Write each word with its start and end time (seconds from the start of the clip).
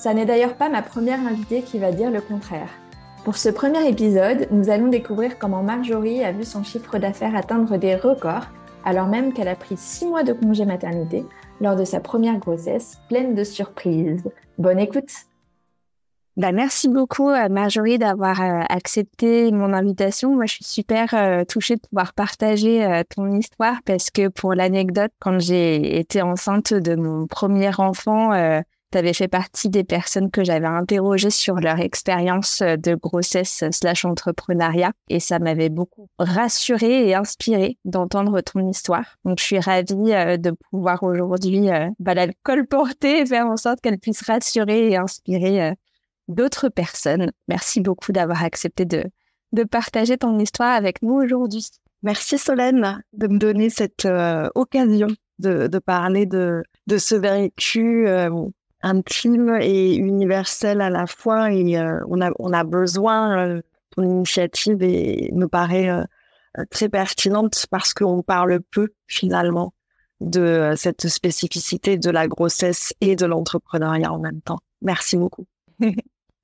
Ça 0.00 0.14
n'est 0.14 0.24
d'ailleurs 0.24 0.54
pas 0.54 0.70
ma 0.70 0.80
première 0.80 1.20
invitée 1.20 1.60
qui 1.60 1.78
va 1.78 1.92
dire 1.92 2.10
le 2.10 2.22
contraire. 2.22 2.70
Pour 3.22 3.36
ce 3.36 3.50
premier 3.50 3.86
épisode, 3.86 4.48
nous 4.50 4.70
allons 4.70 4.88
découvrir 4.88 5.38
comment 5.38 5.62
Marjorie 5.62 6.24
a 6.24 6.32
vu 6.32 6.44
son 6.44 6.64
chiffre 6.64 6.96
d'affaires 6.96 7.36
atteindre 7.36 7.76
des 7.76 7.96
records, 7.96 8.46
alors 8.86 9.08
même 9.08 9.34
qu'elle 9.34 9.46
a 9.46 9.56
pris 9.56 9.76
six 9.76 10.06
mois 10.06 10.22
de 10.22 10.32
congé 10.32 10.64
maternité 10.64 11.26
lors 11.60 11.76
de 11.76 11.84
sa 11.84 12.00
première 12.00 12.38
grossesse, 12.38 12.98
pleine 13.10 13.34
de 13.34 13.44
surprises. 13.44 14.24
Bonne 14.56 14.78
écoute! 14.78 15.10
Bah, 16.38 16.52
merci 16.52 16.88
beaucoup 16.88 17.28
Marjorie 17.50 17.98
d'avoir 17.98 18.40
euh, 18.40 18.62
accepté 18.70 19.52
mon 19.52 19.74
invitation. 19.74 20.34
Moi, 20.34 20.46
je 20.46 20.54
suis 20.54 20.64
super 20.64 21.12
euh, 21.12 21.44
touchée 21.44 21.76
de 21.76 21.82
pouvoir 21.82 22.14
partager 22.14 22.86
euh, 22.86 23.02
ton 23.14 23.30
histoire 23.32 23.82
parce 23.84 24.08
que 24.08 24.28
pour 24.28 24.54
l'anecdote, 24.54 25.12
quand 25.18 25.38
j'ai 25.40 25.98
été 25.98 26.22
enceinte 26.22 26.72
de 26.72 26.94
mon 26.94 27.26
premier 27.26 27.78
enfant, 27.78 28.30
tu 28.90 28.98
avais 28.98 29.12
fait 29.12 29.28
partie 29.28 29.68
des 29.68 29.84
personnes 29.84 30.30
que 30.30 30.44
j'avais 30.44 30.66
interrogées 30.66 31.30
sur 31.30 31.56
leur 31.56 31.78
expérience 31.80 32.60
de 32.62 32.94
grossesse 32.94 33.64
slash 33.70 34.04
entrepreneuriat 34.04 34.92
et 35.08 35.20
ça 35.20 35.38
m'avait 35.38 35.68
beaucoup 35.68 36.08
rassurée 36.18 37.08
et 37.08 37.14
inspirée 37.14 37.78
d'entendre 37.84 38.40
ton 38.40 38.68
histoire. 38.68 39.16
Donc, 39.24 39.38
je 39.38 39.44
suis 39.44 39.60
ravie 39.60 40.38
de 40.38 40.52
pouvoir 40.70 41.02
aujourd'hui 41.02 41.68
bah, 41.98 42.14
la 42.14 42.28
colporter 42.42 43.20
et 43.20 43.26
faire 43.26 43.46
en 43.46 43.56
sorte 43.56 43.80
qu'elle 43.80 43.98
puisse 43.98 44.22
rassurer 44.22 44.90
et 44.90 44.96
inspirer 44.96 45.74
d'autres 46.30 46.68
personnes. 46.68 47.32
Merci 47.48 47.80
beaucoup 47.80 48.12
d'avoir 48.12 48.42
accepté 48.42 48.84
de, 48.84 49.04
partager 49.64 50.16
ton 50.16 50.38
histoire 50.38 50.74
avec 50.74 51.02
nous 51.02 51.14
aujourd'hui. 51.14 51.66
Merci 52.02 52.38
Solène 52.38 53.02
de 53.12 53.26
me 53.26 53.38
donner 53.38 53.68
cette 53.68 54.06
euh, 54.06 54.48
occasion 54.54 55.08
de, 55.38 55.68
parler 55.78 56.24
de, 56.24 56.62
de 56.86 56.98
ce 56.98 57.14
vécu 57.14 58.06
euh, 58.06 58.30
intime 58.82 59.58
et 59.60 59.94
universel 59.96 60.80
à 60.80 60.90
la 60.90 61.06
fois. 61.06 61.52
Et 61.52 61.78
euh, 61.78 62.00
on, 62.08 62.20
a, 62.20 62.30
on 62.38 62.52
a 62.52 62.64
besoin, 62.64 63.60
ton 63.90 64.02
initiative 64.02 64.82
et 64.82 65.30
me 65.32 65.46
paraît 65.46 65.90
très 66.70 66.88
pertinente 66.88 67.66
parce 67.70 67.94
qu'on 67.94 68.22
parle 68.22 68.60
peu 68.70 68.88
finalement 69.06 69.72
de 70.20 70.74
cette 70.76 71.08
spécificité 71.08 71.96
de 71.96 72.10
la 72.10 72.28
grossesse 72.28 72.94
et 73.00 73.16
de 73.16 73.26
l'entrepreneuriat 73.26 74.12
en 74.12 74.18
même 74.18 74.40
temps. 74.42 74.58
Merci 74.82 75.16
beaucoup. 75.16 75.46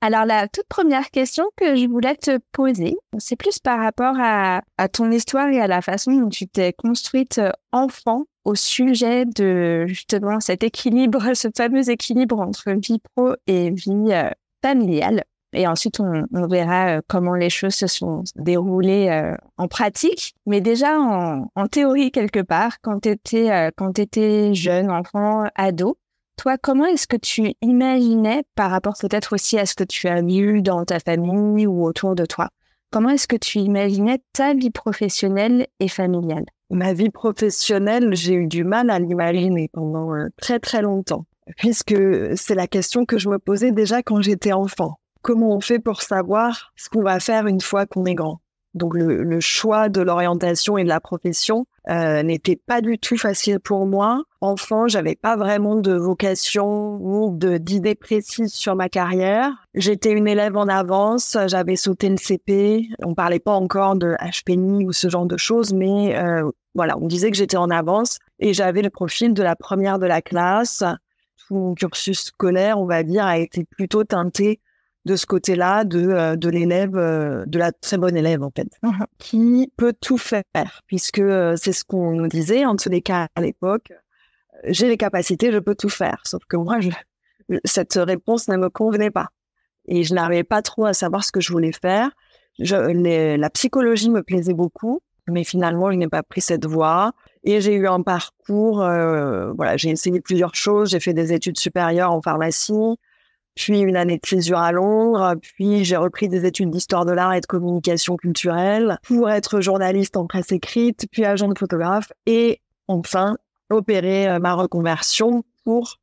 Alors 0.02 0.26
la 0.26 0.46
toute 0.46 0.68
première 0.68 1.10
question 1.10 1.44
que 1.56 1.74
je 1.74 1.86
voulais 1.86 2.16
te 2.16 2.38
poser, 2.52 2.96
c'est 3.18 3.36
plus 3.36 3.58
par 3.58 3.80
rapport 3.80 4.14
à, 4.18 4.60
ton 4.92 5.10
histoire 5.10 5.48
et 5.48 5.60
à 5.60 5.66
la 5.66 5.80
façon 5.80 6.12
dont 6.12 6.28
tu 6.28 6.46
t'es 6.46 6.72
construite 6.72 7.38
euh, 7.38 7.50
enfant 7.72 8.24
au 8.46 8.54
sujet 8.54 9.24
de 9.26 9.86
justement 9.88 10.40
cet 10.40 10.62
équilibre, 10.62 11.20
ce 11.34 11.48
fameux 11.54 11.90
équilibre 11.90 12.40
entre 12.40 12.70
vie 12.72 13.00
pro 13.14 13.34
et 13.46 13.70
vie 13.70 14.12
euh, 14.12 14.30
familiale. 14.62 15.24
Et 15.52 15.66
ensuite, 15.66 16.00
on, 16.00 16.46
verra 16.46 16.96
euh, 16.96 17.00
comment 17.08 17.34
les 17.34 17.50
choses 17.50 17.74
se 17.74 17.86
sont 17.86 18.24
déroulées 18.36 19.34
en 19.56 19.68
pratique. 19.68 20.34
Mais 20.44 20.60
déjà, 20.60 20.98
en, 20.98 21.66
théorie, 21.70 22.10
quelque 22.10 22.40
part, 22.40 22.80
quand 22.82 23.00
tu 23.00 23.10
étais, 23.10 23.70
étais 23.96 24.54
jeune, 24.54 24.90
enfant, 24.90 25.44
ado, 25.54 25.96
toi, 26.36 26.58
comment 26.58 26.84
est-ce 26.84 27.06
que 27.06 27.16
tu 27.16 27.54
imaginais, 27.62 28.44
par 28.54 28.70
rapport 28.70 28.94
peut-être 29.00 29.34
aussi 29.34 29.58
à 29.58 29.64
ce 29.64 29.74
que 29.74 29.84
tu 29.84 30.06
as 30.08 30.20
vu 30.20 30.62
dans 30.62 30.84
ta 30.84 31.00
famille 31.00 31.66
ou 31.66 31.84
autour 31.84 32.14
de 32.14 32.26
toi, 32.26 32.50
comment 32.90 33.10
est-ce 33.10 33.28
que 33.28 33.36
tu 33.36 33.58
imaginais 33.58 34.20
ta 34.32 34.54
vie 34.54 34.70
professionnelle 34.70 35.66
et 35.80 35.88
familiale? 35.88 36.46
Ma 36.70 36.92
vie 36.92 37.10
professionnelle, 37.10 38.14
j'ai 38.14 38.34
eu 38.34 38.46
du 38.46 38.64
mal 38.64 38.90
à 38.90 38.98
l'imaginer 38.98 39.68
pendant 39.72 40.14
euh, 40.14 40.28
très 40.40 40.58
très 40.58 40.82
longtemps, 40.82 41.26
puisque 41.56 41.94
c'est 42.34 42.54
la 42.54 42.66
question 42.66 43.04
que 43.04 43.18
je 43.18 43.28
me 43.28 43.38
posais 43.38 43.72
déjà 43.72 44.02
quand 44.02 44.20
j'étais 44.20 44.52
enfant. 44.52 44.98
Comment 45.22 45.54
on 45.54 45.60
fait 45.60 45.78
pour 45.78 46.02
savoir 46.02 46.72
ce 46.76 46.88
qu'on 46.88 47.02
va 47.02 47.20
faire 47.20 47.46
une 47.46 47.60
fois 47.60 47.86
qu'on 47.86 48.04
est 48.04 48.14
grand? 48.14 48.40
Donc 48.74 48.94
le, 48.94 49.40
choix 49.40 49.88
de 49.88 50.02
l'orientation 50.02 50.76
et 50.76 50.84
de 50.84 50.88
la 50.88 51.00
profession 51.00 51.66
euh, 51.88 52.22
n'était 52.24 52.56
pas 52.56 52.80
du 52.80 52.98
tout 52.98 53.16
facile 53.16 53.60
pour 53.60 53.86
moi. 53.86 54.24
Enfant, 54.40 54.88
j'avais 54.88 55.14
pas 55.14 55.36
vraiment 55.36 55.76
de 55.76 55.92
vocation 55.92 56.98
ou 57.00 57.36
de 57.36 57.58
d'idées 57.58 57.94
précises 57.94 58.52
sur 58.52 58.74
ma 58.74 58.88
carrière. 58.88 59.52
J'étais 59.74 60.10
une 60.10 60.26
élève 60.26 60.56
en 60.56 60.66
avance, 60.66 61.36
j'avais 61.46 61.76
sauté 61.76 62.08
le 62.08 62.16
CP. 62.16 62.88
On 63.04 63.14
parlait 63.14 63.38
pas 63.38 63.52
encore 63.52 63.94
de 63.94 64.16
HPNI 64.20 64.84
ou 64.84 64.92
ce 64.92 65.08
genre 65.08 65.26
de 65.26 65.36
choses, 65.36 65.72
mais 65.72 66.16
euh, 66.16 66.50
voilà, 66.74 66.98
on 66.98 67.06
disait 67.06 67.30
que 67.30 67.36
j'étais 67.36 67.56
en 67.56 67.70
avance 67.70 68.18
et 68.40 68.52
j'avais 68.52 68.82
le 68.82 68.90
profil 68.90 69.32
de 69.32 69.42
la 69.42 69.54
première 69.54 69.98
de 69.98 70.06
la 70.06 70.22
classe. 70.22 70.82
Tout 71.46 71.54
mon 71.54 71.74
cursus 71.74 72.24
scolaire, 72.24 72.80
on 72.80 72.86
va 72.86 73.04
dire, 73.04 73.24
a 73.24 73.38
été 73.38 73.64
plutôt 73.64 74.02
teinté 74.02 74.60
de 75.06 75.14
ce 75.14 75.24
côté-là 75.24 75.84
de, 75.84 76.08
euh, 76.08 76.36
de 76.36 76.48
l'élève, 76.48 76.96
euh, 76.96 77.44
de 77.46 77.58
la 77.60 77.70
très 77.70 77.96
bonne 77.96 78.16
élève 78.16 78.42
en 78.42 78.50
fait, 78.50 78.66
qui 79.18 79.72
peut 79.76 79.94
tout 79.98 80.18
faire, 80.18 80.44
puisque 80.86 81.20
euh, 81.20 81.54
c'est 81.56 81.72
ce 81.72 81.84
qu'on 81.84 82.10
nous 82.10 82.26
disait 82.26 82.64
en 82.64 82.74
tous 82.74 82.88
les 82.88 83.02
cas 83.02 83.28
à 83.36 83.40
l'époque. 83.40 83.92
J'ai 84.64 84.88
les 84.88 84.96
capacités, 84.96 85.52
je 85.52 85.58
peux 85.58 85.76
tout 85.76 85.88
faire. 85.88 86.22
Sauf 86.24 86.42
que 86.48 86.56
moi, 86.56 86.80
je, 86.80 86.90
cette 87.64 87.94
réponse 87.94 88.48
ne 88.48 88.56
me 88.56 88.68
convenait 88.68 89.12
pas. 89.12 89.28
Et 89.86 90.02
je 90.02 90.12
n'arrivais 90.12 90.42
pas 90.42 90.60
trop 90.60 90.86
à 90.86 90.92
savoir 90.92 91.22
ce 91.22 91.30
que 91.30 91.40
je 91.40 91.52
voulais 91.52 91.72
faire. 91.72 92.10
Je, 92.58 92.74
la 93.36 93.50
psychologie 93.50 94.10
me 94.10 94.24
plaisait 94.24 94.54
beaucoup, 94.54 95.02
mais 95.28 95.44
finalement, 95.44 95.92
je 95.92 95.96
n'ai 95.98 96.08
pas 96.08 96.24
pris 96.24 96.40
cette 96.40 96.66
voie. 96.66 97.12
Et 97.44 97.60
j'ai 97.60 97.74
eu 97.74 97.86
un 97.86 98.02
parcours, 98.02 98.78
voilà, 98.78 99.76
j'ai 99.76 99.90
essayé 99.90 100.20
plusieurs 100.20 100.56
choses. 100.56 100.90
J'ai 100.90 101.00
fait 101.00 101.14
des 101.14 101.32
études 101.32 101.58
supérieures 101.58 102.10
en 102.10 102.22
pharmacie 102.22 102.96
puis 103.56 103.80
une 103.80 103.96
année 103.96 104.18
de 104.18 104.26
césure 104.26 104.58
à 104.58 104.70
Londres, 104.70 105.34
puis 105.40 105.84
j'ai 105.84 105.96
repris 105.96 106.28
des 106.28 106.44
études 106.44 106.70
d'histoire 106.70 107.06
de 107.06 107.12
l'art 107.12 107.32
et 107.32 107.40
de 107.40 107.46
communication 107.46 108.16
culturelle 108.16 108.98
pour 109.02 109.30
être 109.30 109.60
journaliste 109.60 110.16
en 110.16 110.26
presse 110.26 110.52
écrite, 110.52 111.06
puis 111.10 111.24
agent 111.24 111.48
de 111.48 111.58
photographe 111.58 112.12
et 112.26 112.60
enfin 112.86 113.36
opérer 113.70 114.28
euh, 114.28 114.38
ma 114.38 114.54
reconversion 114.54 115.42
pour 115.64 115.96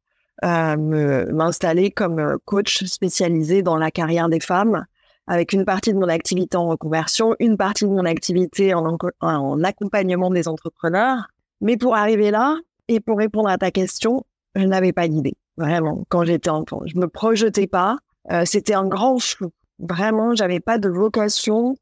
euh, 0.43 1.31
m'installer 1.31 1.91
comme 1.91 2.19
euh, 2.19 2.37
coach 2.43 2.83
spécialisé 2.85 3.61
dans 3.61 3.77
la 3.77 3.91
carrière 3.91 4.29
des 4.29 4.39
femmes 4.39 4.85
avec 5.27 5.53
une 5.53 5.63
partie 5.63 5.93
de 5.93 5.99
mon 5.99 6.09
activité 6.09 6.57
en 6.57 6.67
reconversion, 6.67 7.35
une 7.39 7.55
partie 7.55 7.85
de 7.85 7.91
mon 7.91 8.03
activité 8.03 8.73
en, 8.73 8.97
en 9.21 9.63
accompagnement 9.63 10.29
des 10.31 10.49
entrepreneurs. 10.49 11.27
Mais 11.61 11.77
pour 11.77 11.95
arriver 11.95 12.29
là 12.29 12.57
et 12.89 12.99
pour 12.99 13.19
répondre 13.19 13.47
à 13.47 13.57
ta 13.57 13.71
question, 13.71 14.25
je 14.55 14.65
n'avais 14.65 14.91
pas 14.91 15.07
d'idée 15.07 15.35
vraiment, 15.57 16.03
quand 16.09 16.23
j'étais 16.23 16.49
enfant. 16.49 16.81
Je 16.85 16.97
me 16.97 17.07
projetais 17.07 17.67
pas. 17.67 17.97
Euh, 18.31 18.43
c'était 18.45 18.73
un 18.73 18.87
grand 18.87 19.19
flou. 19.19 19.51
Vraiment, 19.79 20.35
j'avais 20.35 20.59
pas 20.59 20.77
de 20.77 20.89
vocation. 20.89 21.75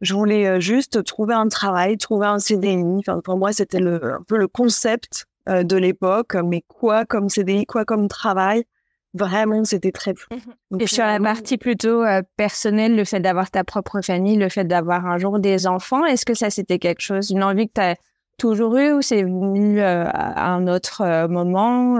Je 0.00 0.14
voulais 0.14 0.46
euh, 0.46 0.60
juste 0.60 1.04
trouver 1.04 1.34
un 1.34 1.48
travail, 1.48 1.98
trouver 1.98 2.26
un 2.26 2.38
CDI. 2.38 2.82
Enfin, 2.98 3.20
pour 3.20 3.36
moi, 3.36 3.52
c'était 3.52 3.82
un 3.82 4.22
peu 4.26 4.36
le 4.36 4.48
concept 4.48 5.26
euh, 5.48 5.62
de 5.62 5.76
l'époque. 5.76 6.34
Mais 6.44 6.62
quoi 6.66 7.04
comme 7.04 7.28
CDI, 7.28 7.66
quoi 7.66 7.84
comme 7.84 8.08
travail 8.08 8.64
Vraiment, 9.14 9.62
c'était 9.64 9.92
très 9.92 10.14
flou. 10.14 10.34
Mhm. 10.70 10.80
Et 10.80 10.86
sur 10.86 11.04
la 11.04 11.20
partie 11.20 11.58
plutôt 11.58 12.02
personnelle, 12.38 12.96
le 12.96 13.04
fait 13.04 13.20
d'avoir 13.20 13.50
ta 13.50 13.62
propre 13.62 14.00
famille, 14.00 14.36
le 14.36 14.48
fait 14.48 14.64
d'avoir 14.64 15.04
un 15.04 15.18
jour 15.18 15.38
des 15.38 15.66
enfants, 15.66 16.06
est-ce 16.06 16.24
que 16.24 16.32
ça 16.32 16.48
c'était 16.48 16.78
quelque 16.78 17.02
chose, 17.02 17.28
une 17.28 17.44
envie 17.44 17.68
que 17.68 17.74
tu 17.74 17.80
as 17.82 17.96
toujours 18.38 18.78
eu 18.78 18.92
ou 18.92 19.02
c'est 19.02 19.22
venu 19.22 19.82
à 19.82 20.50
un 20.50 20.66
autre 20.66 21.26
moment 21.28 21.98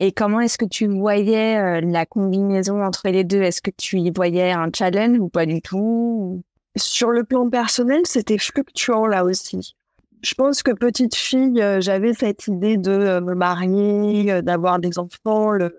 Et 0.00 0.12
comment 0.12 0.40
est-ce 0.40 0.58
que 0.58 0.64
tu 0.64 0.88
voyais 0.88 1.56
euh, 1.56 1.80
la 1.80 2.04
combinaison 2.04 2.82
entre 2.84 3.08
les 3.08 3.22
deux? 3.22 3.42
Est-ce 3.42 3.62
que 3.62 3.70
tu 3.70 3.98
y 4.00 4.10
voyais 4.10 4.50
un 4.50 4.68
challenge 4.74 5.18
ou 5.20 5.28
pas 5.28 5.46
du 5.46 5.62
tout? 5.62 6.42
Sur 6.76 7.10
le 7.10 7.22
plan 7.22 7.48
personnel, 7.48 8.00
c'était 8.04 8.38
fluctuant 8.38 9.06
là 9.06 9.24
aussi. 9.24 9.76
Je 10.22 10.34
pense 10.34 10.62
que 10.62 10.72
petite 10.72 11.14
fille, 11.14 11.62
euh, 11.62 11.80
j'avais 11.80 12.12
cette 12.12 12.48
idée 12.48 12.76
de 12.76 12.90
euh, 12.90 13.20
me 13.20 13.34
marier, 13.34 14.42
d'avoir 14.42 14.80
des 14.80 14.98
enfants, 14.98 15.52
le, 15.52 15.70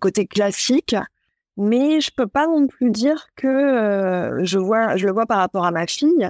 côté 0.00 0.26
classique. 0.26 0.96
Mais 1.56 2.00
je 2.00 2.10
peux 2.14 2.26
pas 2.26 2.48
non 2.48 2.66
plus 2.66 2.90
dire 2.90 3.28
que 3.36 4.40
je 4.42 4.58
vois, 4.58 4.96
je 4.96 5.06
le 5.06 5.12
vois 5.12 5.26
par 5.26 5.38
rapport 5.38 5.64
à 5.64 5.70
ma 5.70 5.86
fille, 5.86 6.28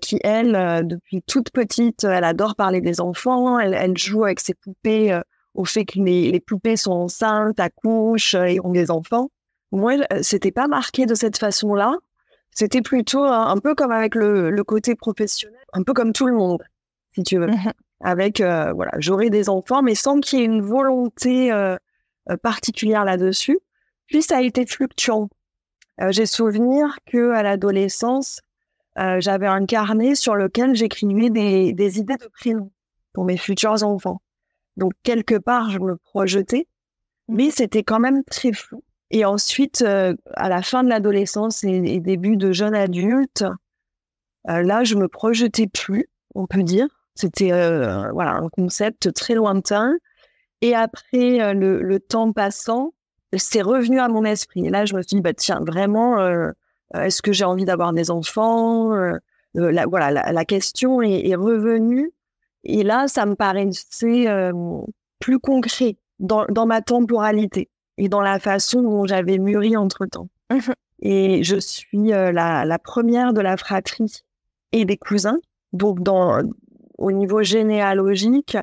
qui 0.00 0.20
elle, 0.22 0.86
depuis 0.86 1.22
toute 1.26 1.50
petite, 1.50 2.04
elle 2.04 2.22
adore 2.22 2.54
parler 2.54 2.80
des 2.80 3.00
enfants, 3.00 3.58
elle 3.58 3.98
joue 3.98 4.22
avec 4.22 4.38
ses 4.38 4.54
poupées 4.54 5.20
au 5.54 5.64
fait 5.64 5.84
que 5.84 5.98
les, 6.00 6.40
poupées 6.40 6.76
sont 6.76 6.92
enceintes, 6.92 7.60
accouchent 7.60 8.34
et 8.34 8.60
ont 8.62 8.72
des 8.72 8.90
enfants. 8.90 9.30
Moi, 9.72 9.94
euh, 10.12 10.20
c'était 10.22 10.52
pas 10.52 10.68
marqué 10.68 11.06
de 11.06 11.14
cette 11.14 11.38
façon-là. 11.38 11.96
C'était 12.50 12.82
plutôt 12.82 13.24
un, 13.24 13.58
peu 13.58 13.74
comme 13.74 13.90
avec 13.90 14.14
le, 14.14 14.62
côté 14.62 14.94
professionnel, 14.94 15.58
un 15.72 15.82
peu 15.82 15.92
comme 15.92 16.12
tout 16.12 16.26
le 16.26 16.34
monde, 16.34 16.62
si 17.14 17.22
tu 17.22 17.38
veux. 17.38 17.48
Mmh 17.48 17.72
avec, 18.00 18.42
euh, 18.42 18.70
voilà, 18.74 18.90
j'aurai 18.98 19.30
des 19.30 19.48
enfants, 19.48 19.80
mais 19.80 19.94
sans 19.94 20.20
qu'il 20.20 20.38
y 20.38 20.42
ait 20.42 20.44
une 20.44 20.60
volonté 20.60 21.50
euh, 21.50 21.76
particulière 22.42 23.02
là-dessus. 23.02 23.58
Puis 24.08 24.20
ça 24.20 24.38
a 24.38 24.42
été 24.42 24.66
fluctuant. 24.66 25.30
J'ai 26.10 26.26
souvenir 26.26 26.98
que 27.06 27.30
à 27.30 27.42
l'adolescence, 27.42 28.40
j'avais 28.96 29.46
un 29.46 29.64
carnet 29.64 30.16
sur 30.16 30.34
lequel 30.34 30.74
j'écrivais 30.74 31.30
des, 31.30 31.72
des 31.72 31.98
idées 31.98 32.16
de 32.16 32.26
prénoms 32.26 32.72
pour 33.14 33.24
mes 33.24 33.38
futurs 33.38 33.82
enfants. 33.84 34.20
Donc 34.76 34.92
quelque 35.02 35.36
part, 35.36 35.70
je 35.70 35.78
me 35.78 35.96
projetais, 35.96 36.66
mais 37.28 37.50
c'était 37.50 37.82
quand 37.82 38.00
même 38.00 38.24
très 38.24 38.52
flou. 38.52 38.82
Et 39.10 39.24
ensuite, 39.24 39.82
euh, 39.82 40.14
à 40.34 40.48
la 40.48 40.62
fin 40.62 40.82
de 40.82 40.88
l'adolescence 40.88 41.62
et, 41.64 42.00
début 42.00 42.36
de 42.36 42.52
jeune 42.52 42.74
adulte, 42.74 43.44
euh, 44.48 44.62
là, 44.62 44.84
je 44.84 44.96
me 44.96 45.08
projetais 45.08 45.66
plus, 45.66 46.08
on 46.34 46.46
peut 46.46 46.62
dire. 46.62 46.88
C'était 47.14 47.52
euh, 47.52 48.10
voilà 48.12 48.32
un 48.32 48.48
concept 48.48 49.12
très 49.12 49.34
lointain. 49.34 49.94
Et 50.62 50.74
après, 50.74 51.54
le, 51.54 51.98
temps 52.00 52.32
passant, 52.32 52.92
c'est 53.36 53.62
revenu 53.62 54.00
à 54.00 54.08
mon 54.08 54.24
esprit. 54.24 54.66
Et 54.66 54.70
là, 54.70 54.84
je 54.84 54.94
me 54.96 55.02
suis 55.02 55.16
dit, 55.16 55.20
bah 55.20 55.34
tiens, 55.34 55.60
vraiment, 55.60 56.16
est-ce 56.94 57.20
que 57.20 57.32
j'ai 57.32 57.44
envie 57.44 57.66
d'avoir 57.66 57.92
des 57.92 58.10
enfants 58.10 58.90
la, 59.52 59.86
Voilà, 59.86 60.32
la, 60.32 60.44
question 60.44 61.02
est, 61.02 61.28
est 61.28 61.34
revenue 61.34 62.12
et 62.64 62.82
là, 62.82 63.08
ça 63.08 63.26
me 63.26 63.34
paraissait 63.34 64.28
euh, 64.28 64.52
plus 65.20 65.38
concret 65.38 65.96
dans, 66.18 66.46
dans 66.46 66.66
ma 66.66 66.80
temporalité 66.80 67.68
et 67.98 68.08
dans 68.08 68.22
la 68.22 68.38
façon 68.38 68.82
dont 68.82 69.06
j'avais 69.06 69.38
mûri 69.38 69.76
entre-temps. 69.76 70.28
Mmh 70.50 70.72
et 71.06 71.42
je 71.42 71.56
suis 71.56 72.14
euh, 72.14 72.32
la, 72.32 72.64
la, 72.64 72.78
première 72.78 73.34
de 73.34 73.40
la 73.42 73.58
fratrie 73.58 74.22
et 74.72 74.86
des 74.86 74.96
cousins. 74.96 75.38
Donc, 75.74 76.00
dans, 76.02 76.40
au 76.96 77.12
niveau 77.12 77.42
généalogique, 77.42 78.56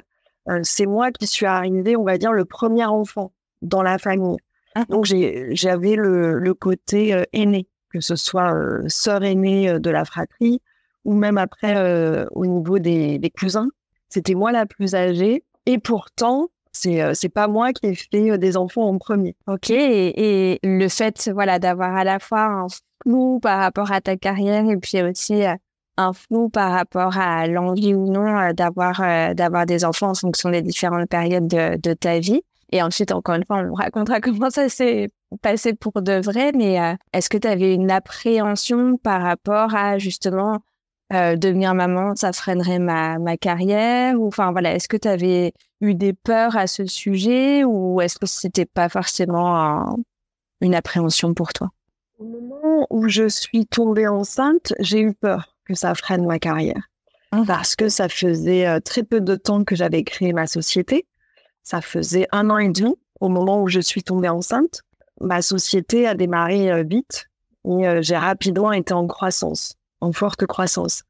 euh, 0.49 0.61
c'est 0.63 0.87
moi 0.87 1.11
qui 1.11 1.27
suis 1.27 1.45
arrivée, 1.45 1.95
on 1.97 2.03
va 2.03 2.17
dire, 2.17 2.31
le 2.31 2.45
premier 2.45 2.85
enfant 2.85 3.31
dans 3.61 3.83
la 3.83 3.99
famille. 3.99 4.37
Mmh 4.75 4.81
Donc, 4.89 5.05
j'avais 5.05 5.95
le, 5.95 6.39
le, 6.39 6.53
côté 6.55 7.21
aîné, 7.33 7.67
que 7.91 7.99
ce 7.99 8.15
soit 8.15 8.55
sœur 8.87 9.23
aînée 9.23 9.79
de 9.79 9.89
la 9.91 10.05
fratrie 10.05 10.61
ou 11.03 11.13
même 11.13 11.37
après 11.37 12.25
au 12.31 12.45
niveau 12.47 12.79
des, 12.79 13.19
des 13.19 13.29
cousins. 13.29 13.69
C'était 14.11 14.35
moi 14.35 14.51
la 14.51 14.65
plus 14.65 14.93
âgée. 14.93 15.43
Et 15.65 15.79
pourtant, 15.79 16.49
c'est 16.71 17.01
euh, 17.01 17.13
c'est 17.13 17.29
pas 17.29 17.47
moi 17.47 17.73
qui 17.73 17.87
ai 17.87 17.95
fait 17.95 18.31
euh, 18.31 18.37
des 18.37 18.57
enfants 18.57 18.87
en 18.87 18.97
premier. 18.97 19.35
Ok. 19.47 19.69
Et, 19.69 20.59
le 20.63 20.87
fait 20.89 21.29
voilà 21.33 21.59
d'avoir 21.59 21.95
à 21.95 22.03
la 22.03 22.19
fois 22.19 22.43
un 22.43 22.67
flou 23.01 23.39
par 23.39 23.59
rapport 23.59 23.91
à 23.91 24.01
ta 24.01 24.17
carrière 24.17 24.69
et 24.69 24.77
puis 24.77 25.01
aussi 25.01 25.45
euh, 25.45 25.55
un 25.97 26.13
flou 26.13 26.49
par 26.49 26.71
rapport 26.71 27.17
à 27.17 27.47
l'envie 27.47 27.93
ou 27.93 28.11
non 28.11 28.51
d'avoir 28.53 29.65
des 29.65 29.85
enfants 29.85 30.09
en 30.09 30.15
fonction 30.15 30.49
des 30.49 30.61
différentes 30.61 31.09
périodes 31.09 31.47
de, 31.47 31.77
de, 31.77 31.93
ta 31.93 32.19
vie. 32.19 32.41
Et 32.71 32.81
ensuite, 32.81 33.11
encore 33.11 33.35
une 33.35 33.45
fois, 33.45 33.57
on 33.57 33.73
racontera 33.73 34.19
comment 34.21 34.49
ça 34.49 34.69
s'est 34.69 35.09
passé 35.41 35.73
pour 35.73 36.01
de 36.01 36.19
vrai. 36.21 36.53
Mais 36.55 36.97
est-ce 37.13 37.29
que 37.29 37.37
tu 37.37 37.47
avais 37.47 37.73
une 37.73 37.91
appréhension 37.91 38.97
par 38.97 39.21
rapport 39.21 39.75
à 39.75 39.99
justement 39.99 40.59
euh, 41.13 41.35
devenir 41.35 41.73
maman, 41.73 42.15
ça 42.15 42.31
freinerait 42.31 42.79
ma, 42.79 43.19
ma 43.19 43.35
carrière 43.35 44.19
ou 44.19 44.27
enfin 44.27 44.51
voilà, 44.51 44.73
est-ce 44.75 44.87
que 44.87 44.95
tu 44.95 45.09
avais 45.09 45.53
eu 45.81 45.93
des 45.93 46.13
peurs 46.13 46.55
à 46.55 46.67
ce 46.67 46.85
sujet 46.85 47.65
ou 47.65 47.99
est-ce 47.99 48.17
que 48.17 48.25
c'était 48.25 48.65
pas 48.65 48.87
forcément 48.87 49.97
une 50.61 50.73
appréhension 50.73 51.33
pour 51.33 51.51
toi? 51.51 51.69
Au 52.17 52.23
moment 52.23 52.87
où 52.89 53.09
je 53.09 53.27
suis 53.27 53.65
tombée 53.65 54.07
enceinte, 54.07 54.73
j'ai 54.79 55.01
eu 55.01 55.13
peur 55.13 55.57
que 55.65 55.73
ça 55.73 55.93
freine 55.95 56.25
ma 56.25 56.39
carrière 56.39 56.87
mmh. 57.33 57.45
parce 57.45 57.75
que 57.75 57.89
ça 57.89 58.07
faisait 58.07 58.67
euh, 58.67 58.79
très 58.79 59.03
peu 59.03 59.19
de 59.19 59.35
temps 59.35 59.65
que 59.65 59.75
j'avais 59.75 60.03
créé 60.03 60.31
ma 60.31 60.47
société. 60.47 61.07
Ça 61.63 61.81
faisait 61.81 62.27
un 62.31 62.49
an 62.49 62.57
et 62.57 62.69
demi 62.69 62.95
au 63.19 63.27
moment 63.27 63.61
où 63.61 63.67
je 63.67 63.81
suis 63.81 64.03
tombée 64.03 64.29
enceinte. 64.29 64.81
Ma 65.19 65.41
société 65.41 66.07
a 66.07 66.15
démarré 66.15 66.71
euh, 66.71 66.83
vite 66.83 67.27
et 67.65 68.01
j'ai 68.01 68.17
rapidement 68.17 68.71
été 68.71 68.91
en 68.93 69.05
croissance 69.05 69.75
en 70.01 70.11
forte 70.11 70.45
croissance. 70.45 71.03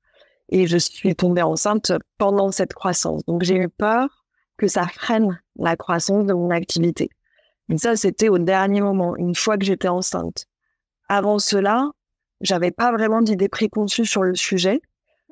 Et 0.50 0.68
je 0.68 0.78
suis 0.78 1.16
tombée 1.16 1.42
enceinte 1.42 1.92
pendant 2.18 2.52
cette 2.52 2.74
croissance. 2.74 3.26
Donc 3.26 3.44
j'ai 3.44 3.56
eu 3.56 3.70
peur 3.70 4.26
que 4.58 4.68
ça 4.68 4.86
freine 4.88 5.42
la 5.58 5.76
croissance 5.76 6.26
de 6.26 6.34
mon 6.34 6.52
activité. 6.52 7.10
Mais 7.70 7.78
ça, 7.78 7.96
c'était 7.96 8.30
au 8.30 8.38
dernier 8.38 8.82
moment, 8.82 9.16
une 9.16 9.34
fois 9.34 9.58
que 9.58 9.66
j'étais 9.66 9.88
enceinte. 9.88 10.46
Avant 11.08 11.40
cela, 11.40 11.90
j'avais 12.42 12.72
pas 12.72 12.92
vraiment 12.92 13.22
d'idée 13.22 13.50
préconçue 13.50 14.06
sur 14.06 14.24
le 14.24 14.36
sujet. 14.36 14.82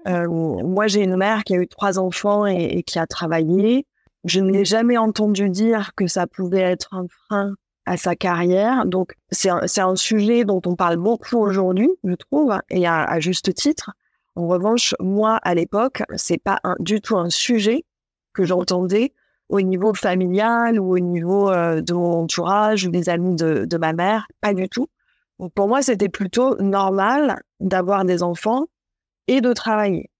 Euh, 0.07 0.27
moi, 0.27 0.87
j'ai 0.87 1.03
une 1.03 1.17
mère 1.17 1.43
qui 1.43 1.53
a 1.53 1.57
eu 1.57 1.67
trois 1.67 1.99
enfants 1.99 2.47
et, 2.47 2.77
et 2.77 2.83
qui 2.83 2.97
a 2.97 3.07
travaillé. 3.07 3.85
Je 4.23 4.39
ne 4.39 4.51
l'ai 4.51 4.65
jamais 4.65 4.97
entendu 4.97 5.49
dire 5.49 5.91
que 5.95 6.07
ça 6.07 6.27
pouvait 6.27 6.61
être 6.61 6.93
un 6.93 7.07
frein 7.25 7.55
à 7.89 7.97
sa 7.97 8.15
carrière. 8.15 8.85
Donc, 8.85 9.15
c'est 9.31 9.49
un, 9.49 9.61
un, 9.77 9.95
sujet 9.95 10.45
dont 10.45 10.61
on 10.67 10.75
parle 10.75 10.97
beaucoup 10.97 11.37
aujourd'hui, 11.37 11.89
je 12.03 12.13
trouve, 12.13 12.55
et 12.69 12.85
à, 12.85 13.19
juste 13.19 13.51
titre. 13.55 13.89
En 14.35 14.47
revanche, 14.47 14.93
moi, 14.99 15.39
à 15.41 15.55
l'époque, 15.55 16.03
c'est 16.15 16.37
pas 16.37 16.59
un, 16.63 16.75
du 16.79 17.01
tout 17.01 17.17
un 17.17 17.31
sujet 17.31 17.85
que 18.33 18.45
j'entendais 18.45 19.11
au 19.49 19.59
niveau 19.61 19.95
familial 19.95 20.79
ou 20.79 20.93
au 20.93 20.99
niveau 20.99 21.49
euh, 21.49 21.81
de 21.81 21.93
mon 21.93 22.21
entourage 22.21 22.85
ou 22.85 22.91
des 22.91 23.09
amis 23.09 23.35
de, 23.35 23.65
de 23.65 23.77
ma 23.77 23.93
mère, 23.93 24.27
pas 24.39 24.53
du 24.53 24.69
tout. 24.69 24.87
Donc, 25.39 25.51
pour 25.53 25.67
moi, 25.67 25.81
c'était 25.81 26.09
plutôt 26.09 26.61
normal 26.61 27.41
d'avoir 27.59 28.05
des 28.05 28.21
enfants 28.21 28.67
et 29.27 29.41
de 29.41 29.51
travailler. 29.51 30.11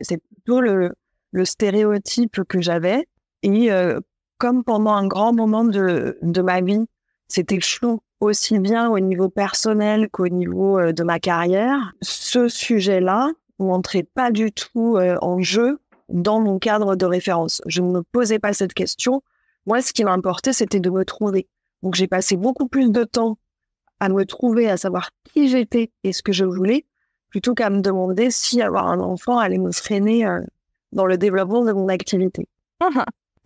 C'est 0.00 0.22
plutôt 0.22 0.60
le, 0.60 0.92
le 1.32 1.44
stéréotype 1.44 2.44
que 2.44 2.60
j'avais. 2.60 3.08
Et 3.42 3.72
euh, 3.72 3.98
comme 4.38 4.62
pendant 4.62 4.92
un 4.92 5.08
grand 5.08 5.32
moment 5.32 5.64
de, 5.64 6.16
de 6.22 6.40
ma 6.40 6.60
vie, 6.60 6.86
c'était 7.30 7.60
flou 7.60 8.00
aussi 8.18 8.58
bien 8.58 8.90
au 8.90 8.98
niveau 8.98 9.28
personnel 9.28 10.10
qu'au 10.10 10.28
niveau 10.28 10.78
euh, 10.78 10.92
de 10.92 11.02
ma 11.04 11.20
carrière. 11.20 11.94
Ce 12.02 12.48
sujet-là 12.48 13.30
n'entrait 13.60 14.02
pas 14.02 14.30
du 14.30 14.52
tout 14.52 14.96
euh, 14.96 15.16
en 15.22 15.40
jeu 15.40 15.78
dans 16.08 16.40
mon 16.40 16.58
cadre 16.58 16.96
de 16.96 17.06
référence. 17.06 17.62
Je 17.66 17.82
ne 17.82 17.90
me 17.90 18.02
posais 18.02 18.40
pas 18.40 18.52
cette 18.52 18.74
question. 18.74 19.22
Moi, 19.66 19.80
ce 19.80 19.92
qui 19.92 20.04
m'importait, 20.04 20.52
c'était 20.52 20.80
de 20.80 20.90
me 20.90 21.04
trouver. 21.04 21.46
Donc, 21.82 21.94
j'ai 21.94 22.08
passé 22.08 22.36
beaucoup 22.36 22.66
plus 22.66 22.90
de 22.90 23.04
temps 23.04 23.38
à 24.00 24.08
me 24.08 24.24
trouver, 24.24 24.68
à 24.68 24.76
savoir 24.76 25.10
qui 25.32 25.48
j'étais 25.48 25.92
et 26.02 26.12
ce 26.12 26.22
que 26.22 26.32
je 26.32 26.44
voulais, 26.44 26.84
plutôt 27.28 27.54
qu'à 27.54 27.70
me 27.70 27.80
demander 27.80 28.30
si 28.30 28.60
avoir 28.60 28.88
un 28.88 28.98
enfant 28.98 29.38
allait 29.38 29.58
me 29.58 29.70
freiner 29.70 30.26
euh, 30.26 30.40
dans 30.92 31.06
le 31.06 31.16
développement 31.16 31.64
de 31.64 31.72
mon 31.72 31.88
activité. 31.88 32.48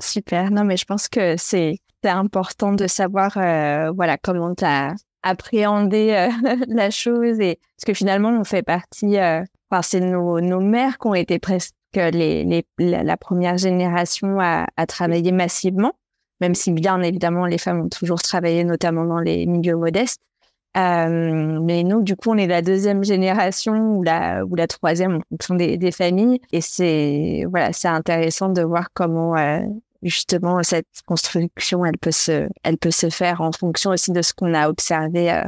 Super. 0.01 0.51
Non, 0.51 0.65
mais 0.65 0.77
je 0.77 0.87
pense 0.87 1.09
que 1.09 1.37
c'est 1.37 1.81
c'est 2.05 2.11
important 2.11 2.75
de 2.75 2.87
savoir 2.87 3.39
euh, 3.39 3.91
voilà 3.97 4.19
comment 4.19 4.55
tu 4.55 4.63
as 4.67 4.95
appréhendé 5.23 6.11
euh, 6.11 6.55
la 6.69 6.91
chose 6.91 7.41
et 7.41 7.59
parce 7.79 7.87
que 7.87 7.95
finalement 7.95 8.29
on 8.29 8.45
fait 8.45 8.63
partie 8.63 9.19
euh, 9.19 9.43
enfin 9.71 9.81
c'est 9.81 10.01
nos, 10.01 10.39
nos 10.43 10.61
mères 10.61 10.99
qui 10.99 11.07
ont 11.07 11.15
été 11.15 11.39
presque 11.39 11.73
les, 11.95 12.45
les 12.45 12.67
la, 12.79 13.17
première 13.17 13.57
génération 13.57 14.39
à, 14.39 14.67
travailler 14.87 15.33
massivement 15.33 15.93
même 16.43 16.55
si 16.55 16.73
bien 16.73 17.01
évidemment 17.01 17.47
les 17.47 17.57
femmes 17.57 17.87
ont 17.87 17.89
toujours 17.89 18.21
travaillé 18.21 18.65
notamment 18.65 19.07
dans 19.07 19.21
les 19.21 19.47
milieux 19.47 19.77
modestes. 19.77 20.21
Mais 20.77 21.85
nous, 21.85 22.03
du 22.03 22.17
coup, 22.17 22.31
on 22.33 22.37
est 22.37 22.49
la 22.49 22.61
deuxième 22.61 23.05
génération 23.05 23.97
ou 23.97 24.03
la 24.03 24.45
ou 24.45 24.57
la 24.57 24.67
troisième 24.67 25.15
en 25.15 25.21
fonction 25.31 25.55
des, 25.55 25.77
des 25.77 25.93
familles, 25.93 26.41
et 26.51 26.61
c'est 26.61 27.45
voilà, 27.49 27.73
c'est 27.73 27.87
intéressant 27.87 28.49
de 28.49 28.63
voir 28.63 28.89
comment 28.93 29.37
justement 30.05 30.63
cette 30.63 30.87
construction 31.07 31.85
elle 31.85 31.99
peut 31.99 32.13
se 32.13 32.49
elle 32.63 32.79
peut 32.79 32.91
se 32.91 33.11
faire 33.11 33.41
en 33.41 33.53
fonction 33.53 33.91
aussi 33.91 34.13
de 34.13 34.23
ce 34.23 34.33
qu'on 34.33 34.55
a 34.55 34.69
observé 34.69 35.33
euh, 35.33 35.43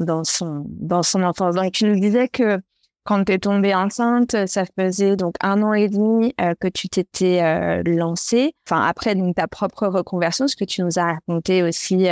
dans 0.00 0.24
son 0.24 0.64
dans 0.68 1.02
son 1.02 1.22
enfance 1.22 1.54
donc 1.54 1.72
tu 1.72 1.84
nous 1.86 1.98
disais 1.98 2.28
que 2.28 2.60
quand 3.04 3.24
tu 3.24 3.32
es 3.32 3.38
tombée 3.38 3.74
enceinte, 3.74 4.46
ça 4.46 4.64
faisait 4.78 5.16
donc 5.16 5.34
un 5.40 5.60
an 5.64 5.72
et 5.72 5.88
demi 5.88 6.32
que 6.60 6.68
tu 6.68 6.88
t'étais 6.88 7.82
lancée. 7.82 8.54
Enfin, 8.64 8.82
après 8.82 9.16
donc, 9.16 9.34
ta 9.34 9.48
propre 9.48 9.88
reconversion, 9.88 10.46
ce 10.46 10.54
que 10.54 10.64
tu 10.64 10.82
nous 10.82 11.00
as 11.00 11.14
raconté 11.14 11.64
aussi, 11.64 12.06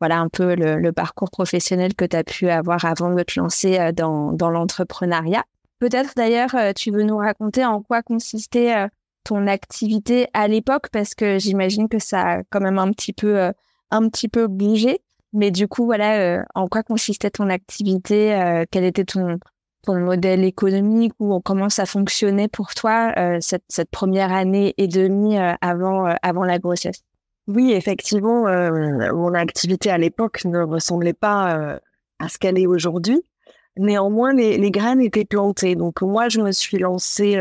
voilà 0.00 0.18
un 0.18 0.30
peu 0.30 0.54
le, 0.54 0.92
parcours 0.92 1.30
professionnel 1.30 1.94
que 1.94 2.06
tu 2.06 2.16
as 2.16 2.24
pu 2.24 2.48
avoir 2.48 2.86
avant 2.86 3.12
de 3.12 3.22
te 3.22 3.38
lancer 3.38 3.92
dans, 3.92 4.32
dans 4.32 4.48
l'entrepreneuriat. 4.48 5.44
Peut-être 5.78 6.14
d'ailleurs, 6.16 6.54
tu 6.74 6.90
veux 6.90 7.02
nous 7.02 7.18
raconter 7.18 7.66
en 7.66 7.82
quoi 7.82 8.02
consistait 8.02 8.88
ton 9.24 9.46
activité 9.46 10.28
à 10.34 10.48
l'époque, 10.48 10.88
parce 10.90 11.14
que 11.14 11.38
j'imagine 11.38 11.88
que 11.88 11.98
ça 11.98 12.20
a 12.22 12.42
quand 12.50 12.60
même 12.60 12.78
un 12.78 12.90
petit 12.92 13.12
peu, 13.12 13.52
un 13.90 14.08
petit 14.08 14.28
peu 14.28 14.46
bougé. 14.46 15.00
Mais 15.32 15.50
du 15.50 15.68
coup, 15.68 15.84
voilà, 15.84 16.44
en 16.54 16.66
quoi 16.68 16.82
consistait 16.82 17.30
ton 17.30 17.48
activité 17.48 18.64
Quel 18.70 18.84
était 18.84 19.04
ton, 19.04 19.38
ton 19.82 19.98
modèle 19.98 20.44
économique 20.44 21.12
ou 21.18 21.40
comment 21.40 21.68
ça 21.68 21.86
fonctionnait 21.86 22.48
pour 22.48 22.74
toi 22.74 23.12
euh, 23.16 23.38
cette, 23.40 23.90
première 23.90 24.32
année 24.32 24.74
et 24.76 24.88
demie 24.88 25.38
euh, 25.38 25.52
avant, 25.60 26.06
euh, 26.06 26.14
avant 26.22 26.44
la 26.44 26.58
grossesse? 26.58 27.02
Oui, 27.46 27.72
effectivement, 27.72 28.44
mon 29.12 29.34
activité 29.34 29.90
à 29.90 29.98
l'époque 29.98 30.44
ne 30.44 30.60
ressemblait 30.60 31.14
pas 31.14 31.80
à 32.20 32.28
ce 32.28 32.38
qu'elle 32.38 32.56
est 32.60 32.68
aujourd'hui. 32.68 33.20
Néanmoins, 33.76 34.32
les, 34.32 34.56
les, 34.56 34.70
graines 34.70 35.00
étaient 35.00 35.24
plantées. 35.24 35.74
Donc 35.74 36.02
moi, 36.02 36.28
je 36.28 36.40
me 36.40 36.52
suis 36.52 36.78
lancée 36.78 37.40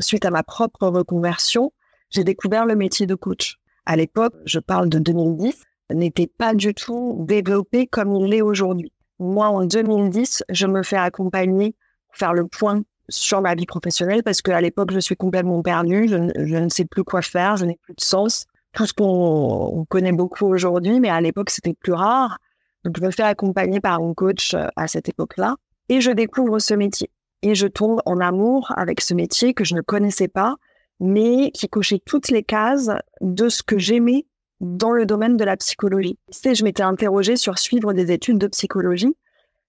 suite 0.00 0.24
à 0.24 0.30
ma 0.30 0.42
propre 0.42 0.88
reconversion. 0.88 1.72
J'ai 2.10 2.24
découvert 2.24 2.66
le 2.66 2.76
métier 2.76 3.06
de 3.06 3.14
coach. 3.14 3.56
À 3.86 3.96
l'époque, 3.96 4.34
je 4.44 4.58
parle 4.58 4.88
de 4.88 4.98
2010, 4.98 5.64
n'était 5.94 6.26
pas 6.26 6.54
du 6.54 6.74
tout 6.74 7.24
développé 7.26 7.86
comme 7.86 8.14
il 8.14 8.26
l'est 8.26 8.42
aujourd'hui. 8.42 8.92
Moi, 9.18 9.48
en 9.48 9.64
2010, 9.64 10.44
je 10.48 10.66
me 10.66 10.82
fais 10.82 10.96
accompagner 10.96 11.74
pour 12.08 12.16
faire 12.16 12.32
le 12.32 12.46
point 12.46 12.82
sur 13.08 13.40
ma 13.40 13.54
vie 13.54 13.66
professionnelle 13.66 14.22
parce 14.22 14.40
qu'à 14.42 14.60
l'époque, 14.60 14.92
je 14.92 15.00
suis 15.00 15.16
complètement 15.16 15.62
perdue. 15.62 16.08
Je, 16.08 16.16
ne 16.56 16.68
sais 16.68 16.84
plus 16.84 17.04
quoi 17.04 17.22
faire, 17.22 17.56
je 17.56 17.66
n'ai 17.66 17.78
plus 17.82 17.94
de 17.94 18.00
sens. 18.00 18.46
Tout 18.72 18.86
ce 18.86 18.92
qu'on 18.92 19.84
connaît 19.88 20.12
beaucoup 20.12 20.46
aujourd'hui, 20.46 21.00
mais 21.00 21.10
à 21.10 21.20
l'époque, 21.20 21.50
c'était 21.50 21.74
plus 21.74 21.92
rare. 21.92 22.38
Donc, 22.84 22.96
je 22.96 23.02
me 23.02 23.10
fais 23.10 23.24
accompagner 23.24 23.80
par 23.80 24.00
un 24.00 24.14
coach 24.14 24.54
euh, 24.54 24.68
à 24.76 24.88
cette 24.88 25.08
époque-là 25.08 25.56
et 25.88 26.00
je 26.00 26.12
découvre 26.12 26.58
ce 26.60 26.72
métier. 26.72 27.10
Et 27.42 27.54
je 27.54 27.66
tombe 27.66 28.00
en 28.04 28.20
amour 28.20 28.72
avec 28.76 29.00
ce 29.00 29.14
métier 29.14 29.54
que 29.54 29.64
je 29.64 29.74
ne 29.74 29.80
connaissais 29.80 30.28
pas, 30.28 30.56
mais 30.98 31.50
qui 31.52 31.68
cochait 31.68 32.00
toutes 32.04 32.30
les 32.30 32.42
cases 32.42 32.90
de 33.20 33.48
ce 33.48 33.62
que 33.62 33.78
j'aimais 33.78 34.26
dans 34.60 34.92
le 34.92 35.06
domaine 35.06 35.36
de 35.36 35.44
la 35.44 35.56
psychologie. 35.56 36.18
Tu 36.42 36.54
je 36.54 36.64
m'étais 36.64 36.82
interrogée 36.82 37.36
sur 37.36 37.58
suivre 37.58 37.94
des 37.94 38.12
études 38.12 38.38
de 38.38 38.46
psychologie 38.46 39.14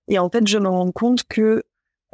et 0.08 0.20
en 0.20 0.30
fait, 0.30 0.46
je 0.46 0.58
me 0.58 0.68
rends 0.68 0.92
compte 0.92 1.24
que 1.24 1.64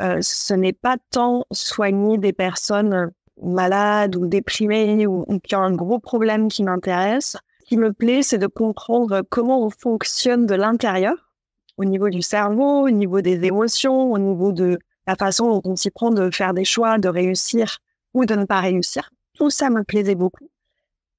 euh, 0.02 0.20
ce 0.22 0.54
n'est 0.54 0.74
pas 0.74 0.98
tant 1.10 1.46
soigner 1.52 2.20
des 2.20 2.32
personnes 2.34 3.12
malades 3.42 4.16
ou 4.16 4.28
déprimées 4.28 5.08
ou, 5.08 5.26
qui 5.44 5.56
ont 5.56 5.62
un 5.62 5.74
gros 5.74 6.00
problème 6.00 6.48
qui 6.48 6.64
m'intéresse. 6.64 7.38
Ce 7.64 7.70
qui 7.70 7.78
me 7.78 7.94
plaît, 7.94 8.22
c'est 8.22 8.38
de 8.38 8.48
comprendre 8.48 9.24
comment 9.30 9.66
on 9.66 9.72
fonctionne 9.72 10.46
de 10.46 10.54
l'intérieur, 10.54 11.32
au 11.78 11.86
niveau 11.86 12.10
du 12.10 12.22
cerveau, 12.22 12.86
au 12.86 12.90
niveau 12.92 13.22
des 13.22 13.44
émotions, 13.46 14.12
au 14.12 14.20
niveau 14.20 14.52
de 14.52 14.78
la 15.08 15.16
façon 15.16 15.50
dont 15.50 15.62
on 15.64 15.76
s'y 15.76 15.90
prend 15.90 16.12
de 16.12 16.30
faire 16.30 16.54
des 16.54 16.66
choix, 16.66 16.98
de 16.98 17.08
réussir 17.08 17.80
ou 18.14 18.26
de 18.26 18.36
ne 18.36 18.46
pas 18.46 18.60
réussir. 18.60 19.10
Tout 19.34 19.50
ça 19.50 19.70
me 19.70 19.84
plaisait 19.84 20.16
beaucoup. 20.16 20.50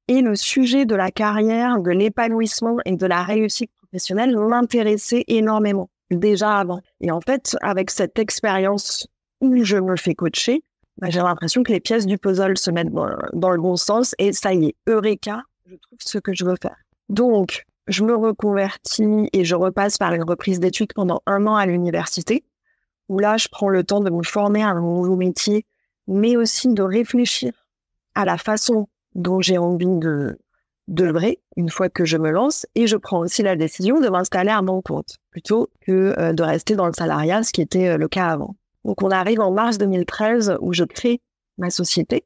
Et 0.09 0.21
le 0.21 0.37
sujet 0.37 0.87
de 0.87 0.95
la 0.95 1.11
carrière, 1.11 1.81
de 1.81 1.91
l'épanouissement 1.91 2.77
et 2.85 2.97
de 2.97 3.07
la 3.07 3.23
réussite 3.23 3.71
professionnelle 3.77 4.37
m'intéressait 4.37 5.25
énormément, 5.29 5.91
déjà 6.11 6.57
avant. 6.57 6.81
Et 7.01 7.11
en 7.11 7.21
fait, 7.21 7.57
avec 7.63 7.91
cette 7.91 8.19
expérience 8.19 9.07
où 9.41 9.65
je 9.65 9.77
me 9.77 9.97
fais 9.97 10.15
coacher, 10.15 10.63
bah, 10.99 11.11
j'ai 11.11 11.21
l'impression 11.21 11.63
que 11.63 11.73
les 11.73 11.81
pièces 11.81 12.07
du 12.07 12.19
puzzle 12.19 12.59
se 12.59 12.71
mettent 12.71 12.93
dans, 12.93 13.51
le 13.51 13.61
bon 13.61 13.77
sens 13.77 14.15
et 14.19 14.33
ça 14.33 14.53
y 14.53 14.67
est, 14.67 14.75
Eureka, 14.89 15.43
je 15.67 15.77
trouve 15.77 15.99
ce 16.01 16.19
que 16.19 16.35
je 16.35 16.45
veux 16.45 16.57
faire. 16.61 16.77
Donc, 17.09 17.65
je 17.87 18.05
me 18.05 18.15
reconvertis 18.15 19.29
et 19.33 19.45
je 19.45 19.55
repasse 19.55 19.97
par 19.97 20.13
une 20.13 20.25
reprise 20.25 20.59
d'études 20.59 20.93
pendant 20.95 21.23
un 21.27 21.47
an 21.47 21.55
à 21.55 21.67
l'université, 21.67 22.45
où 23.09 23.19
là, 23.19 23.37
je 23.37 23.49
prends 23.51 23.69
le 23.69 23.85
temps 23.85 24.01
de 24.01 24.11
me 24.11 24.23
former 24.23 24.63
à 24.63 24.69
un 24.69 24.81
nouveau 24.81 25.17
métier, 25.17 25.67
mais 26.07 26.37
aussi 26.37 26.69
de 26.69 26.83
réfléchir 26.83 27.53
à 28.15 28.25
la 28.25 28.39
façon 28.39 28.89
dont 29.15 29.41
j'ai 29.41 29.59
envie 29.59 29.87
de 30.89 31.05
vrai 31.11 31.39
une 31.57 31.69
fois 31.69 31.89
que 31.89 32.05
je 32.05 32.17
me 32.17 32.31
lance 32.31 32.67
et 32.75 32.87
je 32.87 32.97
prends 32.97 33.21
aussi 33.21 33.43
la 33.43 33.57
décision 33.57 34.01
de 34.01 34.09
m'installer 34.09 34.51
à 34.51 34.63
mon 34.63 34.81
compte 34.81 35.17
plutôt 35.31 35.69
que 35.81 36.15
euh, 36.19 36.33
de 36.33 36.43
rester 36.43 36.77
dans 36.77 36.87
le 36.87 36.93
salariat, 36.93 37.43
ce 37.43 37.53
qui 37.53 37.61
était 37.61 37.89
euh, 37.89 37.97
le 37.97 38.09
cas 38.09 38.29
avant. 38.29 38.57
Donc 38.85 39.03
on 39.03 39.11
arrive 39.11 39.41
en 39.41 39.51
mars 39.51 39.77
2013 39.79 40.57
où 40.61 40.73
je 40.73 40.85
crée 40.85 41.21
ma 41.59 41.71
société 41.71 42.25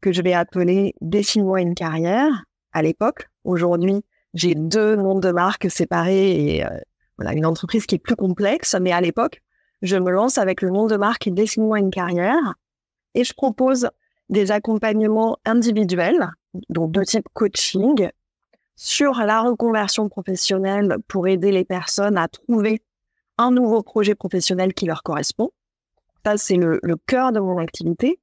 que 0.00 0.12
je 0.12 0.20
vais 0.20 0.34
appeler 0.34 0.94
Défile-moi 1.00 1.60
une 1.60 1.74
carrière 1.74 2.44
à 2.72 2.82
l'époque. 2.82 3.28
Aujourd'hui, 3.44 4.02
j'ai 4.34 4.54
deux 4.54 4.96
noms 4.96 5.18
de 5.18 5.30
marque 5.30 5.70
séparés 5.70 6.56
et 6.56 6.66
euh, 6.66 6.68
voilà 7.18 7.32
une 7.32 7.46
entreprise 7.46 7.86
qui 7.86 7.94
est 7.94 7.98
plus 7.98 8.16
complexe, 8.16 8.76
mais 8.80 8.92
à 8.92 9.00
l'époque, 9.00 9.40
je 9.82 9.96
me 9.96 10.10
lance 10.10 10.38
avec 10.38 10.62
le 10.62 10.70
nom 10.70 10.86
de 10.86 10.96
marque 10.96 11.28
Défile-moi 11.28 11.80
une 11.80 11.90
carrière 11.90 12.54
et 13.14 13.24
je 13.24 13.34
propose 13.34 13.90
des 14.28 14.50
accompagnements 14.50 15.38
individuels, 15.44 16.30
donc 16.70 16.92
de 16.92 17.04
type 17.04 17.28
coaching, 17.34 18.08
sur 18.76 19.14
la 19.14 19.42
reconversion 19.42 20.08
professionnelle 20.08 20.96
pour 21.08 21.28
aider 21.28 21.52
les 21.52 21.64
personnes 21.64 22.16
à 22.16 22.28
trouver 22.28 22.82
un 23.38 23.50
nouveau 23.50 23.82
projet 23.82 24.14
professionnel 24.14 24.72
qui 24.72 24.86
leur 24.86 25.02
correspond. 25.02 25.50
Ça, 26.24 26.36
c'est 26.36 26.56
le, 26.56 26.80
cœur 27.06 27.32
de 27.32 27.40
mon 27.40 27.58
activité. 27.58 28.20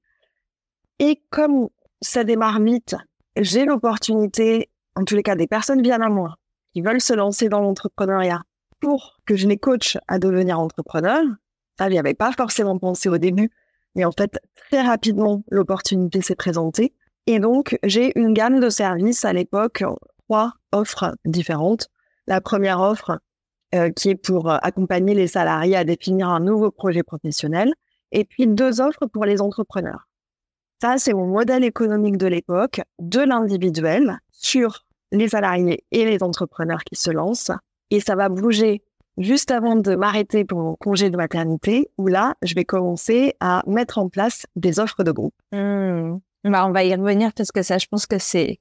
Et 0.99 1.21
comme 1.29 1.69
ça 2.01 2.23
démarre 2.23 2.61
vite, 2.61 2.95
j'ai 3.37 3.65
l'opportunité, 3.65 4.69
en 4.95 5.03
tous 5.03 5.15
les 5.15 5.23
cas, 5.23 5.35
des 5.35 5.47
personnes 5.47 5.81
viennent 5.81 6.01
à 6.01 6.09
moi 6.09 6.35
qui 6.73 6.81
veulent 6.81 7.01
se 7.01 7.13
lancer 7.13 7.49
dans 7.49 7.59
l'entrepreneuriat 7.59 8.43
pour 8.79 9.17
que 9.25 9.35
je 9.35 9.47
les 9.47 9.57
coach 9.57 9.97
à 10.07 10.19
devenir 10.19 10.59
entrepreneur. 10.59 11.21
N'y 11.87 11.99
avait 11.99 12.13
pas 12.13 12.31
forcément 12.31 12.77
pensé 12.77 13.09
au 13.09 13.17
début, 13.17 13.51
mais 13.95 14.05
en 14.05 14.11
fait, 14.11 14.39
très 14.69 14.81
rapidement, 14.81 15.43
l'opportunité 15.49 16.21
s'est 16.21 16.35
présentée. 16.35 16.93
Et 17.27 17.39
donc, 17.39 17.77
j'ai 17.83 18.17
une 18.19 18.33
gamme 18.33 18.59
de 18.59 18.69
services 18.69 19.23
à 19.23 19.33
l'époque, 19.33 19.83
trois 20.27 20.53
offres 20.71 21.15
différentes. 21.25 21.87
La 22.27 22.41
première 22.41 22.81
offre, 22.81 23.19
euh, 23.75 23.91
qui 23.91 24.09
est 24.09 24.15
pour 24.15 24.49
euh, 24.49 24.57
accompagner 24.61 25.13
les 25.13 25.27
salariés 25.27 25.75
à 25.75 25.83
définir 25.83 26.29
un 26.29 26.39
nouveau 26.39 26.71
projet 26.71 27.03
professionnel. 27.03 27.73
Et 28.11 28.25
puis, 28.25 28.47
deux 28.47 28.81
offres 28.81 29.05
pour 29.05 29.25
les 29.25 29.41
entrepreneurs. 29.41 30.07
Ça, 30.81 30.97
c'est 30.97 31.13
mon 31.13 31.27
modèle 31.27 31.63
économique 31.63 32.17
de 32.17 32.27
l'époque, 32.27 32.81
de 32.99 33.19
l'individuel, 33.19 34.17
sur 34.31 34.85
les 35.11 35.27
salariés 35.27 35.83
et 35.91 36.05
les 36.05 36.23
entrepreneurs 36.23 36.83
qui 36.83 36.95
se 36.95 37.11
lancent. 37.11 37.51
Et 37.91 37.99
ça 37.99 38.15
va 38.15 38.29
bouger 38.29 38.81
juste 39.17 39.51
avant 39.51 39.75
de 39.75 39.95
m'arrêter 39.95 40.45
pour 40.45 40.59
mon 40.59 40.75
congé 40.75 41.09
de 41.09 41.17
maternité, 41.17 41.89
où 41.97 42.07
là, 42.07 42.35
je 42.41 42.55
vais 42.55 42.65
commencer 42.65 43.35
à 43.39 43.63
mettre 43.67 43.97
en 43.97 44.09
place 44.09 44.45
des 44.55 44.79
offres 44.79 45.03
de 45.03 45.11
groupe. 45.11 45.35
Mmh. 45.51 46.17
Bah, 46.45 46.65
on 46.65 46.71
va 46.71 46.83
y 46.83 46.95
revenir 46.95 47.33
parce 47.33 47.51
que 47.51 47.61
ça, 47.61 47.77
je 47.77 47.87
pense 47.87 48.05
que 48.05 48.17
c'est 48.17 48.59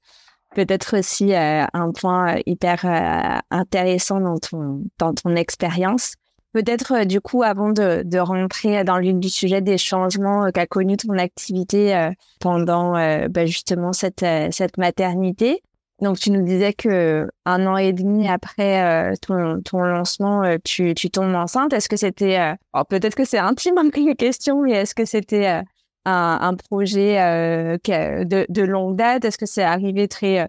peut-être 0.54 0.98
aussi 0.98 1.34
euh, 1.34 1.64
un 1.72 1.92
point 1.92 2.36
euh, 2.36 2.40
hyper 2.46 2.84
euh, 2.84 3.38
intéressant 3.50 4.20
dans 4.20 4.38
ton, 4.38 4.82
dans 4.98 5.14
ton 5.14 5.36
expérience. 5.36 6.14
Peut-être 6.52 7.04
du 7.04 7.20
coup, 7.20 7.42
avant 7.42 7.70
de, 7.70 8.18
rentrer 8.18 8.82
dans 8.82 8.96
le 8.96 9.12
du 9.12 9.28
sujet 9.28 9.60
des 9.60 9.78
changements 9.78 10.50
qu'a 10.50 10.66
connu 10.66 10.96
ton 10.96 11.16
activité 11.18 12.10
pendant 12.40 12.92
bah, 13.28 13.44
justement 13.44 13.92
cette, 13.92 14.24
cette 14.50 14.78
maternité, 14.78 15.62
donc, 16.00 16.18
tu 16.20 16.30
nous 16.30 16.42
disais 16.42 16.72
que 16.72 17.28
un 17.44 17.66
an 17.66 17.76
et 17.76 17.92
demi 17.92 18.28
après 18.28 19.10
euh, 19.10 19.14
ton, 19.20 19.60
ton, 19.62 19.80
lancement, 19.80 20.44
euh, 20.44 20.56
tu, 20.62 20.94
tu, 20.94 21.10
tombes 21.10 21.34
enceinte. 21.34 21.72
Est-ce 21.72 21.88
que 21.88 21.96
c'était, 21.96 22.38
euh... 22.38 22.84
peut-être 22.88 23.16
que 23.16 23.24
c'est 23.24 23.38
intime 23.38 23.78
hein, 23.78 23.90
comme 23.92 24.14
question, 24.14 24.62
mais 24.62 24.72
est-ce 24.72 24.94
que 24.94 25.04
c'était 25.04 25.48
euh, 25.48 25.62
un, 26.04 26.38
un, 26.40 26.54
projet 26.54 27.16
de, 27.16 28.46
de, 28.48 28.62
longue 28.62 28.94
date? 28.96 29.24
Est-ce 29.24 29.38
que 29.38 29.46
c'est 29.46 29.64
arrivé 29.64 30.06
très 30.06 30.48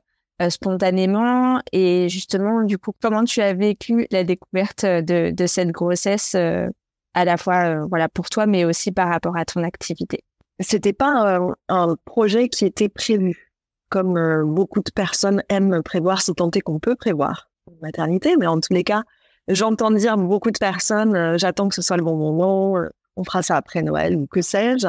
spontanément? 0.50 1.62
Et 1.72 2.10
justement, 2.10 2.62
du 2.64 2.78
coup, 2.78 2.92
comment 3.02 3.24
tu 3.24 3.42
as 3.42 3.54
vécu 3.54 4.06
la 4.12 4.24
découverte 4.24 4.86
de, 4.86 5.32
de 5.32 5.48
cette 5.48 5.72
grossesse 5.72 6.36
à 6.36 7.26
la 7.26 7.38
fois, 7.38 7.88
voilà, 7.88 8.08
pour 8.08 8.30
toi, 8.30 8.46
mais 8.46 8.66
aussi 8.66 8.92
par 8.92 9.10
rapport 9.10 9.36
à 9.36 9.46
ton 9.46 9.64
activité? 9.64 10.24
C'était 10.60 10.94
pas 10.94 11.40
un, 11.40 11.56
un 11.70 11.96
projet 12.06 12.50
qui 12.50 12.66
était 12.66 12.90
prévu 12.90 13.49
comme 13.90 14.18
euh, 14.18 14.44
beaucoup 14.46 14.82
de 14.82 14.92
personnes 14.92 15.44
aiment 15.50 15.82
prévoir, 15.84 16.22
c'est 16.22 16.36
tant 16.36 16.50
qu'on 16.64 16.80
peut 16.80 16.96
prévoir 16.96 17.50
maternité, 17.82 18.36
mais 18.38 18.48
en 18.48 18.60
tous 18.60 18.74
les 18.74 18.84
cas, 18.84 19.04
j'entends 19.48 19.92
dire 19.92 20.18
beaucoup 20.18 20.52
de 20.52 20.58
personnes, 20.58 21.16
euh, 21.16 21.38
j'attends 21.38 21.70
que 21.70 21.76
ce 21.76 21.82
soit 21.82 21.98
le 21.98 22.04
bon 22.04 22.16
moment, 22.16 22.78
euh, 22.78 22.90
on 23.16 23.24
fera 23.24 23.44
ça 23.44 23.58
après 23.58 23.84
Noël 23.84 24.16
ou 24.16 24.26
que 24.26 24.42
sais-je. 24.42 24.88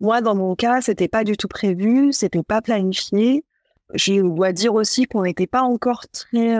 Moi, 0.00 0.20
dans 0.20 0.34
mon 0.34 0.54
cas, 0.54 0.80
c'était 0.80 1.08
pas 1.08 1.24
du 1.24 1.36
tout 1.36 1.48
prévu, 1.48 2.12
c'était 2.12 2.42
pas 2.42 2.62
planifié. 2.62 3.44
Je 3.94 4.22
dois 4.22 4.52
dire 4.52 4.74
aussi 4.74 5.06
qu'on 5.06 5.22
n'était 5.22 5.46
pas 5.46 5.62
encore 5.62 6.06
très 6.12 6.56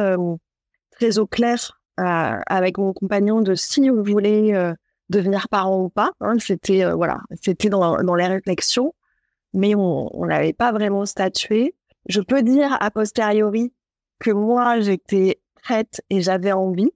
très 0.90 1.18
au 1.18 1.26
clair 1.26 1.80
avec 1.96 2.78
mon 2.78 2.92
compagnon 2.92 3.40
de 3.40 3.54
si 3.54 3.90
on 3.90 4.02
voulait 4.02 4.74
devenir 5.08 5.48
parent 5.48 5.84
ou 5.84 5.88
pas. 5.88 6.10
Hein. 6.20 6.34
c'était 6.40 6.90
voilà, 6.90 7.20
c'était 7.40 7.68
dans, 7.68 8.02
dans 8.02 8.14
les 8.16 8.26
réflexions, 8.26 8.92
mais 9.54 9.74
on 9.74 10.26
n'avait 10.26 10.52
pas 10.52 10.72
vraiment 10.72 11.06
statué. 11.06 11.74
Je 12.08 12.20
peux 12.20 12.42
dire 12.42 12.76
a 12.80 12.90
posteriori 12.90 13.72
que 14.18 14.30
moi 14.30 14.80
j'étais 14.80 15.40
prête 15.62 16.02
et 16.10 16.20
j'avais 16.20 16.52
envie, 16.52 16.90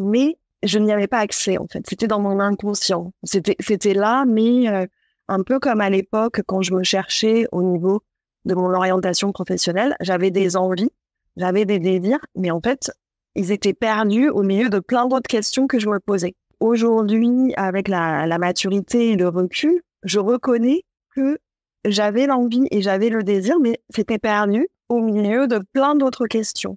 mais 0.00 0.38
je 0.62 0.78
n'y 0.78 0.92
avais 0.92 1.08
pas 1.08 1.18
accès 1.18 1.58
en 1.58 1.66
fait. 1.66 1.84
C'était 1.88 2.06
dans 2.06 2.20
mon 2.20 2.40
inconscient. 2.40 3.12
C'était 3.24 3.94
là, 3.94 4.24
mais 4.26 4.68
euh, 4.68 4.86
un 5.28 5.42
peu 5.42 5.58
comme 5.58 5.80
à 5.80 5.90
l'époque 5.90 6.42
quand 6.46 6.62
je 6.62 6.74
me 6.74 6.82
cherchais 6.82 7.46
au 7.52 7.62
niveau 7.62 8.02
de 8.44 8.54
mon 8.54 8.72
orientation 8.74 9.32
professionnelle, 9.32 9.96
j'avais 10.00 10.30
des 10.30 10.56
envies, 10.56 10.90
j'avais 11.36 11.64
des 11.64 11.78
désirs, 11.78 12.20
mais 12.34 12.50
en 12.50 12.60
fait 12.60 12.92
ils 13.34 13.50
étaient 13.50 13.72
perdus 13.72 14.28
au 14.28 14.42
milieu 14.42 14.68
de 14.68 14.78
plein 14.78 15.06
d'autres 15.06 15.28
questions 15.28 15.66
que 15.66 15.78
je 15.78 15.88
me 15.88 15.98
posais. 16.00 16.34
Aujourd'hui, 16.60 17.54
avec 17.56 17.88
la 17.88 18.38
maturité 18.38 19.10
et 19.10 19.16
le 19.16 19.28
recul, 19.28 19.80
je 20.04 20.18
reconnais 20.18 20.84
que 21.14 21.38
j'avais 21.84 22.26
l'envie 22.26 22.66
et 22.70 22.82
j'avais 22.82 23.08
le 23.08 23.22
désir, 23.22 23.58
mais 23.60 23.80
c'était 23.90 24.18
perdu 24.18 24.68
au 24.88 25.00
milieu 25.00 25.46
de 25.46 25.60
plein 25.72 25.94
d'autres 25.94 26.26
questions. 26.26 26.76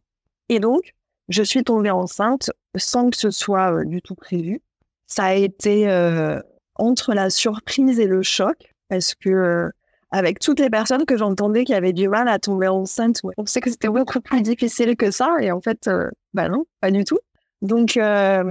Et 0.50 0.60
donc, 0.60 0.94
je 1.30 1.44
suis 1.44 1.64
tombée 1.64 1.92
enceinte 1.92 2.52
sans 2.76 3.10
que 3.10 3.18
ce 3.18 3.32
soit 3.32 3.74
euh, 3.74 3.86
du 3.86 4.02
tout 4.02 4.16
prévu. 4.16 4.62
Ça 5.08 5.26
a 5.26 5.34
été 5.34 5.90
euh, 5.90 6.40
entre 6.76 7.14
la 7.14 7.30
surprise 7.30 8.00
et 8.00 8.08
le 8.08 8.22
choc 8.22 8.56
parce 8.90 9.16
que 9.16 9.30
euh, 9.30 9.70
avec 10.12 10.40
toutes 10.40 10.60
les 10.60 10.70
personnes 10.70 11.06
que 11.06 11.18
j'entendais 11.18 11.66
qui 11.66 11.74
avaient 11.74 11.94
du 11.94 12.08
mal 12.08 12.28
à 12.28 12.40
tomber 12.40 12.68
enceinte, 12.68 13.22
on 13.38 13.46
sait 13.46 13.60
que 13.60 13.70
c'était 13.70 13.90
beaucoup 13.90 14.22
plus 14.22 14.42
difficile 14.42 14.96
que 14.96 15.12
ça 15.12 15.36
et 15.42 15.52
en 15.52 15.62
fait, 15.62 15.90
bah 16.34 16.48
non, 16.48 16.66
pas 16.80 16.92
du 16.92 17.04
tout. 17.04 17.20
Donc 17.62 17.94
ça 17.94 18.42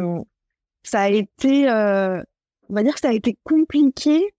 a 0.92 1.08
été, 1.08 1.70
on 1.70 2.74
va 2.74 2.82
dire 2.82 2.92
que 2.92 3.00
ça 3.00 3.08
a 3.08 3.12
été 3.12 3.38
compliqué 3.44 4.33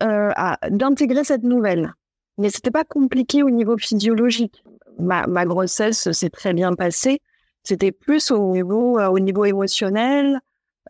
d'intégrer 0.00 1.24
cette 1.24 1.42
nouvelle, 1.42 1.94
mais 2.38 2.50
c'était 2.50 2.70
pas 2.70 2.84
compliqué 2.84 3.42
au 3.42 3.50
niveau 3.50 3.76
physiologique. 3.76 4.64
Ma, 4.98 5.26
ma 5.26 5.44
grossesse 5.46 6.10
s'est 6.12 6.30
très 6.30 6.52
bien 6.52 6.74
passée 6.74 7.20
c'était 7.62 7.92
plus 7.92 8.30
au 8.30 8.52
niveau, 8.52 8.98
euh, 8.98 9.08
au 9.08 9.18
niveau 9.18 9.44
émotionnel, 9.44 10.40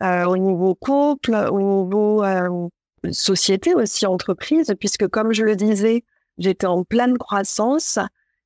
euh, 0.01 0.25
au 0.25 0.37
niveau 0.37 0.75
couple, 0.75 1.35
au 1.35 1.59
niveau 1.59 2.23
euh, 2.23 2.67
société 3.11 3.75
aussi, 3.75 4.05
entreprise, 4.05 4.73
puisque 4.79 5.07
comme 5.07 5.33
je 5.33 5.43
le 5.43 5.55
disais, 5.55 6.03
j'étais 6.37 6.67
en 6.67 6.83
pleine 6.83 7.17
croissance. 7.17 7.99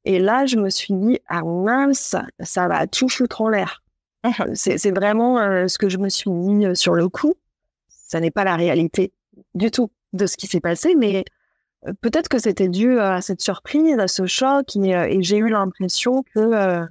Et 0.06 0.20
là, 0.20 0.46
je 0.46 0.58
me 0.58 0.70
suis 0.70 0.94
dit, 0.94 1.20
ah 1.28 1.44
mince, 1.44 2.16
ça 2.40 2.68
va 2.68 2.88
tout 2.88 3.10
foutre 3.10 3.42
en 3.42 3.50
l'air. 3.50 3.84
C'est 4.54 4.92
vraiment 4.92 5.38
ce 5.68 5.78
que 5.78 5.90
je 5.90 5.98
me 5.98 6.10
suis 6.10 6.32
dit 6.32 6.66
sur 6.76 6.94
le 6.94 7.10
coup. 7.10 7.36
Ça 7.90 8.20
n'est 8.20 8.32
pas 8.32 8.44
la 8.44 8.56
réalité 8.56 9.14
du 9.56 9.72
tout 9.72 9.92
de 10.16 10.26
ce 10.26 10.38
qui 10.38 10.48
s'est 10.48 10.62
passé, 10.62 10.96
mais 10.96 11.26
peut-être 12.02 12.30
que 12.30 12.40
c'était 12.40 12.70
dû 12.70 13.00
à 13.00 13.22
cette 13.22 13.42
surprise, 13.42 13.98
à 14.00 14.08
ce 14.08 14.26
choc, 14.26 14.76
et 14.76 15.22
j'ai 15.22 15.38
eu 15.38 15.50
l'impression 15.50 16.24
que 16.34 16.86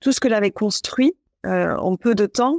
tout 0.00 0.12
ce 0.12 0.20
que 0.20 0.28
j'avais 0.28 0.50
construit 0.50 1.14
euh, 1.46 1.76
en 1.76 1.96
peu 1.96 2.14
de 2.14 2.26
temps 2.26 2.58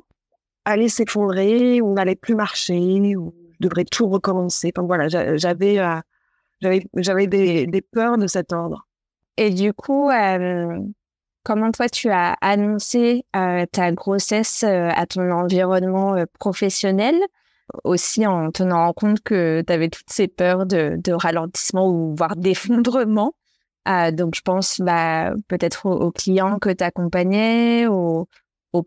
allait 0.65 0.89
s'effondrer 0.89 1.81
ou 1.81 1.93
n'allait 1.93 2.15
plus 2.15 2.35
marcher 2.35 3.15
ou 3.15 3.33
je 3.51 3.67
devrais 3.67 3.85
tout 3.85 4.07
recommencer. 4.07 4.71
Enfin 4.75 4.85
voilà, 4.85 5.07
j'avais 5.07 5.79
euh, 5.79 5.99
j'avais 6.61 6.85
j'avais 6.95 7.27
des, 7.27 7.81
peurs 7.91 8.17
de 8.17 8.27
cet 8.27 8.53
ordre. 8.53 8.87
Et 9.37 9.49
du 9.51 9.73
coup, 9.73 10.09
euh, 10.09 10.79
comment 11.43 11.71
toi 11.71 11.87
tu 11.89 12.09
as 12.09 12.35
annoncé 12.41 13.25
euh, 13.35 13.65
ta 13.71 13.91
grossesse 13.91 14.63
euh, 14.63 14.89
à 14.93 15.05
ton 15.05 15.31
environnement 15.31 16.15
professionnel? 16.39 17.15
Aussi 17.83 18.25
en 18.25 18.51
tenant 18.51 18.87
en 18.87 18.93
compte 18.93 19.21
que 19.21 19.63
tu 19.65 19.73
avais 19.73 19.89
toutes 19.89 20.09
ces 20.09 20.27
peurs 20.27 20.65
de, 20.65 20.99
ralentissement 21.11 21.87
ou 21.87 22.15
voire 22.15 22.35
d'effondrement 22.35 23.33
ah, 23.85 24.11
donc, 24.11 24.35
je 24.35 24.41
pense 24.41 24.81
bah, 24.81 25.33
peut-être 25.47 25.87
aux, 25.87 26.11
clients 26.11 26.59
que 26.59 26.69
tu 26.69 26.83
accompagnais, 26.83 27.87
aux, 27.87 28.27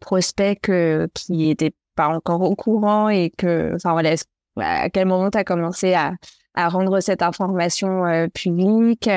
prospects 0.01 0.71
qui 1.15 1.33
n'étaient 1.33 1.75
pas 1.97 2.09
encore 2.09 2.43
au 2.43 2.55
courant 2.55 3.09
et 3.09 3.31
que, 3.31 3.73
enfin 3.75 3.93
voilà, 3.93 4.15
à 4.59 4.91
quel 4.91 5.07
moment 5.09 5.31
tu 5.31 5.39
as 5.39 5.45
commencé 5.45 5.95
à, 5.95 6.15
rendre 6.55 7.01
cette 7.01 7.23
information 7.23 8.07
euh, 8.07 8.29
publique? 8.29 9.09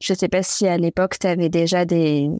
Je 0.00 0.12
ne 0.12 0.16
sais 0.16 0.28
pas 0.28 0.42
si 0.42 0.68
à 0.68 0.76
l'époque, 0.76 1.18
tu 1.18 1.26
avais 1.26 1.48
déjà 1.48 1.84
des, 1.86 2.30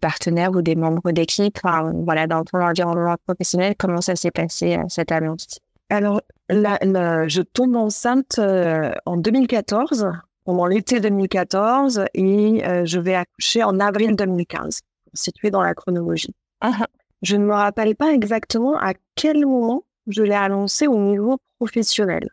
partenaires 0.00 0.50
ou 0.50 0.60
des 0.60 0.74
membres 0.74 1.12
d'équipe. 1.12 1.58
Enfin, 1.64 1.92
voilà, 2.04 2.26
dans 2.26 2.44
ton 2.44 2.60
environnement 2.60 3.16
professionnel, 3.26 3.74
comment 3.78 4.00
ça 4.00 4.16
s'est 4.16 4.30
passé, 4.30 4.76
euh, 4.76 4.84
cette 4.88 5.12
annonce? 5.12 5.58
Alors, 5.92 6.22
je 6.48 7.42
tombe 7.42 7.76
enceinte 7.76 8.38
euh, 8.38 8.92
en 9.04 9.18
2014 9.18 10.10
pendant 10.46 10.64
l'été 10.64 11.00
2014 11.00 12.06
et 12.14 12.66
euh, 12.66 12.86
je 12.86 12.98
vais 12.98 13.14
accoucher 13.14 13.62
en 13.62 13.78
avril 13.78 14.16
2015, 14.16 14.80
situé 15.12 15.50
dans 15.50 15.60
la 15.60 15.74
chronologie. 15.74 16.34
Ah. 16.62 16.86
Je 17.20 17.36
ne 17.36 17.44
me 17.44 17.52
rappelle 17.52 17.94
pas 17.94 18.10
exactement 18.10 18.74
à 18.78 18.94
quel 19.16 19.44
moment 19.44 19.84
je 20.06 20.22
l'ai 20.22 20.32
annoncé 20.32 20.86
au 20.86 20.96
niveau 20.96 21.36
professionnel, 21.58 22.26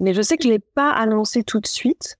mais 0.00 0.12
je 0.12 0.20
sais 0.20 0.36
que 0.36 0.42
je 0.42 0.48
l'ai 0.48 0.58
pas 0.58 0.90
annoncé 0.90 1.44
tout 1.44 1.60
de 1.60 1.66
suite. 1.68 2.16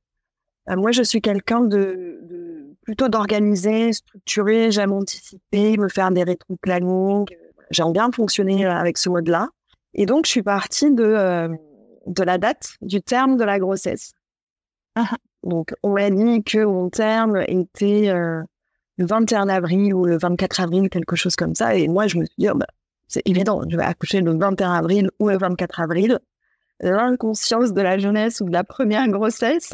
Euh, 0.70 0.76
moi, 0.76 0.92
je 0.92 1.02
suis 1.02 1.20
quelqu'un 1.20 1.62
de, 1.62 2.20
de, 2.22 2.76
plutôt 2.82 3.08
d'organisé, 3.08 3.92
structuré. 3.92 4.70
J'aime 4.70 4.92
anticiper, 4.92 5.78
me 5.78 5.88
faire 5.88 6.12
des 6.12 6.22
rétro-plannings. 6.22 7.26
J'aime 7.72 7.92
bien 7.92 8.08
fonctionner 8.12 8.66
avec 8.66 8.98
ce 8.98 9.08
mode-là. 9.08 9.48
Et 9.96 10.06
donc, 10.06 10.26
je 10.26 10.30
suis 10.30 10.42
partie 10.42 10.92
de, 10.92 11.02
euh, 11.02 11.48
de 12.06 12.22
la 12.22 12.38
date 12.38 12.76
du 12.82 13.02
terme 13.02 13.36
de 13.36 13.44
la 13.44 13.58
grossesse. 13.58 14.12
Ah. 14.94 15.16
Donc, 15.42 15.74
on 15.82 15.90
m'a 15.90 16.10
dit 16.10 16.42
que 16.44 16.64
mon 16.64 16.90
terme 16.90 17.42
était 17.48 18.08
euh, 18.08 18.42
le 18.98 19.06
21 19.06 19.48
avril 19.48 19.94
ou 19.94 20.04
le 20.04 20.18
24 20.18 20.60
avril, 20.60 20.90
quelque 20.90 21.16
chose 21.16 21.34
comme 21.34 21.54
ça. 21.54 21.74
Et 21.76 21.88
moi, 21.88 22.06
je 22.06 22.18
me 22.18 22.24
suis 22.24 22.34
dit, 22.38 22.48
oh, 22.50 22.54
bah, 22.54 22.66
c'est 23.08 23.22
évident, 23.26 23.62
je 23.68 23.76
vais 23.76 23.84
accoucher 23.84 24.20
le 24.20 24.36
21 24.36 24.72
avril 24.72 25.10
ou 25.18 25.28
le 25.28 25.38
24 25.38 25.80
avril. 25.80 26.18
L'inconscience 26.80 27.72
de 27.72 27.80
la 27.80 27.96
jeunesse 27.96 28.40
ou 28.40 28.46
de 28.46 28.52
la 28.52 28.64
première 28.64 29.08
grossesse. 29.08 29.72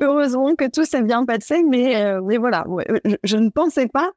Heureusement 0.00 0.54
que 0.54 0.68
tout 0.68 0.84
s'est 0.84 1.02
bien 1.02 1.24
passé, 1.24 1.62
mais, 1.62 1.96
euh, 1.96 2.20
mais 2.22 2.36
voilà, 2.36 2.66
je, 3.24 3.36
ne 3.38 3.48
pensais 3.48 3.88
pas 3.88 4.10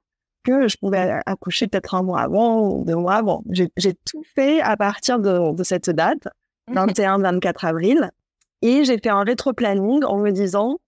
que 0.50 0.68
je 0.68 0.78
pouvais 0.78 1.20
accoucher 1.26 1.68
peut-être 1.68 1.96
un 1.96 2.04
mois 2.04 2.22
avant 2.22 2.68
ou 2.68 2.84
deux 2.86 2.96
mois 2.96 3.16
avant. 3.16 3.44
J'ai 3.50 3.94
tout 4.06 4.24
fait 4.36 4.62
à 4.62 4.76
partir 4.78 5.20
de, 5.20 5.54
de 5.54 5.64
cette 5.64 5.90
date, 5.90 6.28
21-24 6.72 7.68
avril. 7.68 8.12
Et 8.62 8.84
j'ai 8.84 8.98
fait 8.98 9.10
un 9.10 9.24
rétro-planning 9.24 10.04
en 10.04 10.18
me 10.18 10.32
disant, 10.32 10.80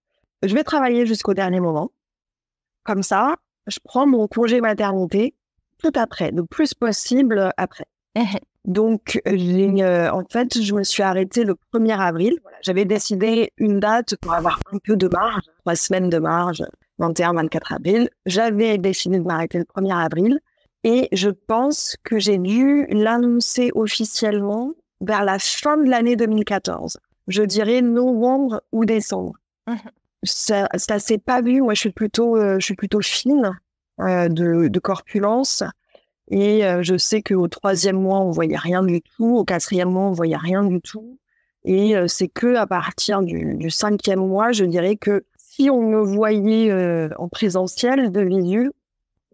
je 0.42 0.54
vais 0.54 0.64
travailler 0.64 1.06
jusqu'au 1.06 1.34
dernier 1.34 1.60
moment. 1.60 1.90
Comme 2.84 3.02
ça, 3.02 3.36
je 3.66 3.78
prends 3.82 4.06
mon 4.06 4.26
congé 4.26 4.60
maternité 4.60 5.34
tout 5.78 5.92
après, 5.94 6.30
le 6.30 6.44
plus 6.44 6.74
possible 6.74 7.52
après. 7.56 7.86
Donc, 8.64 9.20
euh, 9.26 10.08
en 10.10 10.22
fait, 10.30 10.62
je 10.62 10.72
me 10.74 10.84
suis 10.84 11.02
arrêtée 11.02 11.42
le 11.42 11.56
1er 11.74 11.98
avril. 11.98 12.38
J'avais 12.60 12.84
décidé 12.84 13.52
une 13.56 13.80
date 13.80 14.14
pour 14.16 14.34
avoir 14.34 14.60
un 14.72 14.78
peu 14.78 14.96
de 14.96 15.08
marge, 15.08 15.42
trois 15.60 15.74
semaines 15.74 16.08
de 16.08 16.18
marge, 16.18 16.62
21-24 17.00 17.74
avril. 17.74 18.10
J'avais 18.26 18.78
décidé 18.78 19.18
de 19.18 19.24
m'arrêter 19.24 19.58
le 19.58 19.64
1er 19.64 19.94
avril. 19.94 20.40
Et 20.84 21.08
je 21.12 21.30
pense 21.30 21.96
que 22.02 22.18
j'ai 22.18 22.38
dû 22.38 22.86
l'annoncer 22.90 23.70
officiellement 23.74 24.72
vers 25.00 25.24
la 25.24 25.38
fin 25.38 25.76
de 25.76 25.88
l'année 25.88 26.16
2014 26.16 26.98
je 27.28 27.42
dirais 27.42 27.82
novembre 27.82 28.62
ou 28.72 28.84
décembre. 28.84 29.34
Mmh 29.66 29.76
ça, 30.24 30.68
ça 30.76 31.00
s'est 31.00 31.18
pas 31.18 31.42
vu. 31.42 31.62
Moi, 31.62 31.74
je 31.74 31.80
suis 31.80 31.90
plutôt, 31.90 32.36
euh, 32.36 32.60
je 32.60 32.64
suis 32.64 32.76
plutôt 32.76 33.00
fine 33.00 33.58
euh, 33.98 34.28
de, 34.28 34.68
de, 34.68 34.78
corpulence. 34.78 35.64
Et 36.30 36.64
euh, 36.64 36.80
je 36.84 36.96
sais 36.96 37.22
qu'au 37.22 37.48
troisième 37.48 38.00
mois, 38.00 38.20
on 38.20 38.30
voyait 38.30 38.56
rien 38.56 38.84
du 38.84 39.02
tout. 39.02 39.38
Au 39.38 39.44
quatrième 39.44 39.90
mois, 39.90 40.04
on 40.04 40.12
voyait 40.12 40.36
rien 40.36 40.62
du 40.62 40.80
tout. 40.80 41.18
Et 41.64 41.96
c'est 42.06 42.28
que 42.28 42.54
à 42.54 42.68
partir 42.68 43.20
du, 43.22 43.56
du, 43.56 43.68
cinquième 43.68 44.20
mois, 44.20 44.52
je 44.52 44.64
dirais 44.64 44.94
que 44.94 45.24
si 45.54 45.68
on 45.68 45.82
me 45.82 46.00
voyait 46.00 46.72
en 47.18 47.28
présentiel 47.28 48.10
de 48.10 48.20
visu, 48.22 48.70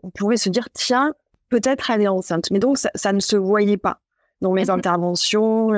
on 0.02 0.10
pouvait 0.10 0.36
se 0.36 0.48
dire 0.48 0.68
tiens, 0.72 1.14
peut-être 1.48 1.90
elle 1.90 2.02
est 2.02 2.08
enceinte. 2.08 2.50
Mais 2.50 2.58
donc 2.58 2.78
ça, 2.78 2.90
ça 2.94 3.12
ne 3.12 3.20
se 3.20 3.36
voyait 3.36 3.76
pas 3.76 4.00
dans 4.40 4.52
mes 4.52 4.64
mmh 4.64 4.70
interventions 4.70 5.68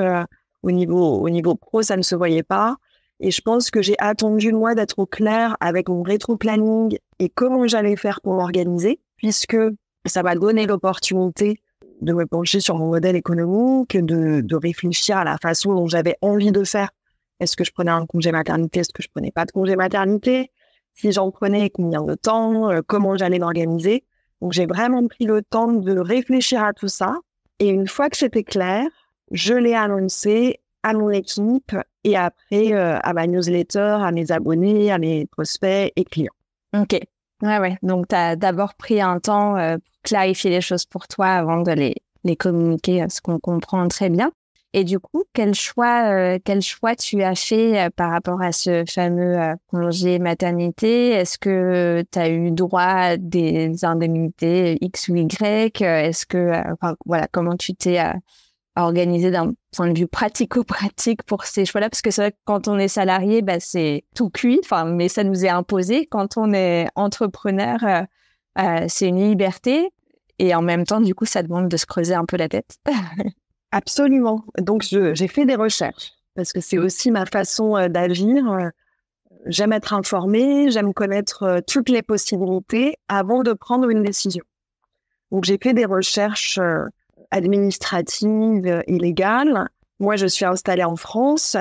au 0.63 0.71
niveau, 0.71 1.19
au 1.19 1.29
niveau 1.29 1.55
pro, 1.55 1.81
ça 1.83 1.95
ne 1.95 2.01
se 2.01 2.15
voyait 2.15 2.43
pas. 2.43 2.77
Et 3.19 3.29
je 3.29 3.41
pense 3.41 3.69
que 3.69 3.83
j'ai 3.83 3.95
attendu, 3.99 4.51
moi, 4.51 4.73
d'être 4.73 4.97
au 4.97 5.05
clair 5.05 5.57
avec 5.59 5.89
mon 5.89 6.01
rétro-planning 6.01 6.97
et 7.19 7.29
comment 7.29 7.67
j'allais 7.67 7.95
faire 7.95 8.19
pour 8.21 8.33
m'organiser, 8.33 8.99
puisque 9.17 9.57
ça 10.07 10.23
m'a 10.23 10.33
donné 10.33 10.65
l'opportunité 10.65 11.61
de 12.01 12.13
me 12.13 12.25
pencher 12.25 12.61
sur 12.61 12.77
mon 12.77 12.87
modèle 12.87 13.15
économique, 13.15 13.95
de, 13.95 14.41
de 14.41 14.55
réfléchir 14.55 15.17
à 15.17 15.23
la 15.23 15.37
façon 15.37 15.75
dont 15.75 15.85
j'avais 15.85 16.17
envie 16.21 16.51
de 16.51 16.63
faire. 16.63 16.89
Est-ce 17.41 17.57
que 17.57 17.63
je 17.63 17.71
prenais 17.71 17.91
un 17.91 18.05
congé 18.05 18.31
maternité? 18.31 18.79
Est-ce 18.81 18.93
que 18.93 19.01
je 19.03 19.09
prenais 19.09 19.31
pas 19.31 19.45
de 19.45 19.51
congé 19.51 19.75
maternité? 19.75 20.51
Si 20.93 21.11
j'en 21.11 21.31
prenais, 21.31 21.69
combien 21.69 22.03
de 22.03 22.13
temps? 22.13 22.69
Euh, 22.69 22.81
Comment 22.85 23.17
j'allais 23.17 23.39
m'organiser? 23.39 24.05
Donc, 24.41 24.53
j'ai 24.53 24.67
vraiment 24.67 25.07
pris 25.07 25.25
le 25.25 25.41
temps 25.41 25.71
de 25.71 25.97
réfléchir 25.97 26.63
à 26.63 26.71
tout 26.73 26.87
ça. 26.87 27.15
Et 27.59 27.69
une 27.69 27.87
fois 27.87 28.09
que 28.09 28.17
c'était 28.17 28.43
clair, 28.43 28.85
je 29.31 29.53
l'ai 29.53 29.73
annoncé 29.73 30.59
à 30.83 30.93
mon 30.93 31.09
équipe 31.09 31.75
et 32.03 32.15
après 32.15 32.73
à 32.73 33.13
ma 33.13 33.27
newsletter, 33.27 33.97
à 34.01 34.11
mes 34.11 34.31
abonnés, 34.31 34.91
à 34.91 34.97
mes 34.97 35.25
prospects 35.27 35.91
et 35.95 36.03
clients. 36.05 36.33
Ok. 36.75 36.99
Ouais, 37.43 37.59
ouais. 37.59 37.77
Donc, 37.83 38.07
tu 38.07 38.15
as 38.15 38.35
d'abord 38.35 38.75
pris 38.75 39.01
un 39.01 39.19
temps 39.19 39.55
pour 39.55 40.01
clarifier 40.03 40.51
les 40.51 40.61
choses 40.61 40.85
pour 40.85 41.07
toi 41.07 41.27
avant 41.27 41.61
de 41.61 41.71
les, 41.71 41.95
les 42.23 42.35
communiquer, 42.35 43.05
ce 43.09 43.21
qu'on 43.21 43.39
comprend 43.39 43.87
très 43.87 44.09
bien. 44.09 44.31
Et 44.73 44.85
du 44.85 44.99
coup, 44.99 45.25
quel 45.33 45.53
choix, 45.53 46.11
euh, 46.13 46.39
quel 46.43 46.61
choix 46.61 46.95
tu 46.95 47.21
as 47.23 47.35
fait 47.35 47.87
euh, 47.87 47.89
par 47.89 48.09
rapport 48.09 48.41
à 48.41 48.53
ce 48.53 48.85
fameux 48.89 49.37
euh, 49.37 49.55
congé 49.67 50.17
maternité? 50.17 51.09
Est-ce 51.09 51.37
que 51.37 52.05
tu 52.09 52.19
as 52.19 52.29
eu 52.29 52.51
droit 52.51 52.81
à 52.81 53.17
des 53.17 53.83
indemnités 53.83 54.77
X 54.81 55.09
ou 55.09 55.15
Y? 55.15 55.81
Est-ce 55.81 56.25
que, 56.25 56.53
enfin, 56.71 56.95
voilà, 57.05 57.27
comment 57.29 57.57
tu 57.57 57.75
t'es 57.75 57.99
organisé 58.77 59.29
d'un 59.29 59.53
point 59.75 59.89
de 59.91 59.99
vue 59.99 60.07
pratico-pratique 60.07 61.23
pour 61.23 61.43
ces 61.43 61.65
choix-là? 61.65 61.89
Parce 61.89 62.01
que 62.01 62.11
c'est 62.11 62.21
vrai 62.21 62.31
que 62.31 62.37
quand 62.45 62.69
on 62.69 62.79
est 62.79 62.87
salarié, 62.87 63.41
bah, 63.41 63.59
c'est 63.59 64.05
tout 64.15 64.29
cuit, 64.29 64.61
enfin, 64.63 64.85
mais 64.85 65.09
ça 65.09 65.25
nous 65.25 65.43
est 65.45 65.49
imposé. 65.49 66.05
Quand 66.07 66.37
on 66.37 66.53
est 66.53 66.87
entrepreneur, 66.95 67.77
c'est 68.87 69.07
une 69.09 69.19
liberté. 69.29 69.89
Et 70.39 70.55
en 70.55 70.61
même 70.61 70.85
temps, 70.85 71.01
du 71.01 71.13
coup, 71.13 71.25
ça 71.25 71.43
demande 71.43 71.67
de 71.67 71.77
se 71.77 71.85
creuser 71.85 72.13
un 72.15 72.25
peu 72.25 72.37
la 72.37 72.47
tête. 72.49 72.77
Absolument. 73.71 74.43
Donc, 74.57 74.83
j'ai 74.83 75.27
fait 75.27 75.45
des 75.45 75.55
recherches 75.55 76.13
parce 76.35 76.53
que 76.53 76.61
c'est 76.61 76.77
aussi 76.77 77.11
ma 77.11 77.25
façon 77.25 77.75
euh, 77.77 77.87
d'agir. 77.87 78.49
Euh, 78.51 78.69
j'aime 79.45 79.73
être 79.73 79.93
informée, 79.93 80.69
j'aime 80.71 80.93
connaître 80.93 81.43
euh, 81.43 81.59
toutes 81.65 81.89
les 81.89 82.01
possibilités 82.01 82.95
avant 83.07 83.43
de 83.43 83.53
prendre 83.53 83.89
une 83.89 84.03
décision. 84.03 84.43
Donc, 85.31 85.45
j'ai 85.45 85.57
fait 85.61 85.73
des 85.73 85.85
recherches 85.85 86.59
administratives 87.31 88.83
et 88.85 88.99
légales. 88.99 89.69
Moi, 89.99 90.17
je 90.17 90.27
suis 90.27 90.43
installée 90.43 90.83
en 90.83 90.97
France. 90.97 91.55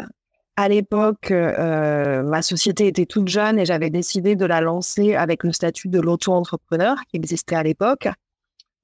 À 0.56 0.68
l'époque, 0.68 1.30
ma 1.30 2.42
société 2.42 2.88
était 2.88 3.06
toute 3.06 3.28
jeune 3.28 3.60
et 3.60 3.64
j'avais 3.64 3.90
décidé 3.90 4.34
de 4.34 4.44
la 4.44 4.60
lancer 4.60 5.14
avec 5.14 5.44
le 5.44 5.52
statut 5.52 5.86
de 5.86 6.00
l'auto-entrepreneur 6.00 6.96
qui 7.08 7.16
existait 7.16 7.54
à 7.54 7.62
l'époque 7.62 8.08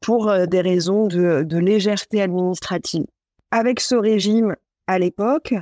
pour 0.00 0.32
des 0.46 0.60
raisons 0.60 1.08
de 1.08 1.58
légèreté 1.58 2.22
administrative 2.22 3.06
avec 3.50 3.80
ce 3.80 3.94
régime 3.94 4.56
à 4.86 4.98
l'époque, 4.98 5.54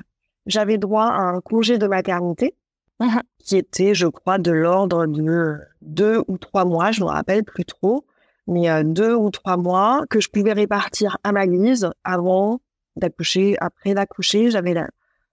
j'avais 0.46 0.78
droit 0.78 1.06
à 1.06 1.20
un 1.20 1.40
congé 1.40 1.78
de 1.78 1.86
maternité 1.86 2.54
uh-huh. 3.00 3.20
qui 3.38 3.56
était, 3.56 3.94
je 3.94 4.06
crois, 4.06 4.38
de 4.38 4.50
l'ordre 4.50 5.06
de 5.06 5.58
deux 5.82 6.22
ou 6.28 6.38
trois 6.38 6.64
mois, 6.64 6.92
je 6.92 7.00
ne 7.00 7.06
me 7.06 7.10
rappelle 7.10 7.44
plus 7.44 7.64
trop, 7.64 8.04
mais 8.46 8.68
euh, 8.70 8.82
deux 8.84 9.14
ou 9.14 9.30
trois 9.30 9.56
mois 9.56 10.04
que 10.10 10.20
je 10.20 10.28
pouvais 10.28 10.52
répartir 10.52 11.18
à 11.24 11.32
ma 11.32 11.46
guise 11.46 11.90
avant 12.04 12.60
d'accoucher, 12.96 13.56
après 13.60 13.94
d'accoucher, 13.94 14.50
j'avais 14.50 14.74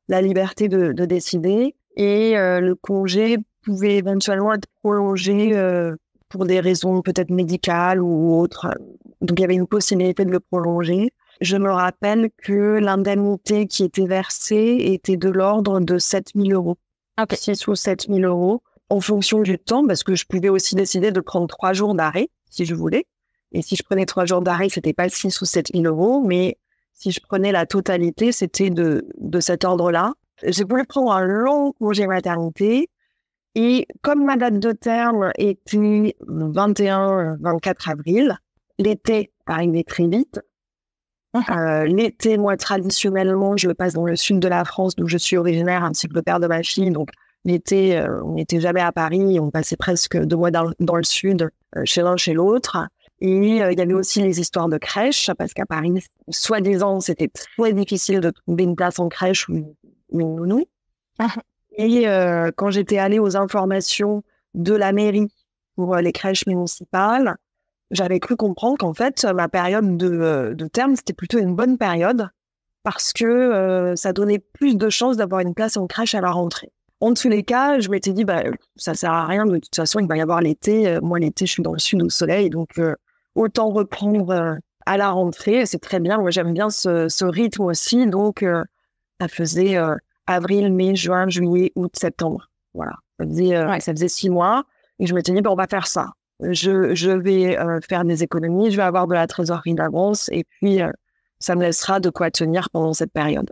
la, 0.08 0.22
liberté 0.22 0.68
de, 0.68 0.92
décider 1.06 1.76
et 1.96 2.38
euh, 2.38 2.60
le 2.60 2.76
congé 2.76 3.38
pouvait 3.64 3.98
éventuellement 3.98 4.54
être 4.54 4.68
prolongé 4.82 5.52
euh, 5.54 5.96
pour 6.30 6.46
des 6.46 6.60
raisons 6.60 7.02
peut-être 7.02 7.30
médicales 7.30 8.02
ou 8.02 8.40
autres. 8.40 8.68
Donc 9.20 9.40
il 9.40 9.42
y 9.42 9.46
avait 9.46 9.56
une 9.56 9.68
possibilité 9.68 10.26
de 10.26 10.32
le 10.32 10.40
prolonger 10.40 11.12
je 11.42 11.58
me 11.58 11.72
rappelle 11.72 12.30
que 12.38 12.80
l'indemnité 12.80 13.68
qui 13.68 13.84
était 13.84 14.06
versée 14.06 14.78
était 14.80 15.18
de 15.18 15.30
l'ordre 15.30 15.80
de 15.80 15.98
7 15.98 16.32
000 16.36 16.50
euros. 16.50 16.78
Okay. 17.20 17.36
6 17.36 17.68
ou 17.68 17.76
7 17.76 18.08
000 18.08 18.20
euros 18.20 18.62
en 18.90 19.00
fonction 19.00 19.42
du 19.42 19.58
temps, 19.58 19.86
parce 19.88 20.04
que 20.04 20.16
je 20.16 20.26
pouvais 20.26 20.50
aussi 20.50 20.76
décider 20.76 21.12
de 21.12 21.20
prendre 21.22 21.48
trois 21.48 21.74
jours 21.74 21.96
d'arrêt, 21.96 22.30
si 22.50 22.66
je 22.66 22.76
voulais. 22.76 23.06
Et 23.54 23.62
si 23.62 23.76
je 23.76 23.84
prenais 23.84 24.06
trois 24.06 24.26
jours 24.26 24.42
d'arrêt, 24.42 24.70
c'était 24.70 24.94
pas 24.94 25.10
6 25.10 25.42
ou 25.42 25.46
7 25.46 25.72
000 25.74 25.86
euros, 25.86 26.22
mais 26.22 26.58
si 26.94 27.12
je 27.12 27.20
prenais 27.20 27.52
la 27.52 27.66
totalité, 27.66 28.32
c'était 28.32 28.70
de, 28.70 29.08
de 29.18 29.40
cet 29.40 29.64
ordre-là. 29.64 30.14
J'ai 30.44 30.64
voulu 30.64 30.86
prendre 30.86 31.12
un 31.12 31.26
long 31.26 31.72
congé 31.74 32.06
maternité. 32.06 32.90
Et 33.56 33.88
comme 34.02 34.26
ma 34.26 34.38
date 34.38 34.60
de 34.60 34.72
terme 34.72 35.32
était 35.38 36.16
21-24 36.28 37.92
avril, 37.92 38.38
l'été 38.78 39.32
arrivait 39.46 39.84
très 39.84 40.08
vite. 40.08 40.40
Euh, 41.36 41.86
l'été, 41.86 42.38
moi, 42.38 42.58
traditionnellement, 42.58 43.56
je 43.56 43.70
passe 43.70 43.94
dans 43.94 44.06
le 44.06 44.16
sud 44.16 44.40
de 44.40 44.48
la 44.48 44.66
France, 44.66 44.96
d'où 44.96 45.08
je 45.08 45.18
suis 45.18 45.38
originaire, 45.38 45.84
ainsi 45.84 46.08
que 46.08 46.14
le 46.14 46.22
père 46.22 46.40
de 46.40 46.48
ma 46.48 46.62
fille. 46.62 46.92
Donc, 46.92 47.10
l'été, 47.46 47.98
euh, 47.98 48.22
on 48.24 48.34
n'était 48.34 48.60
jamais 48.60 48.82
à 48.82 48.92
Paris, 48.92 49.40
on 49.40 49.50
passait 49.50 49.78
presque 49.78 50.18
deux 50.18 50.36
mois 50.36 50.52
dans, 50.52 50.96
le 50.96 51.04
sud, 51.04 51.50
euh, 51.76 51.82
chez 51.86 52.02
l'un, 52.02 52.18
chez 52.18 52.34
l'autre. 52.34 52.78
Et 53.22 53.32
il 53.32 53.78
y 53.78 53.82
avait 53.82 53.94
aussi 53.94 54.22
les 54.22 54.40
histoires 54.40 54.68
de 54.68 54.78
crèche, 54.78 55.30
parce 55.38 55.54
qu'à 55.54 55.66
Paris, 55.66 56.04
soi-disant, 56.30 57.00
c'était 57.00 57.30
très 57.30 57.72
difficile 57.72 58.20
de 58.20 58.32
trouver 58.32 58.64
une 58.64 58.76
place 58.76 58.98
en 58.98 59.10
crèche 59.10 59.48
ou 59.48 59.76
une 60.12 60.36
nounou. 60.36 60.66
Et 61.78 62.06
quand 62.56 62.72
j'étais 62.72 62.98
allée 62.98 63.20
aux 63.20 63.38
informations 63.38 64.24
de 64.56 64.74
la 64.74 64.92
mairie 64.92 65.32
pour 65.76 65.96
les 65.98 66.12
crèches 66.12 66.48
municipales, 66.48 67.36
j'avais 67.92 68.20
cru 68.20 68.36
comprendre 68.36 68.78
qu'en 68.78 68.94
fait, 68.94 69.26
ma 69.26 69.50
période 69.50 69.98
de, 69.98 70.10
euh, 70.10 70.54
de 70.54 70.68
terme, 70.68 70.96
c'était 70.96 71.14
plutôt 71.14 71.38
une 71.38 71.56
bonne 71.56 71.78
période 71.78 72.30
parce 72.84 73.14
que 73.14 73.26
euh, 73.26 73.96
ça 73.96 74.14
donnait 74.14 74.40
plus 74.40 74.76
de 74.76 74.90
chances 74.90 75.18
d'avoir 75.18 75.42
une 75.42 75.54
place 75.54 75.78
en 75.78 75.88
crèche 75.88 76.16
à 76.16 76.22
la 76.22 76.32
rentrée. 76.32 76.72
En 77.00 77.14
tous 77.14 77.30
les 77.30 77.44
cas, 77.44 77.80
je 77.80 77.90
m'étais 77.90 78.14
dit, 78.14 78.24
bah, 78.24 78.44
ça 78.76 78.94
sert 78.94 79.12
à 79.12 79.26
rien, 79.26 79.46
de 79.46 79.58
toute 79.58 79.76
façon, 79.76 80.00
il 80.00 80.08
va 80.08 80.18
y 80.18 80.22
avoir 80.22 80.42
l'été. 80.42 80.88
Euh, 80.88 81.00
moi, 81.02 81.20
l'été, 81.20 81.46
je 81.46 81.52
suis 81.52 81.64
dans 81.64 81.74
le 81.74 81.80
sud 81.80 82.02
au 82.02 82.10
soleil, 82.10 82.50
donc 82.50 82.80
autant 83.36 83.70
reprendre 83.70 84.58
à 84.86 84.98
la 84.98 85.10
rentrée. 85.10 85.66
C'est 85.66 85.80
très 85.80 86.00
bien. 86.00 86.20
Moi, 86.20 86.32
j'aime 86.32 86.54
bien 86.54 86.70
ce, 86.70 87.10
ce, 87.10 87.26
rythme 87.26 87.64
aussi. 87.64 88.08
Donc, 88.08 88.46
ça 89.20 89.28
faisait 89.28 89.78
avril, 90.28 90.72
mai, 90.74 90.96
juin, 90.96 91.28
juillet, 91.28 91.72
août, 91.76 91.92
septembre. 91.96 92.50
Voilà. 92.74 92.94
Ça 93.20 93.26
faisait, 93.26 93.80
ça 93.80 93.92
faisait 93.94 94.08
six 94.08 94.30
mois. 94.30 94.66
Et 95.00 95.08
je 95.08 95.16
m'étais 95.16 95.34
dit, 95.34 95.42
bah, 95.42 95.52
on 95.52 95.56
va 95.56 95.68
faire 95.68 95.88
ça 95.88 96.14
je, 96.42 96.94
je 96.96 97.12
vais 97.12 97.58
euh, 97.58 97.80
faire 97.88 98.04
des 98.04 98.24
économies, 98.24 98.72
je 98.72 98.78
vais 98.78 98.84
avoir 98.84 99.08
de 99.08 99.14
la 99.14 99.28
trésorerie 99.28 99.74
d'avance 99.74 100.30
et 100.32 100.44
puis 100.44 100.82
euh, 100.82 100.92
ça 101.40 101.56
me 101.56 101.62
laissera 101.62 102.00
de 102.00 102.10
quoi 102.10 102.32
tenir 102.32 102.70
pendant 102.70 102.94
cette 102.94 103.12
période. 103.12 103.52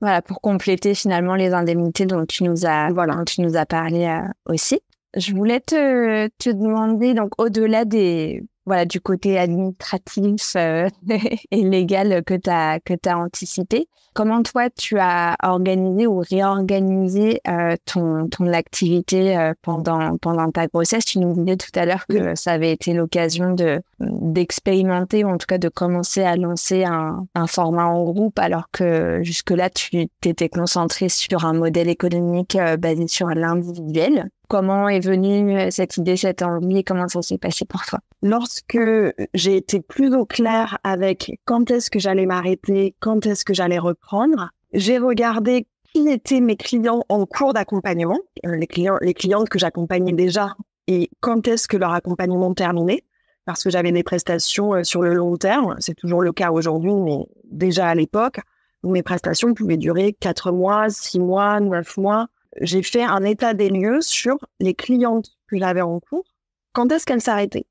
voilà, 0.00 0.22
pour 0.22 0.40
compléter 0.40 0.94
finalement 0.94 1.34
les 1.34 1.52
indemnités 1.52 2.06
dont 2.06 2.24
tu 2.24 2.44
nous 2.44 2.66
as, 2.66 2.92
voilà. 2.92 3.14
dont 3.14 3.24
tu 3.24 3.40
nous 3.40 3.56
as 3.56 3.66
parlé 3.66 4.04
euh, 4.06 4.28
aussi. 4.46 4.80
Je 5.16 5.34
voulais 5.34 5.58
te, 5.60 6.28
te 6.38 6.50
demander, 6.50 7.14
donc 7.14 7.32
au-delà 7.38 7.84
des, 7.84 8.44
voilà, 8.70 8.84
du 8.84 9.00
côté 9.00 9.36
administratif 9.36 10.56
et 11.50 11.62
légal 11.62 12.22
que 12.24 12.34
tu 12.34 12.50
as, 12.50 12.78
que 12.78 12.94
as 13.04 13.18
anticipé, 13.18 13.88
Comment 14.12 14.42
toi, 14.42 14.68
tu 14.70 14.98
as 14.98 15.36
organisé 15.40 16.08
ou 16.08 16.18
réorganisé 16.18 17.40
euh, 17.46 17.76
ton, 17.84 18.28
ton 18.28 18.52
activité 18.52 19.38
euh, 19.38 19.54
pendant, 19.62 20.16
pendant 20.16 20.50
ta 20.50 20.66
grossesse? 20.66 21.04
Tu 21.04 21.20
nous 21.20 21.32
disais 21.32 21.56
tout 21.56 21.70
à 21.76 21.86
l'heure 21.86 22.06
que 22.08 22.34
ça 22.34 22.52
avait 22.52 22.72
été 22.72 22.92
l'occasion 22.92 23.54
de 23.54 23.80
d'expérimenter 24.00 25.24
ou 25.24 25.28
en 25.28 25.38
tout 25.38 25.46
cas 25.46 25.58
de 25.58 25.68
commencer 25.68 26.22
à 26.22 26.34
lancer 26.34 26.84
un, 26.84 27.24
un 27.36 27.46
format 27.46 27.86
en 27.86 28.02
groupe 28.02 28.38
alors 28.40 28.68
que 28.72 29.20
jusque-là, 29.22 29.70
tu 29.70 30.08
t'étais 30.20 30.48
concentré 30.48 31.08
sur 31.08 31.44
un 31.44 31.52
modèle 31.52 31.88
économique 31.88 32.56
euh, 32.56 32.76
basé 32.76 33.06
sur 33.06 33.28
l'individuel. 33.28 34.28
Comment 34.50 34.88
est 34.88 34.98
venue 34.98 35.70
cette 35.70 35.96
idée, 35.96 36.16
cette 36.16 36.42
envie 36.42 36.82
comment 36.82 37.06
ça 37.06 37.22
s'est 37.22 37.38
passé 37.38 37.64
pour 37.64 37.82
toi? 37.86 38.00
Lorsque 38.20 38.80
j'ai 39.32 39.56
été 39.56 39.80
plus 39.80 40.12
au 40.12 40.26
clair 40.26 40.76
avec 40.82 41.38
quand 41.44 41.70
est-ce 41.70 41.88
que 41.88 42.00
j'allais 42.00 42.26
m'arrêter, 42.26 42.96
quand 42.98 43.26
est-ce 43.26 43.44
que 43.44 43.54
j'allais 43.54 43.78
reprendre, 43.78 44.50
j'ai 44.72 44.98
regardé 44.98 45.68
qui 45.94 46.08
étaient 46.08 46.40
mes 46.40 46.56
clients 46.56 47.04
en 47.08 47.26
cours 47.26 47.52
d'accompagnement, 47.52 48.18
euh, 48.44 48.56
les 48.56 48.66
clients, 48.66 48.98
les 49.00 49.14
clientes 49.14 49.48
que 49.48 49.60
j'accompagnais 49.60 50.14
déjà 50.14 50.56
et 50.88 51.10
quand 51.20 51.46
est-ce 51.46 51.68
que 51.68 51.76
leur 51.76 51.92
accompagnement 51.92 52.52
terminait 52.52 53.04
parce 53.44 53.62
que 53.62 53.70
j'avais 53.70 53.92
des 53.92 54.02
prestations 54.02 54.74
euh, 54.74 54.82
sur 54.82 55.02
le 55.02 55.14
long 55.14 55.36
terme. 55.36 55.76
C'est 55.78 55.94
toujours 55.94 56.22
le 56.22 56.32
cas 56.32 56.50
aujourd'hui, 56.50 56.92
mais 56.92 57.24
déjà 57.44 57.86
à 57.86 57.94
l'époque, 57.94 58.40
mes 58.82 59.04
prestations 59.04 59.54
pouvaient 59.54 59.76
durer 59.76 60.12
quatre 60.12 60.50
mois, 60.50 60.90
six 60.90 61.20
mois, 61.20 61.60
neuf 61.60 61.96
mois 61.96 62.26
j'ai 62.60 62.82
fait 62.82 63.02
un 63.02 63.24
état 63.24 63.54
des 63.54 63.68
lieux 63.68 64.00
sur 64.00 64.38
les 64.60 64.74
clientes 64.74 65.30
que 65.48 65.58
j'avais 65.58 65.80
en 65.80 65.98
cours. 66.00 66.24
Quand 66.72 66.90
est-ce 66.92 67.06
qu'elles 67.06 67.20
s'arrêtaient? 67.20 67.66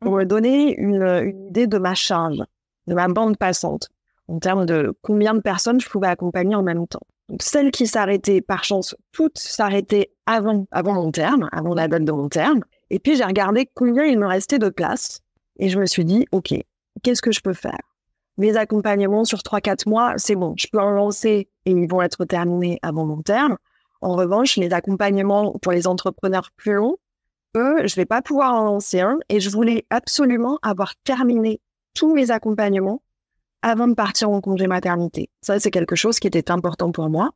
Pour 0.00 0.16
me 0.16 0.24
donner 0.24 0.76
une, 0.76 1.02
une, 1.02 1.46
idée 1.46 1.66
de 1.66 1.78
ma 1.78 1.94
charge, 1.94 2.42
de 2.88 2.94
ma 2.94 3.06
bande 3.08 3.36
passante, 3.36 3.88
en 4.28 4.38
termes 4.38 4.66
de 4.66 4.96
combien 5.02 5.34
de 5.34 5.40
personnes 5.40 5.80
je 5.80 5.88
pouvais 5.88 6.08
accompagner 6.08 6.56
en 6.56 6.62
même 6.62 6.86
temps. 6.86 7.06
Donc, 7.28 7.42
celles 7.42 7.70
qui 7.70 7.86
s'arrêtaient, 7.86 8.40
par 8.40 8.64
chance, 8.64 8.96
toutes 9.12 9.38
s'arrêtaient 9.38 10.10
avant, 10.26 10.66
avant 10.70 10.94
mon 10.94 11.10
terme, 11.12 11.48
avant 11.52 11.74
la 11.74 11.88
date 11.88 12.04
de 12.04 12.12
mon 12.12 12.28
terme. 12.28 12.62
Et 12.90 12.98
puis, 12.98 13.16
j'ai 13.16 13.24
regardé 13.24 13.70
combien 13.74 14.04
il 14.04 14.18
me 14.18 14.26
restait 14.26 14.58
de 14.58 14.68
place. 14.68 15.20
Et 15.58 15.68
je 15.68 15.78
me 15.78 15.86
suis 15.86 16.04
dit, 16.04 16.26
OK, 16.32 16.52
qu'est-ce 17.02 17.22
que 17.22 17.32
je 17.32 17.40
peux 17.40 17.52
faire? 17.52 17.80
Mes 18.38 18.56
accompagnements 18.56 19.24
sur 19.24 19.38
3-4 19.38 19.88
mois, 19.88 20.14
c'est 20.16 20.34
bon, 20.34 20.54
je 20.56 20.66
peux 20.70 20.80
en 20.80 20.90
lancer 20.90 21.48
et 21.64 21.70
ils 21.70 21.88
vont 21.88 22.02
être 22.02 22.24
terminés 22.24 22.78
avant 22.82 23.04
mon 23.04 23.22
terme. 23.22 23.56
En 24.02 24.16
revanche, 24.16 24.56
les 24.56 24.72
accompagnements 24.72 25.52
pour 25.62 25.72
les 25.72 25.86
entrepreneurs 25.86 26.50
plus 26.56 26.74
longs, 26.74 26.96
eux, 27.56 27.86
je 27.86 27.94
vais 27.96 28.04
pas 28.04 28.22
pouvoir 28.22 28.54
en 28.54 28.64
lancer 28.64 29.00
un 29.00 29.18
et 29.28 29.40
je 29.40 29.48
voulais 29.50 29.86
absolument 29.90 30.58
avoir 30.62 30.94
terminé 31.04 31.60
tous 31.94 32.12
mes 32.14 32.30
accompagnements 32.30 33.02
avant 33.62 33.86
de 33.86 33.94
partir 33.94 34.30
en 34.30 34.40
congé 34.40 34.66
maternité. 34.66 35.30
Ça, 35.40 35.60
c'est 35.60 35.70
quelque 35.70 35.94
chose 35.94 36.18
qui 36.18 36.26
était 36.26 36.50
important 36.50 36.90
pour 36.90 37.08
moi. 37.08 37.30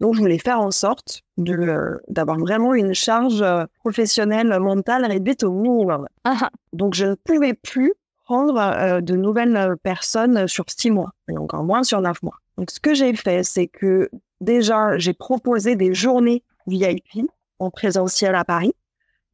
Donc, 0.00 0.14
je 0.14 0.20
voulais 0.20 0.38
faire 0.38 0.60
en 0.60 0.70
sorte 0.70 1.22
de 1.36 2.00
d'avoir 2.08 2.38
vraiment 2.38 2.74
une 2.74 2.94
charge 2.94 3.42
euh, 3.42 3.64
professionnelle 3.78 4.58
mentale 4.60 5.04
réduite 5.06 5.44
au 5.44 5.52
minimum. 5.52 6.06
Ah. 6.24 6.50
Donc, 6.72 6.94
je 6.94 7.06
ne 7.06 7.14
pouvais 7.14 7.54
plus 7.54 7.94
prendre 8.24 8.58
euh, 8.58 9.00
de 9.00 9.14
nouvelles 9.14 9.76
personnes 9.82 10.48
sur 10.48 10.64
six 10.68 10.90
mois, 10.90 11.12
et 11.28 11.36
encore 11.36 11.62
moins 11.62 11.82
sur 11.84 12.00
neuf 12.00 12.22
mois. 12.22 12.38
Donc, 12.56 12.70
ce 12.70 12.80
que 12.80 12.94
j'ai 12.94 13.14
fait, 13.14 13.44
c'est 13.44 13.66
que 13.66 14.10
déjà, 14.40 14.98
j'ai 14.98 15.14
proposé 15.14 15.76
des 15.76 15.94
journées 15.94 16.42
VIP 16.66 17.26
en 17.58 17.70
présentiel 17.70 18.34
à 18.34 18.44
Paris. 18.44 18.74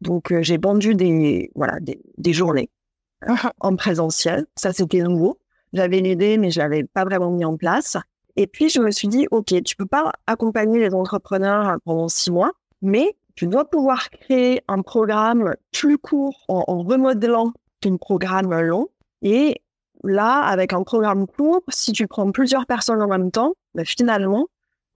Donc, 0.01 0.33
euh, 0.33 0.43
j'ai 0.43 0.59
vendu 0.59 0.95
des, 0.95 1.51
voilà, 1.55 1.79
des, 1.81 2.01
des 2.17 2.33
journées 2.33 2.71
en 3.61 3.77
présentiel. 3.77 4.47
Ça, 4.57 4.73
c'était 4.73 5.03
nouveau. 5.03 5.39
J'avais 5.73 6.01
l'idée, 6.01 6.39
mais 6.39 6.51
je 6.51 6.59
l'avais 6.59 6.85
pas 6.85 7.05
vraiment 7.05 7.31
mis 7.31 7.45
en 7.45 7.57
place. 7.57 7.97
Et 8.37 8.47
puis, 8.47 8.69
je 8.69 8.81
me 8.81 8.91
suis 8.91 9.09
dit, 9.09 9.27
OK, 9.31 9.55
tu 9.63 9.77
peux 9.77 9.87
pas 9.87 10.13
accompagner 10.27 10.79
les 10.79 10.95
entrepreneurs 10.95 11.77
pendant 11.85 12.09
six 12.09 12.31
mois, 12.31 12.53
mais 12.83 13.17
tu 13.35 13.47
dois 13.47 13.65
pouvoir 13.65 14.11
créer 14.11 14.63
un 14.69 14.83
programme 14.83 15.55
plus 15.73 15.99
court 15.99 16.45
en, 16.49 16.83
remodelant 16.83 17.53
ton 17.81 17.97
programme 17.99 18.53
long. 18.61 18.89
Et 19.23 19.63
là, 20.05 20.41
avec 20.41 20.73
un 20.73 20.83
programme 20.83 21.27
court, 21.27 21.63
si 21.69 21.93
tu 21.93 22.07
prends 22.07 22.31
plusieurs 22.33 22.67
personnes 22.67 23.03
en 23.03 23.09
même 23.09 23.31
temps, 23.31 23.55
ben 23.75 23.85
finalement, 23.85 24.49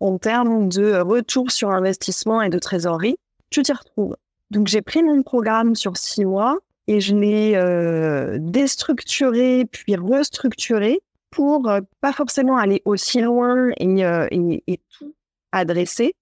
en 0.05 0.19
termes 0.19 0.69
de 0.69 1.01
retour 1.01 1.51
sur 1.51 1.71
investissement 1.71 2.43
et 2.43 2.51
de 2.51 2.59
trésorerie, 2.59 3.17
tu 3.49 3.63
t'y 3.63 3.73
retrouves. 3.73 4.17
Donc, 4.51 4.67
j'ai 4.67 4.83
pris 4.83 5.03
mon 5.03 5.23
programme 5.23 5.75
sur 5.75 5.97
six 5.97 6.27
mois 6.27 6.59
et 6.87 7.01
je 7.01 7.17
l'ai 7.17 7.55
euh, 7.57 8.37
déstructuré 8.39 9.65
puis 9.65 9.97
restructuré 9.97 11.01
pour 11.31 11.71
euh, 11.71 11.81
pas 12.03 12.13
forcément 12.13 12.59
aller 12.59 12.83
aussi 12.85 13.23
loin 13.23 13.71
et, 13.79 14.05
euh, 14.05 14.29
et, 14.31 14.79
tout 14.99 15.15
adresser, 15.53 16.15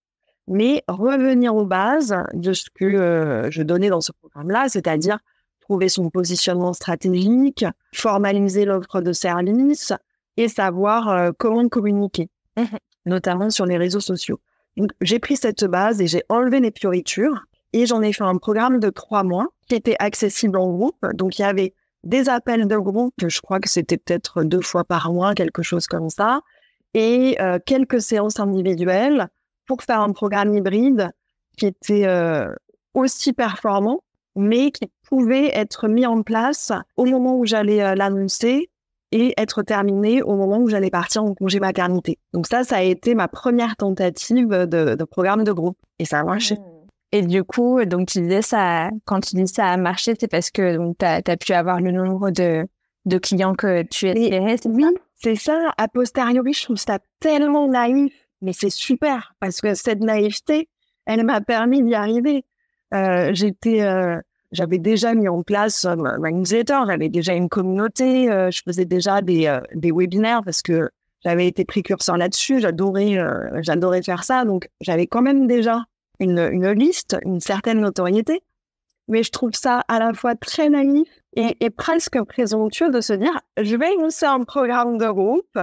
mais 0.46 0.84
revenir 0.86 1.56
aux 1.56 1.66
bases 1.66 2.14
de 2.34 2.52
ce 2.52 2.70
que 2.72 2.84
euh, 2.84 3.50
je 3.50 3.64
donnais 3.64 3.88
dans 3.88 4.00
ce 4.00 4.12
programme-là, 4.12 4.68
c'est-à-dire 4.68 5.18
trouver 5.60 5.88
son 5.88 6.08
positionnement 6.08 6.72
stratégique, 6.72 7.64
formaliser 7.92 8.64
l'offre 8.64 9.00
de 9.00 9.12
service 9.12 9.92
et 10.36 10.46
savoir 10.46 11.32
comment 11.36 11.68
communiquer, 11.68 12.28
mmh 12.56 12.62
notamment 13.06 13.50
sur 13.50 13.66
les 13.66 13.76
réseaux 13.76 14.00
sociaux. 14.00 14.40
Donc, 14.76 14.90
j'ai 15.00 15.18
pris 15.18 15.36
cette 15.36 15.64
base 15.64 16.00
et 16.00 16.06
j'ai 16.06 16.22
enlevé 16.28 16.60
les 16.60 16.72
fioritures 16.76 17.44
et 17.72 17.86
j'en 17.86 18.02
ai 18.02 18.12
fait 18.12 18.24
un 18.24 18.36
programme 18.36 18.80
de 18.80 18.90
trois 18.90 19.22
mois 19.22 19.48
qui 19.68 19.74
était 19.74 19.96
accessible 19.98 20.58
en 20.58 20.70
groupe. 20.70 21.06
Donc, 21.14 21.38
il 21.38 21.42
y 21.42 21.44
avait 21.44 21.74
des 22.04 22.28
appels 22.28 22.66
de 22.66 22.76
groupe, 22.76 23.14
je 23.26 23.40
crois 23.40 23.60
que 23.60 23.68
c'était 23.68 23.96
peut-être 23.96 24.42
deux 24.42 24.60
fois 24.60 24.84
par 24.84 25.12
mois, 25.12 25.34
quelque 25.34 25.62
chose 25.62 25.86
comme 25.86 26.10
ça, 26.10 26.40
et 26.94 27.36
euh, 27.40 27.58
quelques 27.64 28.00
séances 28.00 28.40
individuelles 28.40 29.28
pour 29.66 29.82
faire 29.82 30.00
un 30.00 30.12
programme 30.12 30.54
hybride 30.54 31.10
qui 31.56 31.66
était 31.66 32.06
euh, 32.06 32.52
aussi 32.94 33.32
performant, 33.32 34.02
mais 34.34 34.70
qui 34.70 34.90
pouvait 35.08 35.50
être 35.54 35.88
mis 35.88 36.06
en 36.06 36.22
place 36.22 36.72
au 36.96 37.04
moment 37.04 37.38
où 37.38 37.46
j'allais 37.46 37.82
euh, 37.82 37.94
l'annoncer 37.94 38.68
et 39.12 39.34
être 39.36 39.62
terminé 39.62 40.22
au 40.22 40.34
moment 40.34 40.58
où 40.58 40.68
j'allais 40.68 40.90
partir 40.90 41.22
en 41.22 41.34
congé 41.34 41.60
maternité. 41.60 42.18
Donc 42.32 42.46
ça, 42.46 42.64
ça 42.64 42.78
a 42.78 42.82
été 42.82 43.14
ma 43.14 43.28
première 43.28 43.76
tentative 43.76 44.48
de, 44.48 44.94
de 44.94 45.04
programme 45.04 45.44
de 45.44 45.52
groupe. 45.52 45.78
Et 45.98 46.04
ça 46.04 46.20
a 46.20 46.24
marché. 46.24 46.56
Mmh. 46.56 46.82
Et 47.12 47.22
du 47.22 47.44
coup, 47.44 47.84
donc 47.84 48.08
tu 48.08 48.22
disais 48.22 48.40
ça, 48.40 48.88
quand 49.04 49.20
tu 49.20 49.36
dis 49.36 49.46
ça 49.46 49.66
a 49.66 49.76
marché, 49.76 50.14
c'est 50.18 50.28
parce 50.28 50.50
que 50.50 50.78
tu 50.98 51.04
as, 51.04 51.36
pu 51.36 51.52
avoir 51.52 51.78
le 51.78 51.90
nombre 51.92 52.30
de, 52.30 52.66
de 53.04 53.18
clients 53.18 53.54
que 53.54 53.82
tu 53.82 54.08
espérais, 54.08 54.56
Oui, 54.64 54.84
c'est 55.14 55.36
ça. 55.36 55.72
A 55.76 55.88
posteriori, 55.88 56.54
je 56.54 56.64
trouve 56.64 56.78
ça 56.78 57.00
tellement 57.20 57.68
naïf, 57.68 58.14
mais 58.40 58.54
c'est 58.54 58.70
super 58.70 59.34
parce 59.40 59.60
que 59.60 59.74
cette 59.74 60.00
naïveté, 60.00 60.70
elle 61.04 61.24
m'a 61.24 61.42
permis 61.42 61.82
d'y 61.82 61.94
arriver. 61.94 62.46
Euh, 62.94 63.30
j'étais, 63.34 63.82
euh, 63.82 64.18
j'avais 64.52 64.78
déjà 64.78 65.14
mis 65.14 65.28
en 65.28 65.42
place 65.42 65.84
euh, 65.84 65.96
ma 65.96 66.30
newsletter, 66.30 66.80
j'avais 66.86 67.08
déjà 67.08 67.32
une 67.32 67.48
communauté, 67.48 68.30
euh, 68.30 68.50
je 68.50 68.62
faisais 68.64 68.84
déjà 68.84 69.22
des, 69.22 69.46
euh, 69.46 69.60
des 69.74 69.90
webinaires 69.90 70.42
parce 70.44 70.62
que 70.62 70.90
j'avais 71.24 71.46
été 71.46 71.64
précurseur 71.64 72.16
là-dessus, 72.16 72.60
j'adorais, 72.60 73.16
j'adorais 73.62 74.02
faire 74.02 74.24
ça, 74.24 74.44
donc 74.44 74.68
j'avais 74.80 75.06
quand 75.06 75.22
même 75.22 75.46
déjà 75.46 75.84
une, 76.18 76.72
liste, 76.72 77.16
une 77.24 77.38
certaine 77.38 77.80
notoriété. 77.80 78.42
Mais 79.06 79.22
je 79.22 79.30
trouve 79.30 79.52
ça 79.52 79.84
à 79.86 80.00
la 80.00 80.12
fois 80.14 80.34
très 80.34 80.68
naïf 80.68 81.08
et, 81.34 81.70
presque 81.70 82.20
présomptueux 82.24 82.90
de 82.90 83.00
se 83.00 83.12
dire, 83.12 83.40
je 83.60 83.76
vais 83.76 83.94
lancer 83.94 84.26
un 84.26 84.42
programme 84.42 84.98
de 84.98 85.08
groupe, 85.10 85.58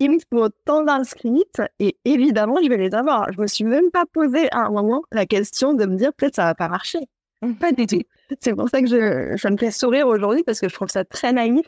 il 0.00 0.10
me 0.10 0.18
faut 0.32 0.48
tant 0.64 0.82
d'inscrits 0.82 1.44
et 1.78 1.96
évidemment, 2.04 2.56
je 2.60 2.68
vais 2.68 2.76
les 2.76 2.94
avoir. 2.94 3.32
Je 3.32 3.40
me 3.40 3.46
suis 3.46 3.64
même 3.64 3.92
pas 3.92 4.06
posé 4.12 4.50
à 4.50 4.66
un 4.66 4.70
moment 4.70 5.02
la 5.12 5.26
question 5.26 5.74
de 5.74 5.86
me 5.86 5.94
dire, 5.94 6.12
peut-être 6.12 6.34
ça 6.34 6.46
va 6.46 6.54
pas 6.56 6.68
marcher. 6.68 7.06
Pas 7.60 7.72
du 7.72 7.86
tout. 7.86 8.02
C'est 8.40 8.54
pour 8.54 8.68
ça 8.68 8.80
que 8.80 8.86
je, 8.86 9.36
je 9.36 9.48
me 9.48 9.56
fais 9.56 9.70
sourire 9.70 10.06
aujourd'hui 10.06 10.42
parce 10.44 10.60
que 10.60 10.68
je 10.68 10.74
trouve 10.74 10.88
ça 10.88 11.04
très 11.04 11.32
naïf, 11.32 11.66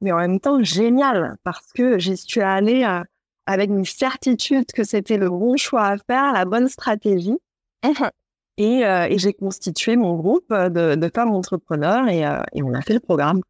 mais 0.00 0.12
en 0.12 0.18
même 0.18 0.40
temps 0.40 0.62
génial 0.62 1.36
parce 1.44 1.72
que 1.72 1.98
j'y 1.98 2.16
suis 2.16 2.40
allée 2.40 2.84
euh, 2.84 3.02
avec 3.46 3.70
une 3.70 3.84
certitude 3.84 4.66
que 4.74 4.84
c'était 4.84 5.16
le 5.16 5.28
bon 5.28 5.56
choix 5.56 5.84
à 5.86 5.96
faire, 5.96 6.32
la 6.32 6.44
bonne 6.44 6.68
stratégie. 6.68 7.38
Et, 8.58 8.84
euh, 8.84 9.06
et 9.08 9.18
j'ai 9.18 9.32
constitué 9.32 9.96
mon 9.96 10.14
groupe 10.14 10.52
de, 10.52 10.94
de 10.94 11.10
femmes 11.12 11.32
entrepreneurs 11.32 12.08
et, 12.08 12.26
euh, 12.26 12.42
et, 12.52 12.62
on 12.62 12.74
a 12.74 12.82
fait 12.82 12.94
le 12.94 13.00
programme. 13.00 13.40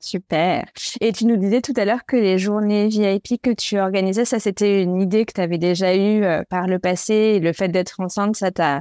Super. 0.00 0.64
Et 1.02 1.12
tu 1.12 1.26
nous 1.26 1.36
disais 1.36 1.60
tout 1.60 1.74
à 1.76 1.84
l'heure 1.84 2.06
que 2.06 2.16
les 2.16 2.38
journées 2.38 2.88
VIP 2.88 3.40
que 3.42 3.50
tu 3.50 3.78
organisais, 3.78 4.24
ça 4.24 4.40
c'était 4.40 4.82
une 4.82 5.00
idée 5.00 5.26
que 5.26 5.34
tu 5.34 5.42
avais 5.42 5.58
déjà 5.58 5.94
eue 5.94 6.24
euh, 6.24 6.42
par 6.48 6.66
le 6.66 6.78
passé 6.78 7.12
et 7.12 7.38
le 7.38 7.52
fait 7.52 7.68
d'être 7.68 8.00
enceinte, 8.00 8.34
ça 8.34 8.50
t'a 8.50 8.80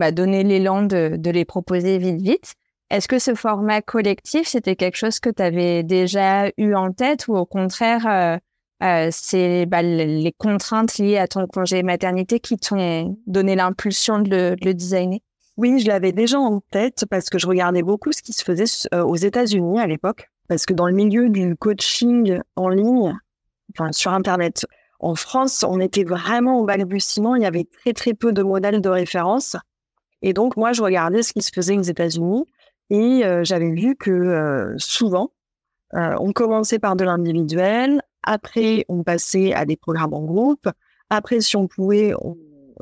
bah, 0.00 0.12
donné 0.12 0.42
l'élan 0.42 0.82
de, 0.82 1.16
de 1.16 1.30
les 1.30 1.44
proposer 1.44 1.98
vite 1.98 2.20
vite. 2.20 2.54
Est-ce 2.90 3.06
que 3.06 3.20
ce 3.20 3.34
format 3.34 3.82
collectif, 3.82 4.48
c'était 4.48 4.74
quelque 4.74 4.96
chose 4.96 5.20
que 5.20 5.30
tu 5.30 5.42
avais 5.42 5.84
déjà 5.84 6.50
eu 6.56 6.74
en 6.74 6.90
tête 6.90 7.28
ou 7.28 7.36
au 7.36 7.46
contraire, 7.46 8.40
euh, 8.82 9.08
c'est 9.12 9.66
bah, 9.66 9.82
les 9.82 10.34
contraintes 10.36 10.96
liées 10.98 11.18
à 11.18 11.28
ton 11.28 11.46
congé 11.46 11.82
maternité 11.82 12.40
qui 12.40 12.56
t'ont 12.56 13.16
donné 13.26 13.54
l'impulsion 13.54 14.18
de 14.18 14.56
le, 14.60 14.72
designer? 14.72 15.20
Oui, 15.56 15.78
je 15.78 15.86
l'avais 15.86 16.12
déjà 16.12 16.40
en 16.40 16.60
tête 16.72 17.04
parce 17.10 17.28
que 17.28 17.38
je 17.38 17.46
regardais 17.46 17.82
beaucoup 17.82 18.10
ce 18.10 18.22
qui 18.22 18.32
se 18.32 18.42
faisait 18.42 18.88
euh, 18.94 19.04
aux 19.04 19.16
États-Unis 19.16 19.78
à 19.78 19.86
l'époque. 19.86 20.30
Parce 20.48 20.66
que 20.66 20.72
dans 20.72 20.88
le 20.88 20.94
milieu 20.94 21.28
du 21.28 21.54
coaching 21.56 22.40
en 22.56 22.70
ligne, 22.70 23.16
enfin 23.72 23.92
sur 23.92 24.12
Internet, 24.12 24.66
en 24.98 25.14
France, 25.14 25.62
on 25.62 25.78
était 25.78 26.04
vraiment 26.04 26.58
au 26.58 26.64
balbutiement. 26.64 27.36
Il 27.36 27.42
y 27.42 27.46
avait 27.46 27.68
très 27.82 27.92
très 27.92 28.14
peu 28.14 28.32
de 28.32 28.42
modèles 28.42 28.80
de 28.80 28.88
référence. 28.88 29.56
Et 30.22 30.32
donc 30.32 30.56
moi, 30.56 30.72
je 30.72 30.82
regardais 30.82 31.22
ce 31.22 31.32
qui 31.32 31.42
se 31.42 31.50
faisait 31.54 31.78
aux 31.78 31.82
États-Unis 31.82 32.44
et 32.90 33.24
euh, 33.24 33.44
j'avais 33.44 33.70
vu 33.70 33.96
que 33.96 34.74
souvent, 34.76 35.32
on 35.92 36.32
commençait 36.32 36.78
par 36.78 36.94
de 36.94 37.04
l'individuel, 37.04 38.00
après, 38.22 38.84
on 38.88 39.02
passait 39.02 39.52
à 39.52 39.64
des 39.64 39.76
programmes 39.76 40.14
en 40.14 40.22
groupe. 40.22 40.68
Après, 41.08 41.40
si 41.40 41.56
on 41.56 41.66
pouvait, 41.66 42.12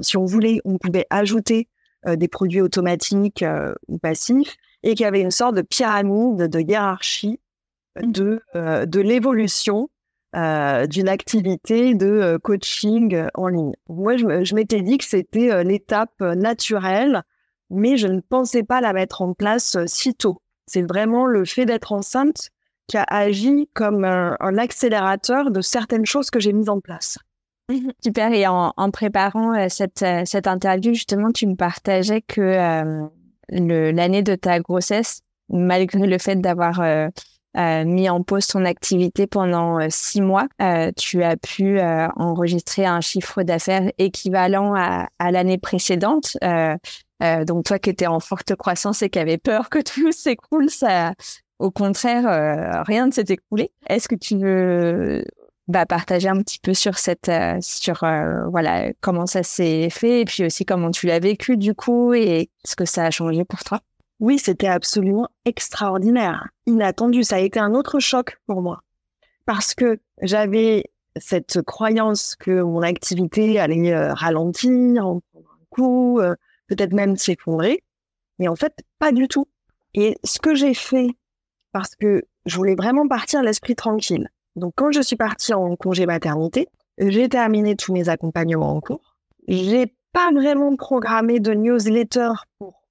si 0.00 0.16
on 0.16 0.24
voulait, 0.24 0.60
on 0.64 0.78
pouvait 0.78 1.06
ajouter 1.10 1.68
euh, 2.06 2.16
des 2.16 2.28
produits 2.28 2.60
automatiques 2.60 3.42
euh, 3.42 3.74
ou 3.88 3.98
passifs 3.98 4.56
et 4.82 4.94
qu'il 4.94 5.04
y 5.04 5.06
avait 5.06 5.20
une 5.20 5.30
sorte 5.30 5.56
de 5.56 5.62
pyramide 5.62 6.48
de 6.48 6.60
hiérarchie 6.60 7.40
mmh. 8.00 8.12
de, 8.12 8.42
euh, 8.54 8.86
de 8.86 9.00
l'évolution 9.00 9.90
d'une 10.34 11.08
activité 11.08 11.94
de 11.94 12.38
coaching 12.42 13.24
en 13.34 13.48
ligne. 13.48 13.72
Moi, 13.88 14.16
je, 14.16 14.54
m'étais 14.54 14.82
dit 14.82 14.98
que 14.98 15.04
c'était 15.04 15.64
l'étape 15.64 16.20
naturelle, 16.20 17.22
mais 17.70 17.96
je 17.96 18.08
ne 18.08 18.20
pensais 18.20 18.62
pas 18.62 18.80
la 18.80 18.92
mettre 18.92 19.22
en 19.22 19.32
place 19.32 19.78
si 19.86 20.14
tôt. 20.14 20.42
C'est 20.66 20.82
vraiment 20.82 21.26
le 21.26 21.44
fait 21.44 21.64
d'être 21.64 21.92
enceinte 21.92 22.50
qui 22.88 22.96
a 22.96 23.04
agi 23.04 23.68
comme 23.74 24.04
un, 24.04 24.58
accélérateur 24.58 25.50
de 25.50 25.60
certaines 25.60 26.06
choses 26.06 26.30
que 26.30 26.40
j'ai 26.40 26.52
mises 26.52 26.70
en 26.70 26.80
place. 26.80 27.18
Super. 28.02 28.32
Et 28.32 28.46
en, 28.46 28.72
préparant 28.90 29.54
euh, 29.54 29.66
cette, 29.68 30.02
euh, 30.02 30.22
cette 30.24 30.46
interview, 30.46 30.94
justement, 30.94 31.30
tu 31.30 31.46
me 31.46 31.54
partageais 31.54 32.22
que 32.22 32.40
euh, 32.40 33.06
l'année 33.50 34.22
de 34.22 34.34
ta 34.34 34.58
grossesse, 34.60 35.20
malgré 35.50 36.06
le 36.06 36.18
fait 36.18 36.36
d'avoir 36.36 36.80
euh, 37.58 37.84
mis 37.84 38.08
en 38.08 38.22
pause 38.22 38.46
ton 38.46 38.64
activité 38.64 39.26
pendant 39.26 39.78
six 39.90 40.20
mois, 40.20 40.46
tu 40.96 41.22
as 41.22 41.36
pu 41.36 41.80
enregistrer 41.80 42.86
un 42.86 43.00
chiffre 43.00 43.42
d'affaires 43.42 43.90
équivalent 43.98 44.74
à, 44.74 45.30
l'année 45.30 45.58
précédente. 45.58 46.36
donc 47.46 47.64
toi 47.64 47.78
qui 47.78 47.90
étais 47.90 48.06
en 48.06 48.20
forte 48.20 48.54
croissance 48.54 49.02
et 49.02 49.10
qui 49.10 49.18
avait 49.18 49.38
peur 49.38 49.70
que 49.70 49.80
tout 49.80 50.12
s'écroule, 50.12 50.70
ça, 50.70 51.12
au 51.58 51.70
contraire, 51.70 52.26
euh, 52.28 52.82
rien 52.82 53.06
ne 53.06 53.12
s'est 53.12 53.24
écoulé. 53.28 53.72
Est-ce 53.88 54.08
que 54.08 54.14
tu 54.14 54.38
veux 54.38 55.24
bah, 55.66 55.86
partager 55.86 56.28
un 56.28 56.40
petit 56.40 56.60
peu 56.60 56.72
sur 56.72 56.98
cette, 56.98 57.28
euh, 57.28 57.58
sur 57.60 58.04
euh, 58.04 58.46
voilà 58.48 58.92
comment 59.00 59.26
ça 59.26 59.42
s'est 59.42 59.90
fait 59.90 60.20
et 60.20 60.24
puis 60.24 60.44
aussi 60.44 60.64
comment 60.64 60.90
tu 60.90 61.06
l'as 61.06 61.18
vécu 61.18 61.56
du 61.56 61.74
coup 61.74 62.14
et 62.14 62.50
ce 62.64 62.76
que 62.76 62.84
ça 62.84 63.06
a 63.06 63.10
changé 63.10 63.44
pour 63.44 63.64
toi? 63.64 63.80
Oui, 64.20 64.38
c'était 64.38 64.68
absolument 64.68 65.28
extraordinaire, 65.44 66.48
inattendu. 66.66 67.22
Ça 67.22 67.36
a 67.36 67.40
été 67.40 67.60
un 67.60 67.74
autre 67.74 68.00
choc 68.00 68.38
pour 68.46 68.62
moi 68.62 68.82
parce 69.48 69.74
que 69.74 69.98
j'avais 70.20 70.84
cette 71.16 71.62
croyance 71.62 72.36
que 72.36 72.60
mon 72.60 72.82
activité 72.82 73.58
allait 73.58 73.94
euh, 73.94 74.12
ralentir, 74.12 75.06
en 75.06 75.20
prendre 75.20 75.48
un 75.48 75.64
coup, 75.70 76.20
euh, 76.20 76.34
peut-être 76.66 76.92
même 76.92 77.16
s'effondrer. 77.16 77.82
Mais 78.38 78.46
en 78.48 78.56
fait, 78.56 78.74
pas 78.98 79.10
du 79.10 79.26
tout. 79.26 79.48
Et 79.94 80.18
ce 80.22 80.38
que 80.38 80.54
j'ai 80.54 80.74
fait, 80.74 81.08
parce 81.72 81.96
que 81.96 82.24
je 82.44 82.56
voulais 82.56 82.74
vraiment 82.74 83.08
partir 83.08 83.42
l'esprit 83.42 83.74
tranquille. 83.74 84.28
Donc, 84.54 84.74
quand 84.76 84.92
je 84.92 85.00
suis 85.00 85.16
partie 85.16 85.54
en 85.54 85.76
congé 85.76 86.04
maternité, 86.04 86.68
j'ai 86.98 87.30
terminé 87.30 87.74
tous 87.74 87.94
mes 87.94 88.10
accompagnements 88.10 88.76
en 88.76 88.80
cours. 88.82 89.16
J'ai 89.48 89.94
pas 90.12 90.30
vraiment 90.30 90.76
programmé 90.76 91.40
de 91.40 91.54
newsletter 91.54 92.32
pour 92.58 92.82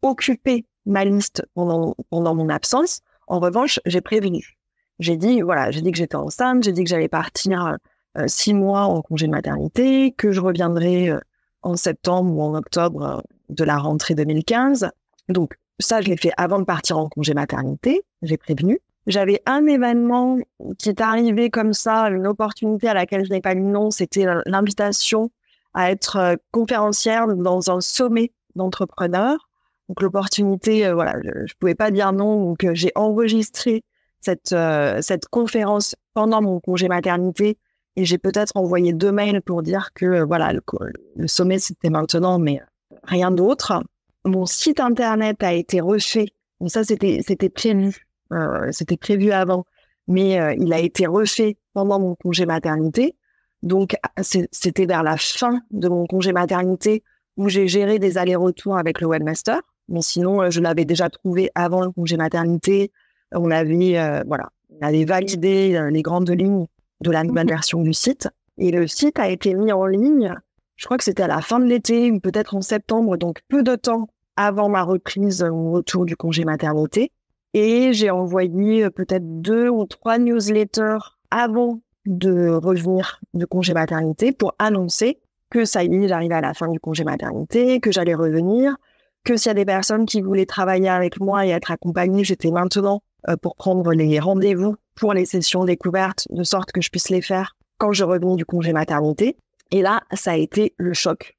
occuper 0.00 0.64
ma 0.86 1.04
liste 1.04 1.44
pendant, 1.54 1.94
mon 2.10 2.48
absence. 2.48 3.00
En 3.26 3.40
revanche, 3.40 3.80
j'ai 3.84 4.00
prévenu. 4.00 4.56
J'ai 4.98 5.16
dit, 5.16 5.42
voilà, 5.42 5.70
j'ai 5.70 5.82
dit 5.82 5.90
que 5.90 5.98
j'étais 5.98 6.16
enceinte, 6.16 6.62
j'ai 6.62 6.72
dit 6.72 6.84
que 6.84 6.88
j'allais 6.88 7.08
partir 7.08 7.76
euh, 8.16 8.24
six 8.28 8.54
mois 8.54 8.82
en 8.82 9.02
congé 9.02 9.26
de 9.26 9.32
maternité, 9.32 10.12
que 10.12 10.32
je 10.32 10.40
reviendrai 10.40 11.10
euh, 11.10 11.20
en 11.62 11.76
septembre 11.76 12.34
ou 12.34 12.42
en 12.42 12.54
octobre 12.54 13.02
euh, 13.02 13.20
de 13.50 13.64
la 13.64 13.76
rentrée 13.76 14.14
2015. 14.14 14.90
Donc, 15.28 15.58
ça, 15.78 16.00
je 16.00 16.08
l'ai 16.08 16.16
fait 16.16 16.32
avant 16.38 16.58
de 16.58 16.64
partir 16.64 16.96
en 16.98 17.08
congé 17.08 17.34
maternité. 17.34 18.02
J'ai 18.22 18.38
prévenu. 18.38 18.80
J'avais 19.06 19.42
un 19.44 19.66
événement 19.66 20.38
qui 20.78 20.88
est 20.88 21.00
arrivé 21.00 21.50
comme 21.50 21.74
ça, 21.74 22.08
une 22.08 22.26
opportunité 22.26 22.88
à 22.88 22.94
laquelle 22.94 23.24
je 23.24 23.30
n'ai 23.30 23.40
pas 23.40 23.54
mis 23.54 23.66
nom. 23.66 23.90
C'était 23.90 24.26
l'invitation 24.46 25.30
à 25.74 25.90
être 25.90 26.38
conférencière 26.50 27.28
dans 27.28 27.70
un 27.70 27.80
sommet 27.80 28.32
d'entrepreneurs. 28.56 29.45
Donc 29.88 30.02
l'opportunité, 30.02 30.92
voilà, 30.92 31.14
je, 31.22 31.28
ne 31.28 31.58
pouvais 31.58 31.74
pas 31.74 31.90
dire 31.90 32.12
non, 32.12 32.44
donc 32.44 32.66
j'ai 32.72 32.90
enregistré 32.94 33.84
cette 34.20 34.54
cette 35.00 35.28
conférence 35.28 35.94
pendant 36.14 36.42
mon 36.42 36.58
congé 36.60 36.88
maternité 36.88 37.58
et 37.96 38.04
j'ai 38.04 38.18
peut-être 38.18 38.52
envoyé 38.56 38.92
deux 38.92 39.10
mails 39.10 39.40
pour 39.40 39.62
dire 39.62 39.90
que 39.94 40.04
euh, 40.04 40.24
voilà, 40.24 40.52
le, 40.52 41.26
sommet 41.26 41.58
c'était 41.58 41.90
maintenant, 41.90 42.38
mais 42.38 42.60
rien 43.02 43.30
d'autre. 43.30 43.82
Mon 44.24 44.44
site 44.44 44.80
internet 44.80 45.42
a 45.42 45.54
été 45.54 45.80
refait. 45.80 46.26
Donc 46.60 46.70
ça 46.70 46.84
c'était 46.84 47.20
c'était 47.26 47.48
prévu, 47.48 48.06
euh, 48.32 48.70
c'était 48.70 48.98
prévu 48.98 49.32
avant, 49.32 49.64
mais 50.08 50.38
euh, 50.38 50.54
il 50.58 50.72
a 50.72 50.78
été 50.78 51.06
refait 51.06 51.56
pendant 51.72 51.98
mon 51.98 52.14
congé 52.16 52.44
maternité. 52.44 53.16
Donc 53.62 53.96
c'était 54.20 54.86
vers 54.86 55.02
la 55.02 55.16
fin 55.16 55.60
de 55.70 55.88
mon 55.88 56.06
congé 56.06 56.32
maternité 56.32 57.02
où 57.36 57.48
j'ai 57.48 57.66
géré 57.66 57.98
des 57.98 58.18
allers-retours 58.18 58.76
avec 58.76 59.00
le 59.00 59.06
webmaster. 59.06 59.60
Mais 59.88 60.02
sinon, 60.02 60.50
je 60.50 60.60
l'avais 60.60 60.84
déjà 60.84 61.08
trouvé 61.08 61.50
avant 61.54 61.82
le 61.82 61.90
congé 61.90 62.16
maternité. 62.16 62.92
On 63.32 63.50
avait 63.50 64.22
voilà, 64.26 64.50
on 64.70 64.84
avait 64.84 65.04
validé 65.04 65.80
les 65.90 66.02
grandes 66.02 66.30
lignes 66.30 66.66
de 67.00 67.10
la 67.10 67.24
nouvelle 67.24 67.48
version 67.48 67.82
du 67.82 67.92
site. 67.92 68.28
Et 68.58 68.70
le 68.70 68.86
site 68.86 69.18
a 69.18 69.28
été 69.28 69.54
mis 69.54 69.72
en 69.72 69.86
ligne, 69.86 70.34
je 70.76 70.84
crois 70.84 70.96
que 70.98 71.04
c'était 71.04 71.22
à 71.22 71.28
la 71.28 71.40
fin 71.40 71.58
de 71.58 71.66
l'été 71.66 72.10
ou 72.10 72.20
peut-être 72.20 72.54
en 72.54 72.60
septembre, 72.60 73.16
donc 73.16 73.40
peu 73.48 73.62
de 73.62 73.76
temps 73.76 74.08
avant 74.36 74.68
ma 74.68 74.82
reprise 74.82 75.42
au 75.42 75.72
retour 75.72 76.04
du 76.04 76.16
congé 76.16 76.44
maternité. 76.44 77.12
Et 77.54 77.94
j'ai 77.94 78.10
envoyé 78.10 78.84
euh, 78.84 78.90
peut-être 78.90 79.40
deux 79.40 79.68
ou 79.68 79.86
trois 79.86 80.18
newsletters 80.18 80.98
avant 81.30 81.80
de 82.04 82.50
revenir 82.50 83.20
de 83.34 83.46
congé 83.46 83.72
maternité 83.72 84.32
pour 84.32 84.54
annoncer 84.58 85.18
que 85.50 85.64
ça 85.64 85.82
y 85.82 85.94
est, 85.94 86.08
j'arrivais 86.08 86.34
à 86.34 86.40
la 86.40 86.54
fin 86.54 86.68
du 86.68 86.78
congé 86.78 87.04
maternité, 87.04 87.80
que 87.80 87.90
j'allais 87.90 88.14
revenir, 88.14 88.76
que 89.26 89.36
s'il 89.36 89.48
y 89.48 89.50
a 89.50 89.54
des 89.54 89.64
personnes 89.64 90.06
qui 90.06 90.22
voulaient 90.22 90.46
travailler 90.46 90.88
avec 90.88 91.20
moi 91.20 91.44
et 91.44 91.50
être 91.50 91.72
accompagnées, 91.72 92.24
j'étais 92.24 92.52
maintenant 92.52 93.02
euh, 93.28 93.36
pour 93.36 93.56
prendre 93.56 93.92
les 93.92 94.20
rendez-vous 94.20 94.76
pour 94.94 95.12
les 95.12 95.26
sessions 95.26 95.64
découvertes, 95.64 96.26
de 96.30 96.42
sorte 96.44 96.72
que 96.72 96.80
je 96.80 96.88
puisse 96.90 97.10
les 97.10 97.20
faire 97.20 97.56
quand 97.76 97.92
je 97.92 98.04
reviens 98.04 98.36
du 98.36 98.46
congé 98.46 98.72
maternité. 98.72 99.36
Et 99.72 99.82
là, 99.82 100.00
ça 100.12 100.30
a 100.30 100.36
été 100.36 100.74
le 100.78 100.94
choc. 100.94 101.36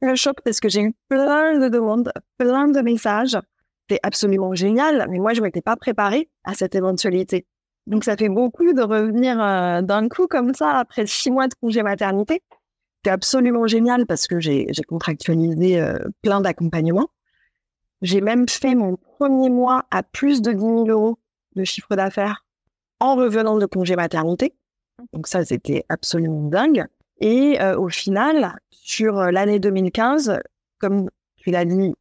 Le 0.00 0.14
choc 0.14 0.36
parce 0.44 0.60
que 0.60 0.68
j'ai 0.68 0.80
eu 0.80 0.94
plein 1.08 1.58
de 1.58 1.68
demandes, 1.68 2.12
plein 2.38 2.68
de 2.68 2.80
messages. 2.80 3.36
C'était 3.88 4.00
absolument 4.04 4.54
génial, 4.54 5.06
mais 5.10 5.18
moi, 5.18 5.34
je 5.34 5.42
m'étais 5.42 5.60
pas 5.60 5.76
préparée 5.76 6.30
à 6.44 6.54
cette 6.54 6.76
éventualité. 6.76 7.46
Donc, 7.88 8.04
ça 8.04 8.16
fait 8.16 8.28
beaucoup 8.28 8.72
de 8.72 8.82
revenir 8.82 9.42
euh, 9.42 9.82
d'un 9.82 10.08
coup 10.08 10.28
comme 10.28 10.54
ça 10.54 10.70
après 10.78 11.06
six 11.06 11.30
mois 11.30 11.48
de 11.48 11.54
congé 11.60 11.82
maternité. 11.82 12.42
C'était 12.98 13.10
absolument 13.10 13.66
génial 13.68 14.06
parce 14.06 14.26
que 14.26 14.40
j'ai 14.40 14.66
contractualisé 14.88 15.80
euh, 15.80 15.98
plein 16.22 16.40
d'accompagnements. 16.40 17.08
J'ai 18.02 18.20
même 18.20 18.48
fait 18.48 18.74
mon 18.74 18.96
premier 18.96 19.50
mois 19.50 19.84
à 19.90 20.02
plus 20.02 20.42
de 20.42 20.52
10 20.52 20.58
000 20.58 20.88
euros 20.88 21.18
de 21.54 21.64
chiffre 21.64 21.94
d'affaires 21.94 22.44
en 23.00 23.14
revenant 23.14 23.56
de 23.56 23.66
congé 23.66 23.94
maternité. 23.94 24.54
Donc 25.12 25.28
ça, 25.28 25.44
c'était 25.44 25.84
absolument 25.88 26.48
dingue. 26.48 26.86
Et 27.20 27.60
euh, 27.60 27.78
au 27.78 27.88
final, 27.88 28.58
sur 28.70 29.18
euh, 29.18 29.30
l'année 29.30 29.60
2015, 29.60 30.40
comme 30.78 31.08
tu 31.36 31.50
l'as 31.50 31.64
dit, 31.64 31.94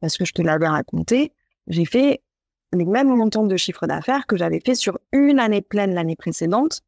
parce 0.00 0.16
que 0.16 0.24
je 0.24 0.32
te 0.32 0.42
l'avais 0.42 0.68
raconté, 0.68 1.32
j'ai 1.68 1.84
fait 1.84 2.20
les 2.72 2.84
mêmes 2.84 3.14
montants 3.14 3.46
de 3.46 3.56
chiffre 3.56 3.86
d'affaires 3.86 4.26
que 4.26 4.36
j'avais 4.36 4.60
fait 4.60 4.74
sur 4.74 4.98
une 5.12 5.38
année 5.38 5.62
pleine 5.62 5.94
l'année 5.94 6.16
précédente, 6.16 6.80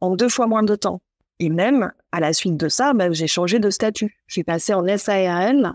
en 0.00 0.16
deux 0.16 0.28
fois 0.28 0.46
moins 0.46 0.62
de 0.62 0.74
temps. 0.74 1.00
Et 1.40 1.50
même, 1.50 1.92
à 2.12 2.20
la 2.20 2.32
suite 2.32 2.56
de 2.56 2.68
ça, 2.68 2.94
ben, 2.94 3.12
j'ai 3.12 3.26
changé 3.26 3.58
de 3.58 3.70
statut. 3.70 4.16
Je 4.26 4.34
suis 4.34 4.44
passée 4.44 4.74
en 4.74 4.84
SARL 4.96 5.72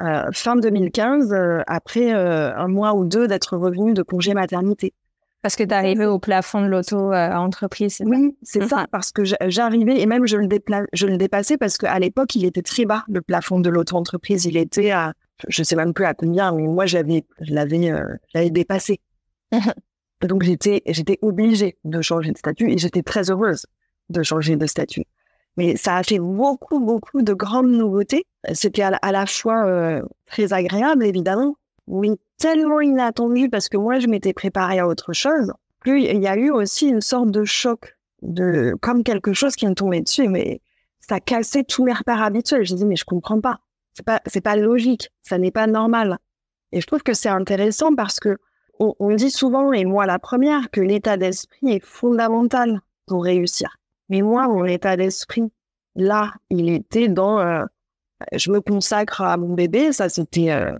euh, 0.00 0.24
fin 0.32 0.56
2015, 0.56 1.32
euh, 1.32 1.62
après 1.68 2.12
euh, 2.12 2.54
un 2.56 2.66
mois 2.66 2.94
ou 2.94 3.04
deux 3.04 3.28
d'être 3.28 3.56
revenu 3.56 3.94
de 3.94 4.02
congé 4.02 4.34
maternité. 4.34 4.92
Parce 5.40 5.54
que 5.56 5.62
tu 5.62 5.74
arrivé 5.74 6.06
au 6.06 6.18
plafond 6.18 6.62
de 6.62 6.66
l'auto-entreprise. 6.66 8.02
oui, 8.04 8.34
c'est 8.42 8.66
ça, 8.66 8.86
parce 8.90 9.12
que 9.12 9.22
j'arrivais 9.24 10.00
et 10.00 10.06
même 10.06 10.26
je 10.26 10.38
le, 10.38 10.48
je 10.94 11.06
le 11.06 11.18
dépassais 11.18 11.58
parce 11.58 11.76
qu'à 11.76 11.98
l'époque, 11.98 12.34
il 12.34 12.46
était 12.46 12.62
très 12.62 12.86
bas, 12.86 13.04
le 13.08 13.20
plafond 13.20 13.60
de 13.60 13.68
l'auto-entreprise. 13.68 14.46
Il 14.46 14.56
était 14.56 14.90
à, 14.90 15.12
je 15.48 15.62
sais 15.62 15.76
même 15.76 15.92
plus 15.92 16.06
à 16.06 16.14
combien, 16.14 16.50
mais 16.52 16.62
moi, 16.62 16.86
j'avais, 16.86 17.26
je 17.40 17.52
l'avais, 17.52 18.50
dépassé. 18.50 19.00
Donc, 20.22 20.44
j'étais, 20.44 20.82
j'étais 20.86 21.18
obligée 21.20 21.76
de 21.84 22.00
changer 22.00 22.32
de 22.32 22.38
statut 22.38 22.72
et 22.72 22.78
j'étais 22.78 23.02
très 23.02 23.30
heureuse 23.30 23.66
de 24.10 24.22
changer 24.22 24.56
de 24.56 24.66
statut. 24.66 25.04
Mais 25.56 25.76
ça 25.76 25.96
a 25.96 26.02
fait 26.02 26.18
beaucoup, 26.18 26.80
beaucoup 26.80 27.22
de 27.22 27.32
grandes 27.32 27.70
nouveautés. 27.70 28.24
C'était 28.52 28.82
à, 28.82 29.12
la 29.12 29.26
fois 29.26 29.66
euh, 29.66 30.02
très 30.26 30.52
agréable, 30.52 31.04
évidemment, 31.04 31.56
oui, 31.86 32.12
tellement 32.38 32.80
inattendu 32.80 33.48
parce 33.48 33.68
que 33.68 33.76
moi, 33.76 34.00
je 34.00 34.08
m'étais 34.08 34.32
préparée 34.32 34.80
à 34.80 34.88
autre 34.88 35.12
chose. 35.12 35.52
Puis, 35.80 36.06
il 36.06 36.20
y 36.20 36.26
a 36.26 36.36
eu 36.36 36.50
aussi 36.50 36.88
une 36.88 37.00
sorte 37.00 37.30
de 37.30 37.44
choc, 37.44 37.96
de 38.22 38.74
comme 38.80 39.04
quelque 39.04 39.32
chose 39.32 39.54
qui 39.54 39.66
me 39.66 39.74
tombait 39.74 40.00
dessus, 40.00 40.28
mais 40.28 40.60
ça 41.00 41.20
cassait 41.20 41.64
tous 41.64 41.84
mes 41.84 41.92
repères 41.92 42.22
habituels. 42.22 42.64
Je 42.64 42.74
dis, 42.74 42.86
mais 42.86 42.96
je 42.96 43.04
comprends 43.04 43.40
pas. 43.40 43.60
C'est 43.92 44.04
pas, 44.04 44.20
c'est 44.26 44.40
pas 44.40 44.56
logique. 44.56 45.10
Ça 45.22 45.38
n'est 45.38 45.52
pas 45.52 45.66
normal. 45.66 46.18
Et 46.72 46.80
je 46.80 46.86
trouve 46.86 47.02
que 47.02 47.14
c'est 47.14 47.28
intéressant 47.28 47.94
parce 47.94 48.18
que 48.18 48.38
on 48.80 49.14
dit 49.14 49.30
souvent, 49.30 49.72
et 49.72 49.84
moi 49.84 50.04
la 50.04 50.18
première, 50.18 50.68
que 50.72 50.80
l'état 50.80 51.16
d'esprit 51.16 51.74
est 51.74 51.84
fondamental 51.84 52.80
pour 53.06 53.22
réussir. 53.22 53.76
Mais 54.08 54.22
moi, 54.22 54.48
mon 54.48 54.64
état 54.64 54.96
d'esprit, 54.96 55.50
là, 55.96 56.32
il 56.50 56.68
était 56.70 57.08
dans 57.08 57.40
euh, 57.40 57.64
je 58.32 58.50
me 58.50 58.60
consacre 58.60 59.22
à 59.22 59.36
mon 59.36 59.54
bébé, 59.54 59.92
ça 59.92 60.08
c'était 60.08 60.50
euh, 60.50 60.76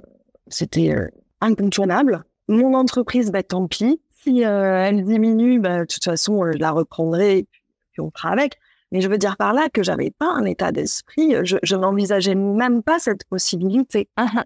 c'était 0.48 0.94
euh, 0.94 1.08
incontournable. 1.40 2.24
Mon 2.48 2.74
entreprise, 2.74 3.30
bah 3.30 3.42
tant 3.42 3.66
pis. 3.66 4.00
Si 4.10 4.40
elle 4.40 5.04
diminue, 5.04 5.60
bah, 5.60 5.80
de 5.80 5.84
toute 5.84 6.04
façon, 6.04 6.50
je 6.50 6.56
la 6.56 6.70
reprendrai 6.70 7.46
puis 7.92 8.00
on 8.00 8.10
fera 8.10 8.30
avec. 8.30 8.58
Mais 8.90 9.00
je 9.00 9.08
veux 9.08 9.18
dire 9.18 9.36
par 9.36 9.52
là 9.52 9.68
que 9.68 9.82
j'avais 9.82 10.10
pas 10.10 10.30
un 10.30 10.44
état 10.44 10.72
d'esprit, 10.72 11.34
je, 11.44 11.56
je 11.62 11.76
n'envisageais 11.76 12.34
même 12.34 12.82
pas 12.82 12.98
cette 12.98 13.24
possibilité. 13.24 14.08
Uh-huh. 14.18 14.44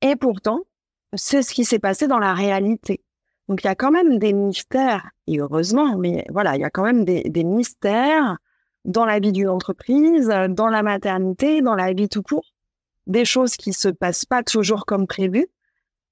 Et 0.00 0.16
pourtant, 0.16 0.60
c'est 1.14 1.42
ce 1.42 1.52
qui 1.52 1.64
s'est 1.64 1.78
passé 1.78 2.06
dans 2.06 2.18
la 2.18 2.32
réalité. 2.34 3.02
Donc 3.50 3.64
il 3.64 3.66
y 3.66 3.70
a 3.70 3.74
quand 3.74 3.90
même 3.90 4.20
des 4.20 4.32
mystères, 4.32 5.10
et 5.26 5.40
heureusement, 5.40 5.98
mais 5.98 6.24
voilà, 6.30 6.54
il 6.54 6.60
y 6.60 6.64
a 6.64 6.70
quand 6.70 6.84
même 6.84 7.04
des, 7.04 7.42
mystères 7.42 8.38
dans 8.84 9.04
la 9.04 9.18
vie 9.18 9.32
d'une 9.32 9.48
entreprise, 9.48 10.32
dans 10.50 10.68
la 10.68 10.84
maternité, 10.84 11.60
dans 11.60 11.74
la 11.74 11.92
vie 11.92 12.08
tout 12.08 12.22
court, 12.22 12.46
des 13.08 13.24
choses 13.24 13.56
qui 13.56 13.72
se 13.72 13.88
passent 13.88 14.24
pas 14.24 14.44
toujours 14.44 14.86
comme 14.86 15.08
prévu. 15.08 15.48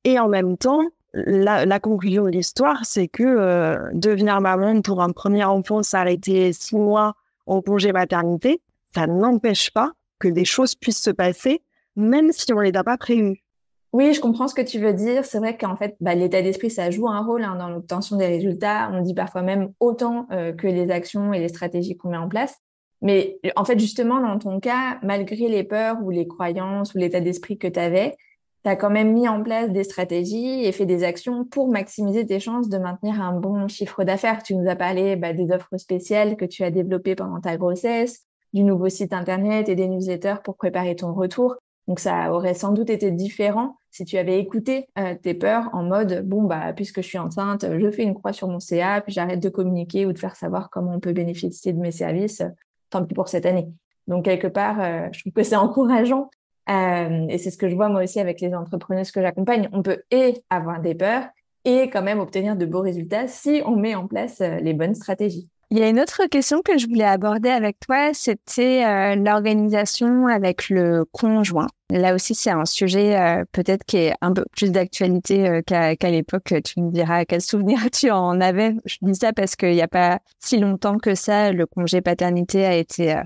Et 0.03 0.19
en 0.19 0.27
même 0.27 0.59
temps, 0.59 0.83
la, 1.15 1.79
conclusion 1.79 2.25
de 2.25 2.31
l'histoire, 2.31 2.85
c'est 2.85 3.07
que 3.07 3.23
euh, 3.23 3.89
devenir 3.93 4.41
maman 4.41 4.83
pour 4.83 5.01
un 5.01 5.13
premier 5.13 5.45
enfant, 5.45 5.85
s'arrêter 5.85 6.53
six 6.53 6.75
mois 6.75 7.15
en 7.47 7.63
congé 7.63 7.93
maternité, 7.93 8.61
ça 8.97 9.07
n'empêche 9.07 9.71
pas 9.71 9.93
que 10.19 10.27
des 10.27 10.45
choses 10.45 10.75
puissent 10.75 11.05
se 11.05 11.11
passer, 11.11 11.63
même 11.95 12.33
si 12.33 12.53
on 12.53 12.59
les 12.59 12.75
a 12.75 12.83
pas 12.83 12.99
prévues. 12.99 13.45
Oui, 13.93 14.13
je 14.13 14.21
comprends 14.21 14.49
ce 14.49 14.55
que 14.55 14.63
tu 14.63 14.79
veux 14.79 14.93
dire. 14.93 15.25
C'est 15.25 15.39
vrai 15.39 15.57
qu'en 15.57 15.77
fait, 15.77 15.97
bah, 16.01 16.15
l'état 16.15 16.43
d'esprit, 16.43 16.71
ça 16.71 16.91
joue 16.91 17.09
un 17.09 17.23
rôle 17.25 17.43
hein, 17.43 17.57
dans 17.57 17.71
l'obtention 17.71 18.17
des 18.17 18.27
résultats. 18.27 18.91
On 18.93 19.01
dit 19.01 19.15
parfois 19.15 19.43
même 19.43 19.73
autant 19.81 20.27
euh, 20.31 20.53
que 20.53 20.67
les 20.67 20.91
actions 20.91 21.33
et 21.33 21.41
les 21.41 21.49
stratégies 21.49 21.97
qu'on 21.97 22.11
met 22.11 22.19
en 22.19 22.29
place. 22.29 22.57
Mais 23.01 23.39
en 23.57 23.65
fait, 23.65 23.79
justement, 23.79 24.21
dans 24.21 24.39
ton 24.39 24.61
cas, 24.61 24.99
malgré 25.03 25.49
les 25.49 25.65
peurs 25.65 26.03
ou 26.03 26.11
les 26.11 26.27
croyances 26.27 26.95
ou 26.95 26.99
l'état 26.99 27.21
d'esprit 27.21 27.57
que 27.57 27.69
tu 27.69 27.79
avais, 27.79 28.17
tu 28.65 28.71
as 28.71 28.77
quand 28.77 28.91
même 28.91 29.13
mis 29.13 29.29
en 29.29 29.43
place 29.43 29.71
des 29.71 29.85
stratégies 29.85 30.65
et 30.65 30.73
fait 30.73 30.85
des 30.85 31.05
actions 31.05 31.45
pour 31.45 31.69
maximiser 31.69 32.27
tes 32.27 32.41
chances 32.41 32.69
de 32.69 32.77
maintenir 32.77 33.23
un 33.23 33.33
bon 33.39 33.69
chiffre 33.69 34.05
d'affaires. 34.05 34.43
Tu 34.43 34.55
nous 34.55 34.69
as 34.69 34.77
parlé 34.77 35.17
bah, 35.17 35.33
des 35.33 35.51
offres 35.53 35.77
spéciales 35.79 36.37
que 36.37 36.45
tu 36.45 36.65
as 36.65 36.71
développées 36.71 37.15
pendant 37.15 37.41
ta 37.41 37.57
grossesse, 37.57 38.27
du 38.53 38.65
nouveau 38.65 38.89
site 38.89 39.13
internet 39.13 39.69
et 39.69 39.77
des 39.77 39.87
newsletters 39.87 40.43
pour 40.45 40.57
préparer 40.57 40.97
ton 40.97 41.15
retour. 41.15 41.57
Donc 41.89 42.01
ça 42.01 42.33
aurait 42.33 42.53
sans 42.53 42.73
doute 42.73 42.91
été 42.91 43.11
différent 43.11 43.79
si 43.91 44.05
tu 44.05 44.19
avais 44.19 44.39
écouté 44.39 44.89
euh, 44.99 45.15
tes 45.21 45.33
peurs 45.33 45.71
en 45.73 45.83
mode 45.83 46.23
bon 46.29 46.43
bah 46.43 46.75
puisque 46.75 47.01
je 47.01 47.07
suis 47.07 47.19
enceinte, 47.19 47.65
je 47.81 47.91
fais 47.91 48.03
une 48.03 48.15
croix 48.15 48.35
sur 48.35 48.47
mon 48.47 48.61
CA, 48.61 49.01
puis 49.01 49.13
j'arrête 49.13 49.41
de 49.41 49.49
communiquer 49.49 50.05
ou 50.05 50.13
de 50.13 50.19
faire 50.19 50.37
savoir 50.37 50.69
comment 50.69 50.93
on 50.95 51.01
peut 51.01 51.15
bénéficier 51.15 51.73
de 51.73 51.81
mes 51.81 51.91
services. 51.91 52.43
Tant 52.91 53.05
pis 53.05 53.15
pour 53.15 53.29
cette 53.29 53.47
année. 53.47 53.69
Donc 54.07 54.27
quelque 54.27 54.47
part, 54.47 54.81
euh, 54.81 55.09
je 55.13 55.21
trouve 55.21 55.33
que 55.33 55.43
c'est 55.43 55.57
encourageant 55.57 56.31
euh, 56.69 57.27
et 57.29 57.39
c'est 57.39 57.51
ce 57.51 57.57
que 57.57 57.71
je 57.71 57.75
vois 57.75 57.89
moi 57.89 58.05
aussi 58.05 58.21
avec 58.21 58.43
les 58.43 58.55
entrepreneuses 58.55 59.11
que 59.11 59.23
j'accompagne. 59.23 59.71
On 59.73 59.83
peut 59.83 60.03
et 60.11 60.43
avoir 60.51 60.83
des 60.83 60.95
peurs 60.95 61.25
et 61.65 61.89
quand 61.89 62.03
même 62.03 62.21
obtenir 62.21 62.55
de 62.55 62.67
beaux 62.67 62.83
résultats 62.83 63.29
si 63.29 63.63
on 63.65 63.77
met 63.77 63.95
en 63.95 64.07
place 64.07 64.41
les 64.41 64.75
bonnes 64.75 64.95
stratégies. 64.95 65.49
Il 65.71 65.79
y 65.79 65.83
a 65.83 65.89
une 65.91 66.01
autre 66.01 66.25
question 66.31 66.63
que 66.63 66.79
je 66.79 66.87
voulais 66.87 67.05
aborder 67.05 67.51
avec 67.51 67.79
toi, 67.79 68.15
c'était 68.15 68.87
euh, 68.87 69.17
l'organisation 69.17 70.27
avec 70.27 70.71
le 70.71 71.05
conjoint. 71.13 71.67
Là 71.91 72.15
aussi, 72.15 72.35
c'est 72.35 72.51
un 72.51 72.65
sujet 72.65 73.21
euh, 73.21 73.45
peut-être 73.53 73.85
qui 73.85 73.99
est 73.99 74.15
un 74.23 74.33
peu 74.33 74.47
plus 74.57 74.73
d'actualité 74.73 75.47
euh, 75.47 75.61
qu'à 75.61 76.11
l'époque. 76.11 76.55
Tu 76.65 76.81
me 76.81 76.91
diras 76.91 77.27
quel 77.27 77.43
souvenir 77.43 77.81
tu 77.93 78.11
en 78.11 78.41
avais. 78.41 78.77
Je 78.87 78.97
dis 79.03 79.15
ça 79.15 79.35
parce 79.35 79.57
qu'il 79.57 79.73
n'y 79.73 79.83
a 79.83 79.89
pas 79.89 80.21
si 80.39 80.59
longtemps 80.59 80.97
que 80.97 81.15
ça, 81.15 81.53
le 81.53 81.67
congé 81.67 82.01
paternité 82.01 82.65
a 82.65 82.75
été 82.75 83.21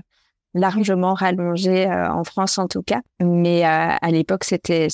largement 0.53 1.13
rallongé 1.13 1.87
en 1.87 2.25
France 2.25 2.57
en 2.57 2.67
tout 2.67 2.83
cas. 2.83 3.01
Mais 3.21 3.63
à 3.63 4.11
l'époque, 4.11 4.43
c'était 4.43 4.89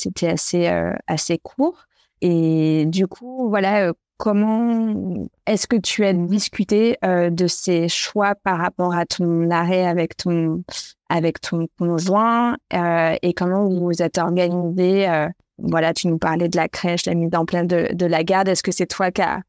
assez 1.08 1.38
court. 1.40 1.86
Et 2.22 2.86
du 2.86 3.08
coup, 3.08 3.50
voilà, 3.50 3.92
Comment 4.20 5.30
est-ce 5.46 5.66
que 5.66 5.78
tu 5.78 6.04
as 6.04 6.12
discuté 6.12 6.98
euh, 7.06 7.30
de 7.30 7.48
ces 7.48 7.88
choix 7.88 8.36
par 8.36 8.58
rapport 8.58 8.94
à 8.94 9.06
ton 9.06 9.50
arrêt 9.50 9.88
avec 9.88 10.18
ton 10.18 10.62
avec 11.08 11.40
ton 11.40 11.68
conjoint 11.80 12.58
euh, 12.74 13.16
et 13.22 13.34
comment 13.34 13.70
vous 13.70 13.80
vous 13.80 14.02
êtes 14.02 14.18
organisé 14.18 15.10
euh, 15.10 15.30
Voilà, 15.58 15.94
tu 15.94 16.10
nous 16.10 16.18
parlais 16.18 16.50
de 16.50 16.58
la 16.58 16.68
crèche, 16.68 17.06
la 17.06 17.14
mise 17.14 17.34
en 17.34 17.46
place 17.46 17.66
de, 17.66 17.94
de 17.94 18.06
la 18.06 18.26
garde. 18.26 18.50
Est-ce 18.50 18.62
que 18.62 18.74
c'est 18.74 18.88
toi 18.88 19.10
qui 19.10 19.22
as 19.22 19.40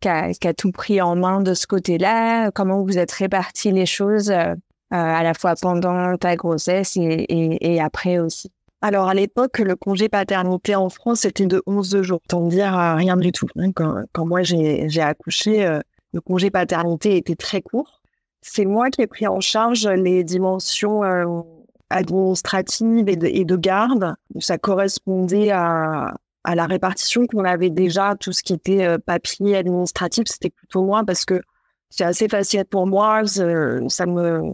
qui 0.00 0.08
a, 0.08 0.54
tout 0.54 0.72
pris 0.72 1.00
en 1.00 1.14
main 1.14 1.40
de 1.40 1.54
ce 1.54 1.68
côté-là? 1.68 2.50
Comment 2.50 2.82
vous 2.82 2.98
êtes 2.98 3.12
répartis 3.12 3.70
les 3.70 3.86
choses 3.86 4.32
à 4.32 4.56
la 4.90 5.34
fois 5.34 5.54
pendant 5.54 6.16
ta 6.16 6.34
grossesse 6.34 6.96
et, 6.96 7.00
et, 7.00 7.74
et 7.74 7.80
après 7.80 8.18
aussi? 8.18 8.50
Alors 8.86 9.08
à 9.08 9.14
l'époque, 9.14 9.58
le 9.58 9.74
congé 9.74 10.08
paternité 10.08 10.76
en 10.76 10.88
France 10.88 11.24
était 11.24 11.46
de 11.46 11.60
11 11.66 12.02
jours, 12.02 12.20
tant 12.28 12.46
dire 12.46 12.78
euh, 12.78 12.94
rien 12.94 13.16
du 13.16 13.32
tout. 13.32 13.48
Hein. 13.58 13.72
Quand, 13.72 14.24
moi 14.24 14.44
j'ai 14.44 15.00
accouché, 15.00 15.66
euh, 15.66 15.80
le 16.12 16.20
congé 16.20 16.50
paternité 16.52 17.16
était 17.16 17.34
très 17.34 17.62
court. 17.62 18.00
C'est 18.42 18.64
moi 18.64 18.90
qui 18.90 19.02
ai 19.02 19.08
pris 19.08 19.26
en 19.26 19.40
charge 19.40 19.88
les 19.88 20.22
dimensions 20.22 21.02
euh, 21.02 21.26
administratives 21.90 23.08
et 23.08 23.16
de, 23.44 23.56
garde. 23.56 24.14
Ça 24.38 24.56
correspondait 24.56 25.50
à, 25.50 26.14
la 26.44 26.66
répartition 26.66 27.26
qu'on 27.26 27.44
avait 27.44 27.70
déjà, 27.70 28.14
tout 28.14 28.30
ce 28.30 28.44
qui 28.44 28.52
était 28.52 29.00
papier 29.00 29.56
administratif, 29.56 30.28
c'était 30.28 30.50
plutôt 30.50 30.84
moi 30.84 31.02
parce 31.04 31.24
que 31.24 31.40
c'est 31.90 32.04
assez 32.04 32.28
facile 32.28 32.64
pour 32.66 32.86
moi. 32.86 33.22
Ça 33.26 34.06
me, 34.06 34.52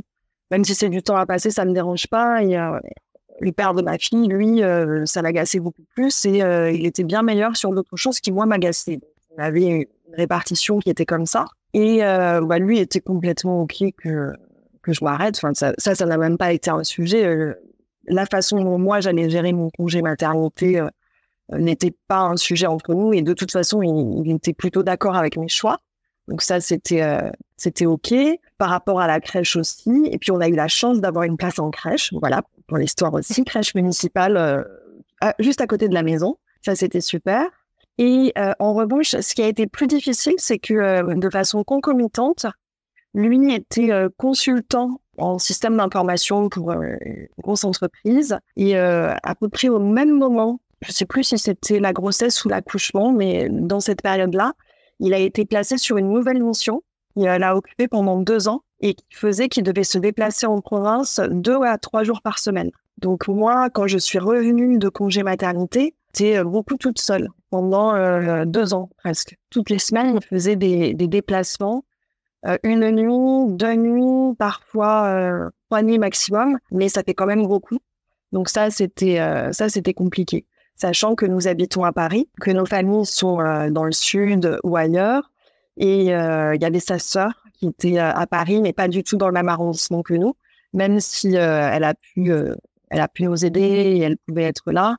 même 0.50 0.64
si 0.64 0.74
c'est 0.74 0.88
du 0.88 1.02
temps 1.02 1.16
à 1.16 1.26
passer, 1.26 1.50
ça 1.50 1.66
me 1.66 1.74
dérange 1.74 2.06
pas 2.06 2.40
le 3.40 3.52
père 3.52 3.74
de 3.74 3.82
ma 3.82 3.98
fille, 3.98 4.28
lui, 4.28 4.62
euh, 4.62 5.04
ça 5.06 5.22
l'agaçait 5.22 5.60
beaucoup 5.60 5.82
plus 5.94 6.24
et 6.26 6.42
euh, 6.42 6.70
il 6.70 6.86
était 6.86 7.04
bien 7.04 7.22
meilleur 7.22 7.56
sur 7.56 7.72
d'autres 7.72 7.96
choses 7.96 8.20
qui, 8.20 8.32
moi, 8.32 8.46
m'agaçaient. 8.46 9.00
On 9.36 9.42
avait 9.42 9.62
une 9.62 9.86
répartition 10.12 10.78
qui 10.78 10.90
était 10.90 11.06
comme 11.06 11.26
ça. 11.26 11.46
Et 11.74 12.04
euh, 12.04 12.40
bah, 12.42 12.58
lui 12.58 12.78
était 12.78 13.00
complètement 13.00 13.62
OK 13.62 13.82
que, 13.96 14.32
que 14.82 14.92
je 14.92 15.04
m'arrête. 15.04 15.36
Enfin, 15.42 15.52
ça, 15.54 15.94
ça 15.94 16.06
n'a 16.06 16.18
même 16.18 16.36
pas 16.36 16.52
été 16.52 16.70
un 16.70 16.84
sujet. 16.84 17.54
la 18.06 18.26
façon 18.26 18.62
dont 18.62 18.78
moi, 18.78 19.00
j'allais 19.00 19.30
gérer 19.30 19.52
mon 19.52 19.70
congé 19.70 20.02
maternité 20.02 20.86
n'était 21.50 21.94
pas 22.08 22.20
un 22.20 22.36
sujet 22.36 22.66
entre 22.66 22.94
nous. 22.94 23.12
Et 23.14 23.22
de 23.22 23.32
toute 23.32 23.50
façon, 23.50 23.82
il, 23.82 24.26
il 24.26 24.36
était 24.36 24.52
plutôt 24.52 24.82
d'accord 24.82 25.16
avec 25.16 25.36
mes 25.36 25.48
choix. 25.48 25.78
Donc 26.28 26.42
ça, 26.42 26.60
c'était 26.60 27.02
c'était 27.56 27.86
OK. 27.86 28.14
Par 28.58 28.68
rapport 28.68 29.00
à 29.00 29.06
la 29.06 29.20
crèche 29.20 29.56
aussi. 29.56 30.08
Et 30.10 30.18
puis, 30.18 30.30
on 30.30 30.40
a 30.40 30.48
eu 30.48 30.54
la 30.54 30.68
chance 30.68 31.00
d'avoir 31.00 31.24
une 31.24 31.36
place 31.36 31.58
en 31.58 31.70
crèche. 31.70 32.12
Voilà, 32.12 32.42
l'histoire 32.78 33.14
aussi, 33.14 33.44
crèche 33.44 33.74
municipale 33.74 34.66
euh, 35.22 35.30
juste 35.38 35.60
à 35.60 35.66
côté 35.66 35.88
de 35.88 35.94
la 35.94 36.02
maison. 36.02 36.36
Ça, 36.62 36.74
c'était 36.74 37.00
super. 37.00 37.46
Et 37.98 38.32
euh, 38.38 38.52
en 38.58 38.74
revanche, 38.74 39.16
ce 39.20 39.34
qui 39.34 39.42
a 39.42 39.48
été 39.48 39.66
plus 39.66 39.86
difficile, 39.86 40.34
c'est 40.38 40.58
que 40.58 40.74
euh, 40.74 41.14
de 41.14 41.30
façon 41.30 41.64
concomitante, 41.64 42.46
lui 43.14 43.54
était 43.54 43.90
consultant 44.16 45.02
en 45.18 45.38
système 45.38 45.76
d'information 45.76 46.48
pour 46.48 46.72
une 46.72 47.28
grosse 47.42 47.64
entreprise. 47.64 48.38
Et 48.56 48.74
à 48.74 49.34
peu 49.38 49.50
près 49.50 49.68
au 49.68 49.78
même 49.78 50.16
moment, 50.16 50.60
je 50.80 50.88
ne 50.88 50.92
sais 50.94 51.04
plus 51.04 51.22
si 51.22 51.36
c'était 51.36 51.78
la 51.78 51.92
grossesse 51.92 52.42
ou 52.46 52.48
l'accouchement, 52.48 53.12
mais 53.12 53.50
dans 53.50 53.80
cette 53.80 54.00
période-là, 54.00 54.54
il 54.98 55.12
a 55.12 55.18
été 55.18 55.44
placé 55.44 55.76
sur 55.76 55.98
une 55.98 56.10
nouvelle 56.10 56.42
mission. 56.42 56.82
Il 57.16 57.24
l'a 57.24 57.54
occupé 57.54 57.86
pendant 57.86 58.18
deux 58.18 58.48
ans 58.48 58.62
et 58.82 58.94
qui 58.94 59.06
faisait 59.10 59.48
qu'il 59.48 59.62
devait 59.62 59.84
se 59.84 59.98
déplacer 59.98 60.46
en 60.46 60.60
province 60.60 61.20
deux 61.30 61.62
à 61.62 61.78
trois 61.78 62.02
jours 62.02 62.20
par 62.20 62.38
semaine. 62.38 62.70
Donc 62.98 63.28
moi, 63.28 63.70
quand 63.70 63.86
je 63.86 63.98
suis 63.98 64.18
revenue 64.18 64.78
de 64.78 64.88
congé 64.88 65.22
maternité, 65.22 65.94
j'étais 66.14 66.38
euh, 66.38 66.44
beaucoup 66.44 66.76
toute 66.76 67.00
seule 67.00 67.28
pendant 67.50 67.94
euh, 67.94 68.44
deux 68.44 68.74
ans 68.74 68.90
presque. 68.98 69.38
Toutes 69.50 69.70
les 69.70 69.78
semaines, 69.78 70.18
je 70.22 70.26
faisais 70.26 70.56
des, 70.56 70.94
déplacements, 70.94 71.84
euh, 72.46 72.58
une 72.64 72.90
nuit, 72.90 73.54
deux 73.56 73.74
nuits, 73.74 74.34
parfois 74.36 75.50
trois 75.68 75.82
nuits 75.82 75.98
maximum, 75.98 76.58
mais 76.70 76.88
ça 76.88 77.02
fait 77.02 77.14
quand 77.14 77.26
même 77.26 77.46
beaucoup. 77.46 77.78
Donc 78.32 78.48
ça, 78.48 78.70
c'était 78.70 79.18
ça, 79.52 79.68
c'était 79.68 79.92
compliqué. 79.92 80.46
Sachant 80.74 81.14
que 81.14 81.26
nous 81.26 81.48
habitons 81.48 81.84
à 81.84 81.92
Paris, 81.92 82.28
que 82.40 82.50
nos 82.50 82.64
familles 82.64 83.04
sont 83.04 83.36
dans 83.70 83.84
le 83.84 83.92
sud 83.92 84.58
ou 84.64 84.76
ailleurs, 84.76 85.30
et 85.76 86.04
il 86.06 86.06
y 86.06 86.64
avait 86.64 86.80
sa 86.80 86.98
sœur 86.98 87.41
qui 87.62 87.68
était 87.68 87.98
à 87.98 88.26
Paris, 88.26 88.60
mais 88.60 88.72
pas 88.72 88.88
du 88.88 89.04
tout 89.04 89.16
dans 89.16 89.28
le 89.28 89.32
même 89.32 89.48
arrondissement 89.48 90.02
que 90.02 90.14
nous, 90.14 90.34
même 90.72 90.98
si 90.98 91.36
euh, 91.36 91.70
elle 91.72 91.84
a 91.84 91.94
pu, 91.94 92.32
euh, 92.32 92.56
elle 92.90 93.00
a 93.00 93.08
pu 93.08 93.22
nous 93.22 93.44
aider 93.44 93.60
et 93.60 94.00
elle 94.00 94.16
pouvait 94.26 94.44
être 94.44 94.72
là. 94.72 94.96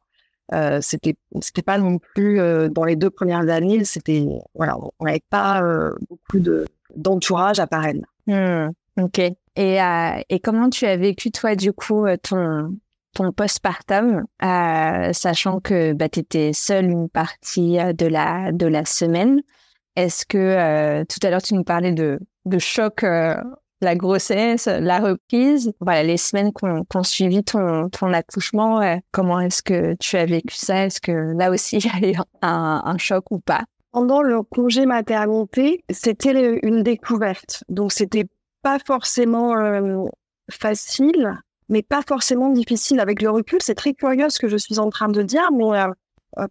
Euh, 0.53 0.79
c'était, 0.81 1.15
c'était 1.41 1.61
pas 1.61 1.77
non 1.77 1.99
plus 1.99 2.39
dans 2.69 2.83
les 2.85 2.95
deux 2.95 3.09
premières 3.09 3.49
années. 3.49 3.83
C'était, 3.83 4.25
voilà, 4.55 4.77
on 4.99 5.05
n'avait 5.05 5.23
pas 5.29 5.61
beaucoup 6.09 6.39
de 6.39 6.65
d'entourage 6.95 7.59
à 7.59 7.65
Paris. 7.65 8.01
Mmh, 8.27 8.67
ok. 9.01 9.19
Et, 9.55 9.77
et 10.29 10.39
comment 10.39 10.69
tu 10.69 10.85
as 10.85 10.95
vécu 10.95 11.31
toi 11.31 11.55
du 11.55 11.73
coup 11.73 12.05
ton 12.21 12.77
ton 13.15 13.31
postpartum, 13.31 14.25
sachant 14.41 15.59
que 15.59 15.93
bah, 15.93 16.09
tu 16.09 16.19
étais 16.19 16.51
seule 16.53 16.85
une 16.85 17.09
partie 17.09 17.77
de 17.93 18.05
la 18.05 18.51
de 18.51 18.67
la 18.67 18.85
semaine? 18.85 19.41
Est-ce 19.95 20.25
que 20.25 21.03
tout 21.03 21.25
à 21.25 21.29
l'heure 21.29 21.41
tu 21.41 21.55
nous 21.55 21.63
parlais 21.63 21.93
de 21.93 22.19
de 22.45 22.59
choc, 22.59 23.03
euh, 23.03 23.35
la 23.81 23.95
grossesse, 23.95 24.67
la 24.67 24.99
reprise, 24.99 25.73
voilà, 25.79 26.03
les 26.03 26.17
semaines 26.17 26.51
qu'on 26.53 26.83
qu 26.83 27.03
suivi 27.03 27.43
ton, 27.43 27.89
accouchement, 28.13 28.81
euh, 28.81 28.95
comment 29.11 29.39
est-ce 29.39 29.61
que 29.61 29.95
tu 29.99 30.17
as 30.17 30.25
vécu 30.25 30.55
ça? 30.55 30.85
Est-ce 30.85 31.01
que 31.01 31.11
là 31.11 31.51
aussi 31.51 31.77
il 31.77 31.85
y 31.85 31.89
a 31.89 32.11
eu 32.11 32.15
un, 32.41 32.81
un 32.83 32.97
choc 32.97 33.25
ou 33.31 33.39
pas? 33.39 33.63
Pendant 33.91 34.21
le 34.21 34.41
congé 34.41 34.85
maternité, 34.85 35.83
c'était 35.89 36.59
une 36.63 36.81
découverte. 36.81 37.63
Donc 37.69 37.91
c'était 37.91 38.25
pas 38.63 38.79
forcément 38.79 39.55
euh, 39.55 40.05
facile, 40.49 41.37
mais 41.69 41.83
pas 41.83 42.01
forcément 42.07 42.49
difficile 42.49 42.99
avec 42.99 43.21
le 43.21 43.29
recul. 43.29 43.59
C'est 43.61 43.75
très 43.75 43.93
curieux 43.93 44.29
ce 44.29 44.39
que 44.39 44.47
je 44.47 44.57
suis 44.57 44.79
en 44.79 44.89
train 44.89 45.09
de 45.09 45.21
dire, 45.21 45.47
mais 45.51 45.69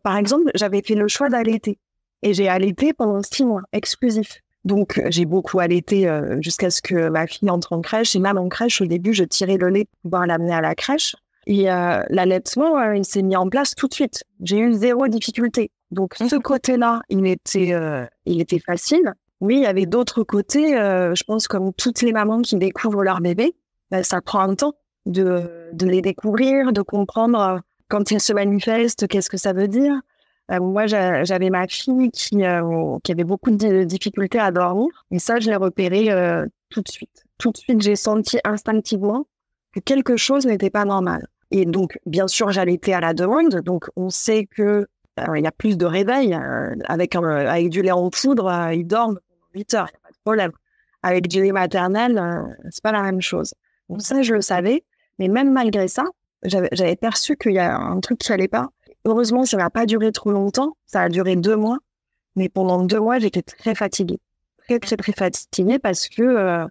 par 0.05 0.17
exemple, 0.17 0.51
j'avais 0.55 0.83
fait 0.83 0.95
le 0.95 1.09
choix 1.09 1.29
d'allaiter. 1.29 1.79
Et 2.23 2.35
j'ai 2.35 2.49
allaité 2.49 2.93
pendant 2.93 3.21
six 3.23 3.45
mois, 3.45 3.63
exclusif. 3.73 4.41
Donc, 4.65 4.99
euh, 4.99 5.09
j'ai 5.11 5.25
beaucoup 5.25 5.59
allaité 5.59 6.09
euh, 6.09 6.41
jusqu'à 6.41 6.71
ce 6.71 6.81
que 6.81 7.09
ma 7.09 7.27
fille 7.27 7.51
entre 7.51 7.73
en 7.73 7.81
crèche. 7.81 8.15
Et 8.15 8.19
même 8.19 8.39
en 8.39 8.49
crèche, 8.49 8.81
au 8.81 8.87
début, 8.87 9.13
je 9.13 9.25
tirais 9.25 9.57
le 9.57 9.69
lait 9.69 9.87
pour 9.87 10.11
pouvoir 10.11 10.27
l'amener 10.27 10.55
à 10.55 10.61
la 10.61 10.75
crèche. 10.75 11.17
Et 11.47 11.71
euh, 11.71 12.03
l'allaitement, 12.09 12.79
euh, 12.79 12.97
il 12.97 13.05
s'est 13.05 13.23
mis 13.23 13.37
en 13.37 13.49
place 13.49 13.75
tout 13.75 13.89
de 13.89 13.95
suite. 13.95 14.23
J'ai 14.43 14.59
eu 14.59 14.73
zéro 14.73 15.09
difficulté. 15.09 15.71
Donc, 15.91 16.15
ce 16.15 16.37
côté-là, 16.37 17.03
il 17.11 17.27
était, 17.27 17.77
il 18.25 18.41
était 18.41 18.61
facile. 18.61 19.13
Oui, 19.41 19.57
il 19.57 19.63
y 19.63 19.67
avait 19.67 19.85
d'autres 19.85 20.23
côtés. 20.23 20.69
je 20.71 21.25
pense 21.25 21.49
comme 21.49 21.75
toutes 21.75 22.01
les 22.01 22.13
mamans 22.13 22.41
qui 22.41 22.57
découvrent 22.57 23.03
leur 23.03 23.21
bébé, 23.21 23.55
ben, 23.91 24.03
ça 24.03 24.23
prend 24.23 24.41
un 24.41 24.55
temps 24.55 24.73
de, 25.05 25.69
de 25.75 25.87
les 25.87 26.01
découvrir, 26.01 26.73
de 26.73 26.81
comprendre 26.81 27.61
quand 27.89 28.11
ils 28.11 28.21
se 28.21 28.33
manifestent, 28.33 29.07
qu'est-ce 29.07 29.29
que 29.29 29.37
ça 29.37 29.53
veut 29.53 29.69
dire. 29.69 30.01
Euh, 30.51 30.61
moi, 30.61 30.87
j'avais 30.87 31.51
ma 31.51 31.67
fille 31.69 32.11
qui, 32.11 32.45
euh, 32.45 32.99
qui 33.05 33.13
avait 33.13 33.25
beaucoup 33.25 33.51
de 33.51 33.85
difficultés 33.85 34.39
à 34.39 34.51
dormir. 34.51 34.89
Et 35.11 35.19
ça, 35.19 35.41
je 35.41 35.49
l'ai 35.49 35.57
repéré 35.57 36.11
euh, 36.11 36.47
tout 36.69 36.83
de 36.83 36.89
suite. 36.89 37.25
Tout 37.39 37.53
de 37.53 37.57
suite, 37.57 37.81
j'ai 37.81 37.97
senti 37.97 38.39
instinctivement 38.45 39.27
que 39.73 39.81
quelque 39.81 40.17
chose 40.17 40.47
n'était 40.47 40.71
pas 40.71 40.85
normal. 40.85 41.27
Et 41.51 41.65
donc, 41.65 41.99
bien 42.07 42.29
sûr, 42.29 42.51
j'allaitais 42.51 42.93
à 42.93 43.01
la 43.01 43.15
demande. 43.15 43.61
Donc, 43.61 43.87
on 43.97 44.11
sait 44.11 44.47
que 44.47 44.87
il 45.37 45.43
y 45.43 45.47
a 45.47 45.53
plus 45.53 45.77
de 45.77 45.85
réveil 45.85 46.35
avec 46.87 47.15
avec 47.15 47.69
du 47.69 47.83
lait 47.83 47.91
en 47.91 48.09
poudre, 48.09 48.71
ils 48.73 48.87
dorment 48.87 49.21
8 49.55 49.75
heures, 49.75 49.89
il 49.91 49.93
n'y 49.93 49.97
a 49.97 50.01
pas 50.01 50.11
de 50.11 50.19
problème. 50.25 50.53
Avec 51.03 51.29
du 51.29 51.43
lait 51.43 51.53
maternel, 51.53 52.57
c'est 52.71 52.83
pas 52.83 52.93
la 52.93 53.03
même 53.03 53.21
chose. 53.21 53.53
Donc 53.91 54.01
ça, 54.01 54.23
je 54.23 54.33
le 54.33 54.41
savais. 54.41 54.85
Mais 55.19 55.29
même 55.29 55.53
malgré 55.53 55.87
ça, 55.87 56.05
j'avais 56.45 56.97
perçu 56.97 57.37
qu'il 57.37 57.53
y 57.53 57.59
a 57.59 57.77
un 57.77 58.01
truc 58.01 58.19
qui 58.19 58.33
allait 58.33 58.49
pas. 58.49 58.71
Heureusement, 59.05 59.45
ça 59.45 59.57
n'a 59.57 59.71
pas 59.71 59.87
duré 59.87 60.13
trop 60.13 60.31
longtemps. 60.31 60.77
Ça 60.87 61.03
a 61.03 61.09
duré 61.09 61.37
deux 61.37 61.57
mois. 61.57 61.79
Mais 62.37 62.49
pendant 62.49 62.83
deux 62.85 63.01
mois, 63.01 63.19
j'étais 63.19 63.43
très 63.43 63.75
fatiguée. 63.75 64.21
Très, 64.67 64.79
très, 64.79 64.97
très 64.97 65.13
fatiguée 65.13 65.79
parce 65.79 66.09
que 66.09 66.23
euh, 66.23 66.67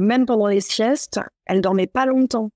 même 0.00 0.26
pendant 0.26 0.46
les 0.46 0.60
siestes, 0.60 1.20
elle 1.44 1.60
dormait 1.60 1.86
pas 1.86 2.06
longtemps. 2.06 2.50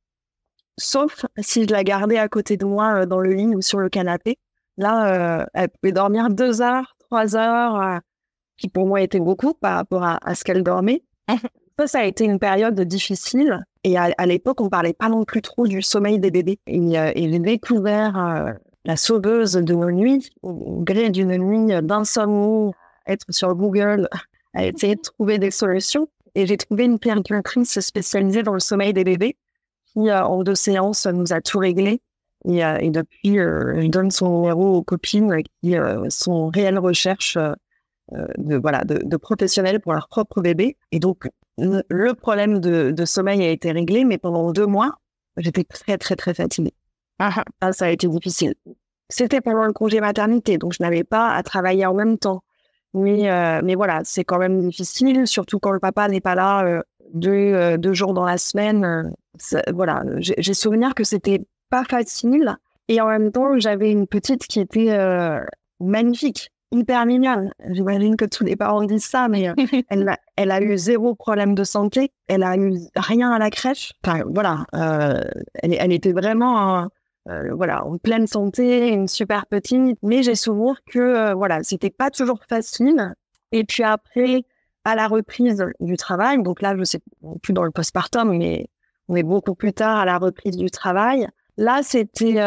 Sauf 0.79 1.27
si 1.39 1.65
je 1.65 1.73
la 1.73 1.85
gardais 1.85 2.19
à 2.19 2.29
côté 2.29 2.57
de 2.57 2.65
moi 2.65 3.03
euh, 3.03 3.07
dans 3.07 3.21
le 3.21 3.33
lit 3.33 3.55
ou 3.55 3.61
sur 3.61 3.79
le 3.79 3.89
canapé. 3.89 4.39
Là, 4.79 5.41
euh, 5.43 5.47
elle 5.53 5.69
pouvait 5.69 5.93
dormir 5.93 6.31
deux 6.31 6.63
heures, 6.63 6.97
trois 6.99 7.37
heures, 7.37 8.01
qui 8.57 8.69
pour 8.69 8.87
moi 8.87 9.03
était 9.03 9.21
beaucoup 9.21 9.53
par 9.53 9.77
rapport 9.77 10.03
à, 10.03 10.19
à 10.23 10.35
ce 10.35 10.43
qu'elle 10.43 10.63
dormait. 10.63 11.03
ça, 11.79 11.87
ça 11.87 11.99
a 12.01 12.05
été 12.05 12.25
une 12.25 12.39
période 12.39 12.81
difficile. 12.81 13.65
Et 13.85 13.97
à, 13.97 14.27
l'époque, 14.27 14.61
on 14.61 14.69
parlait 14.69 14.93
pas 14.93 15.09
non 15.09 15.25
plus 15.25 15.41
trop 15.41 15.67
du 15.67 15.81
sommeil 15.81 16.19
des 16.19 16.31
bébés. 16.31 16.59
Et, 16.67 16.99
euh, 16.99 17.13
j'ai 17.15 17.39
découvert 17.39 18.55
la 18.85 18.97
sauveuse 18.97 19.53
de 19.53 19.75
nos 19.75 19.91
nuits, 19.91 20.31
au, 20.43 20.83
gré 20.83 21.11
d'une 21.11 21.37
nuit 21.37 21.83
d'insomnie, 21.83 22.73
être 23.07 23.27
sur 23.31 23.55
Google, 23.55 24.09
à 24.55 24.67
essayer 24.67 24.97
de 24.97 25.01
trouver 25.01 25.39
des 25.39 25.51
solutions. 25.51 26.09
Et 26.35 26.47
j'ai 26.47 26.57
trouvé 26.57 26.85
une 26.85 26.99
péricultrice 26.99 27.79
spécialisée 27.81 28.43
dans 28.43 28.55
le 28.55 28.61
sommeil 28.61 28.93
des 28.93 29.05
bébés 29.05 29.37
qui, 29.87 30.11
euh, 30.11 30.25
en 30.25 30.43
deux 30.43 30.55
séances, 30.55 31.07
nous 31.07 31.33
a 31.33 31.41
tout 31.41 31.59
réglé. 31.59 32.01
Et, 32.49 32.65
euh, 32.65 32.79
depuis, 32.91 33.35
je 33.35 33.89
donne 33.89 34.11
son 34.11 34.41
numéro 34.41 34.77
aux 34.77 34.83
copines 34.83 35.43
qui 35.63 35.75
sont 36.09 36.33
en 36.33 36.49
réelle 36.49 36.79
recherche 36.79 37.37
de, 38.39 38.57
voilà, 38.57 38.83
de 38.85 39.17
professionnels 39.17 39.81
pour 39.81 39.93
leur 39.93 40.09
propre 40.09 40.41
bébé. 40.41 40.77
Et 40.91 41.01
donc, 41.01 41.29
le 41.61 42.15
problème 42.15 42.59
de, 42.61 43.05
sommeil 43.05 43.43
a 43.43 43.51
été 43.51 43.73
réglé, 43.73 44.05
mais 44.05 44.19
pendant 44.19 44.53
deux 44.53 44.67
mois, 44.67 44.97
j'étais 45.37 45.65
très, 45.65 45.99
très, 45.99 46.17
très 46.17 46.35
fatiguée. 46.35 46.75
Ah, 47.21 47.45
ah. 47.61 47.73
ça 47.73 47.85
a 47.85 47.91
été 47.91 48.09
difficile. 48.09 48.55
C'était 49.11 49.43
pendant 49.43 49.67
le 49.67 49.73
congé 49.73 50.01
maternité, 50.01 50.57
donc 50.57 50.73
je 50.73 50.83
n'avais 50.83 51.05
pas 51.05 51.31
à 51.33 51.43
travailler 51.43 51.85
en 51.85 51.95
même 51.95 52.17
temps. 52.17 52.43
Mais, 52.95 53.31
euh, 53.31 53.61
mais 53.63 53.75
voilà, 53.75 54.01
c'est 54.05 54.25
quand 54.25 54.39
même 54.39 54.61
difficile, 54.61 55.27
surtout 55.27 55.59
quand 55.59 55.71
le 55.71 55.79
papa 55.79 56.09
n'est 56.09 56.21
pas 56.21 56.35
là 56.35 56.65
euh, 56.65 56.83
euh, 57.27 57.77
deux, 57.77 57.93
jours 57.93 58.15
dans 58.15 58.25
la 58.25 58.39
semaine. 58.39 59.13
voilà, 59.73 60.03
j'ai 60.19 60.55
souvenir 60.55 60.95
que 60.95 61.05
c'était 61.05 61.41
pas 61.69 61.85
facile. 61.85 62.57
Et 62.89 63.01
en 63.01 63.07
même 63.07 63.31
temps, 63.31 63.59
j'avais 63.59 63.93
une 63.93 64.07
petite 64.07 64.47
qui 64.47 64.59
était 64.59 64.97
magnifique 65.79 66.51
hyper 66.73 67.05
mignonne. 67.05 67.53
J'imagine 67.71 68.17
que 68.17 68.25
tous 68.25 68.45
les 68.45 68.57
parents 68.57 68.83
disent 68.85 69.05
ça, 69.05 69.29
mais 69.29 69.53
elle, 69.91 70.09
a, 70.09 70.17
elle 70.37 70.51
a 70.51 70.63
eu 70.63 70.79
zéro 70.79 71.15
problème 71.15 71.55
de 71.55 71.65
santé. 71.65 72.13
Elle 72.29 72.45
a 72.45 72.57
eu 72.57 72.79
rien 72.97 73.31
à 73.31 73.39
la 73.39 73.51
crèche. 73.51 73.93
Enfin, 74.05 74.23
voilà, 74.33 74.65
elle, 74.73 75.77
elle, 75.79 75.93
était 75.93 76.13
vraiment 76.13 76.89
euh, 77.31 77.55
voilà, 77.55 77.85
en 77.87 77.99
pleine 77.99 78.27
santé, 78.27 78.89
une 78.89 79.09
super 79.09 79.47
petite. 79.47 79.99
Mais 80.03 80.23
j'ai 80.23 80.35
souvenir 80.35 80.81
que 80.87 81.33
voilà, 81.35 81.63
c'était 81.63 81.91
pas 81.91 82.11
toujours 82.11 82.41
facile. 82.49 83.15
Et 83.53 83.65
puis 83.65 83.83
après, 83.83 84.45
à 84.85 84.95
la 84.95 85.07
reprise 85.07 85.65
du 85.81 85.97
travail, 85.97 86.43
donc 86.43 86.63
là, 86.63 86.77
je 86.77 86.85
sais 86.85 87.01
plus 87.43 87.53
dans 87.53 87.65
le 87.65 87.71
postpartum, 87.71 88.37
mais 88.37 88.69
on 89.09 89.17
est 89.17 89.23
beaucoup 89.23 89.55
plus 89.55 89.73
tard 89.73 89.99
à 89.99 90.05
la 90.05 90.19
reprise 90.19 90.57
du 90.57 90.71
travail. 90.71 91.29
Là, 91.57 91.81
c'était 91.83 92.41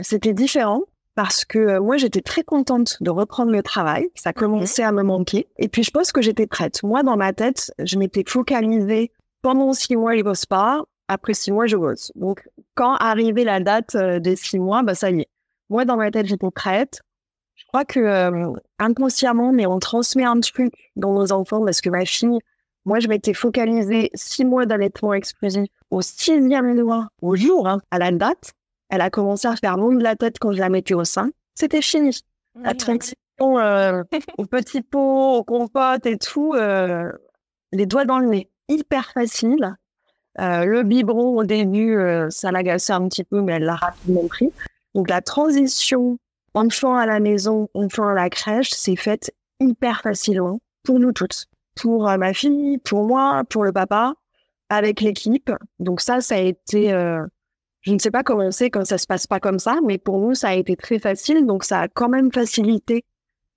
c'était 0.00 0.32
différent 0.32 0.82
parce 1.14 1.44
que 1.44 1.58
euh, 1.58 1.80
moi 1.80 1.96
j'étais 1.96 2.20
très 2.20 2.42
contente 2.42 2.96
de 3.00 3.10
reprendre 3.10 3.52
le 3.52 3.62
travail, 3.62 4.08
ça 4.14 4.32
commençait 4.32 4.82
à 4.82 4.92
me 4.92 5.02
manquer 5.02 5.48
et 5.58 5.68
puis 5.68 5.82
je 5.82 5.90
pense 5.90 6.12
que 6.12 6.22
j'étais 6.22 6.46
prête. 6.46 6.82
Moi 6.82 7.02
dans 7.02 7.16
ma 7.16 7.32
tête, 7.32 7.72
je 7.78 7.98
m'étais 7.98 8.24
focalisée 8.26 9.12
pendant 9.42 9.72
six 9.72 9.96
mois 9.96 10.16
je 10.16 10.22
bosse 10.22 10.46
pas, 10.46 10.82
après 11.08 11.34
six 11.34 11.52
mois 11.52 11.66
je 11.66 11.76
bosse. 11.76 12.12
Donc 12.14 12.48
quand 12.74 12.94
arrivait 12.96 13.44
la 13.44 13.60
date 13.60 13.94
euh, 13.94 14.20
des 14.20 14.36
six 14.36 14.58
mois, 14.58 14.82
bah 14.82 14.94
ça 14.94 15.10
y 15.10 15.20
est. 15.20 15.28
Moi 15.70 15.84
dans 15.84 15.96
ma 15.96 16.10
tête 16.10 16.26
j'étais 16.26 16.50
prête. 16.50 17.00
Je 17.54 17.64
crois 17.66 17.84
que 17.84 18.00
euh, 18.00 18.52
inconsciemment, 18.78 19.52
mais 19.52 19.66
on 19.66 19.78
transmet 19.78 20.24
un 20.24 20.40
truc 20.40 20.72
dans 20.96 21.12
nos 21.12 21.32
enfants 21.32 21.64
parce 21.64 21.80
que 21.80 21.88
ma 21.88 22.04
fille, 22.04 22.38
moi 22.84 22.98
je 22.98 23.08
m'étais 23.08 23.34
focalisée 23.34 24.10
six 24.14 24.44
mois 24.44 24.66
d'allaitement 24.66 25.14
exclusif 25.14 25.68
au 25.90 26.02
sixième 26.02 26.82
mois, 26.82 27.08
au 27.22 27.36
jour, 27.36 27.68
hein, 27.68 27.80
à 27.90 27.98
la 27.98 28.10
date. 28.10 28.52
Elle 28.88 29.00
a 29.00 29.10
commencé 29.10 29.48
à 29.48 29.56
faire 29.56 29.78
monde 29.78 29.98
de 29.98 30.02
la 30.02 30.16
tête 30.16 30.38
quand 30.40 30.52
je 30.52 30.58
la 30.58 30.68
mettais 30.68 30.94
au 30.94 31.04
sein. 31.04 31.30
C'était 31.54 31.82
fini. 31.82 32.18
La 32.60 32.74
transition 32.74 33.16
euh, 33.40 34.02
au 34.38 34.46
petit 34.46 34.82
pot, 34.82 35.38
au 35.38 35.44
compote 35.44 36.06
et 36.06 36.18
tout, 36.18 36.54
euh, 36.54 37.10
les 37.72 37.86
doigts 37.86 38.04
dans 38.04 38.18
le 38.18 38.26
nez. 38.26 38.50
Hyper 38.68 39.10
facile. 39.12 39.76
Euh, 40.40 40.64
le 40.64 40.82
biberon, 40.82 41.36
au 41.36 41.44
début, 41.44 41.96
euh, 41.96 42.28
ça 42.30 42.50
l'agaçait 42.50 42.92
un 42.92 43.08
petit 43.08 43.24
peu, 43.24 43.40
mais 43.40 43.54
elle 43.54 43.64
l'a 43.64 43.76
rapidement 43.76 44.26
pris. 44.26 44.52
Donc 44.94 45.08
la 45.08 45.20
transition 45.20 46.18
enfant 46.54 46.96
à 46.96 47.06
la 47.06 47.20
maison, 47.20 47.68
enfant 47.74 48.08
à 48.08 48.14
la 48.14 48.30
crèche, 48.30 48.70
s'est 48.70 48.96
faite 48.96 49.32
hyper 49.60 50.02
facilement 50.02 50.60
pour 50.82 50.98
nous 50.98 51.12
toutes. 51.12 51.46
Pour 51.76 52.08
euh, 52.08 52.16
ma 52.16 52.32
fille, 52.32 52.78
pour 52.78 53.04
moi, 53.04 53.42
pour 53.48 53.64
le 53.64 53.72
papa, 53.72 54.14
avec 54.68 55.00
l'équipe. 55.00 55.50
Donc 55.78 56.00
ça, 56.00 56.20
ça 56.20 56.36
a 56.36 56.38
été 56.38 56.92
je 57.84 57.92
ne 57.92 57.98
sais 57.98 58.10
pas 58.10 58.22
comment 58.22 58.50
c'est 58.50 58.70
quand 58.70 58.86
ça 58.86 58.96
se 58.96 59.06
passe 59.06 59.26
pas 59.26 59.40
comme 59.40 59.58
ça, 59.58 59.78
mais 59.84 59.98
pour 59.98 60.18
nous, 60.18 60.34
ça 60.34 60.48
a 60.48 60.54
été 60.54 60.74
très 60.74 60.98
facile. 60.98 61.44
Donc, 61.44 61.64
ça 61.64 61.80
a 61.80 61.88
quand 61.88 62.08
même 62.08 62.32
facilité 62.32 63.04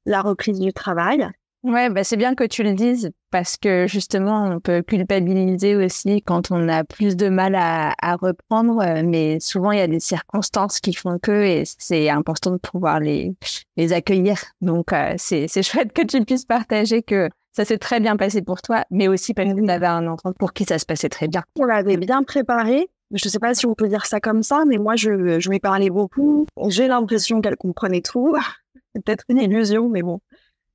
la 0.06 0.22
reprise 0.22 0.60
du 0.60 0.74
travail. 0.74 1.26
Ouais, 1.64 1.90
bah 1.90 2.04
c'est 2.04 2.18
bien 2.18 2.36
que 2.36 2.44
tu 2.44 2.64
le 2.64 2.74
dises 2.74 3.12
parce 3.32 3.58
que 3.58 3.88
justement, 3.88 4.46
on 4.46 4.60
peut 4.60 4.84
culpabiliser 4.84 5.76
aussi 5.76 6.22
quand 6.22 6.52
on 6.52 6.70
a 6.70 6.84
plus 6.84 7.18
de 7.18 7.30
mal 7.30 7.56
à, 7.56 7.94
reprendre, 8.16 8.82
euh, 8.82 9.02
mais 9.04 9.40
souvent 9.40 9.72
il 9.72 9.80
y 9.80 9.82
a 9.82 9.88
des 9.88 10.00
circonstances 10.00 10.80
qui 10.80 10.94
font 10.94 11.18
que 11.20 11.32
et 11.32 11.64
c'est 11.78 12.10
important 12.10 12.52
de 12.52 12.58
pouvoir 12.58 13.00
les 13.00 13.36
accueillir. 13.92 14.38
Donc 14.62 14.94
euh, 14.94 15.16
c'est 15.18 15.48
chouette 15.64 15.94
que 15.94 16.04
tu 16.04 16.24
puisses 16.24 16.46
partager 16.46 17.02
que 17.02 17.30
ça 17.52 17.66
s'est 17.66 17.80
très 17.80 18.00
bien 18.00 18.18
passé 18.18 18.44
pour 18.44 18.62
toi, 18.62 18.86
mais 18.92 19.08
aussi 19.08 19.34
parce 19.34 19.52
que 19.52 19.60
tu 19.60 19.70
avais 19.70 19.88
un 19.88 20.08
enfant 20.08 20.32
pour 20.34 20.54
qui 20.54 20.64
ça 20.64 20.78
se 20.78 20.86
passait 20.86 21.10
très 21.10 21.28
bien. 21.28 21.42
On 21.60 21.66
l'avait 21.66 21.98
bien 21.98 22.24
préparé 22.24 22.88
je 23.12 23.30
sais 23.30 23.40
pas 23.40 23.54
si 23.54 23.66
on 23.66 23.74
peut 23.74 23.88
dire 23.88 24.06
ça 24.06 24.20
comme 24.20 24.44
ça, 24.44 24.64
mais 24.68 24.78
moi, 24.78 24.96
je, 24.96 25.40
je 25.40 25.50
lui 25.50 25.60
parlais 25.60 25.90
beaucoup. 25.90 26.46
J'ai 26.68 26.88
l'impression 26.88 27.42
qu'elle 27.42 27.56
comprenait 27.56 28.02
tout. 28.02 28.36
C'est 28.94 29.04
peut-être 29.04 29.24
une 29.30 29.38
illusion, 29.38 29.90
mais 29.90 30.02
bon. 30.02 30.20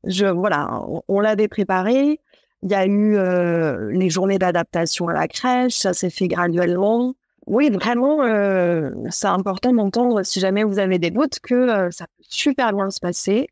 Je, 0.05 0.27
voilà, 0.27 0.85
on, 1.09 1.21
l'avait 1.21 1.49
préparé. 1.49 2.21
Il 2.63 2.71
y 2.71 2.75
a 2.75 2.87
eu 2.87 3.17
euh, 3.17 3.91
les 3.93 4.11
journées 4.11 4.39
d'adaptation 4.39 5.09
à 5.09 5.13
la 5.13 5.29
crèche, 5.29 5.75
ça 5.75 5.95
s'est 5.95 6.11
fait 6.11 6.29
graduellement. 6.29 7.15
Oui, 7.47 7.71
vraiment, 7.71 8.23
euh, 8.23 8.91
c'est 9.11 9.27
important 9.27 9.73
d'entendre, 9.73 10.23
si 10.23 10.39
jamais 10.41 10.63
vous 10.65 10.79
avez 10.79 10.99
des 10.99 11.11
doutes, 11.11 11.41
que 11.41 11.55
euh, 11.55 11.91
ça 11.91 12.07
peut 12.07 12.25
super 12.29 12.73
bien 12.73 12.91
se 12.91 13.01
passer. 13.01 13.49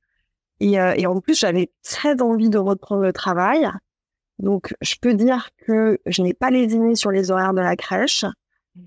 Et, 0.61 0.75
et 0.75 1.07
en 1.07 1.21
plus, 1.21 1.39
j'avais 1.41 1.71
très 1.83 2.21
envie 2.21 2.51
de 2.51 2.59
reprendre 2.59 3.03
le 3.03 3.15
travail. 3.15 3.67
Donc, 4.39 4.75
je 4.83 4.95
peux 5.01 5.15
dire 5.15 5.49
que 5.67 5.99
je 6.05 6.21
n'ai 6.23 6.35
pas 6.35 6.51
lésiné 6.51 6.95
sur 6.97 7.11
les 7.11 7.31
horaires 7.31 7.55
de 7.55 7.63
la 7.63 7.77
crèche. 7.77 8.27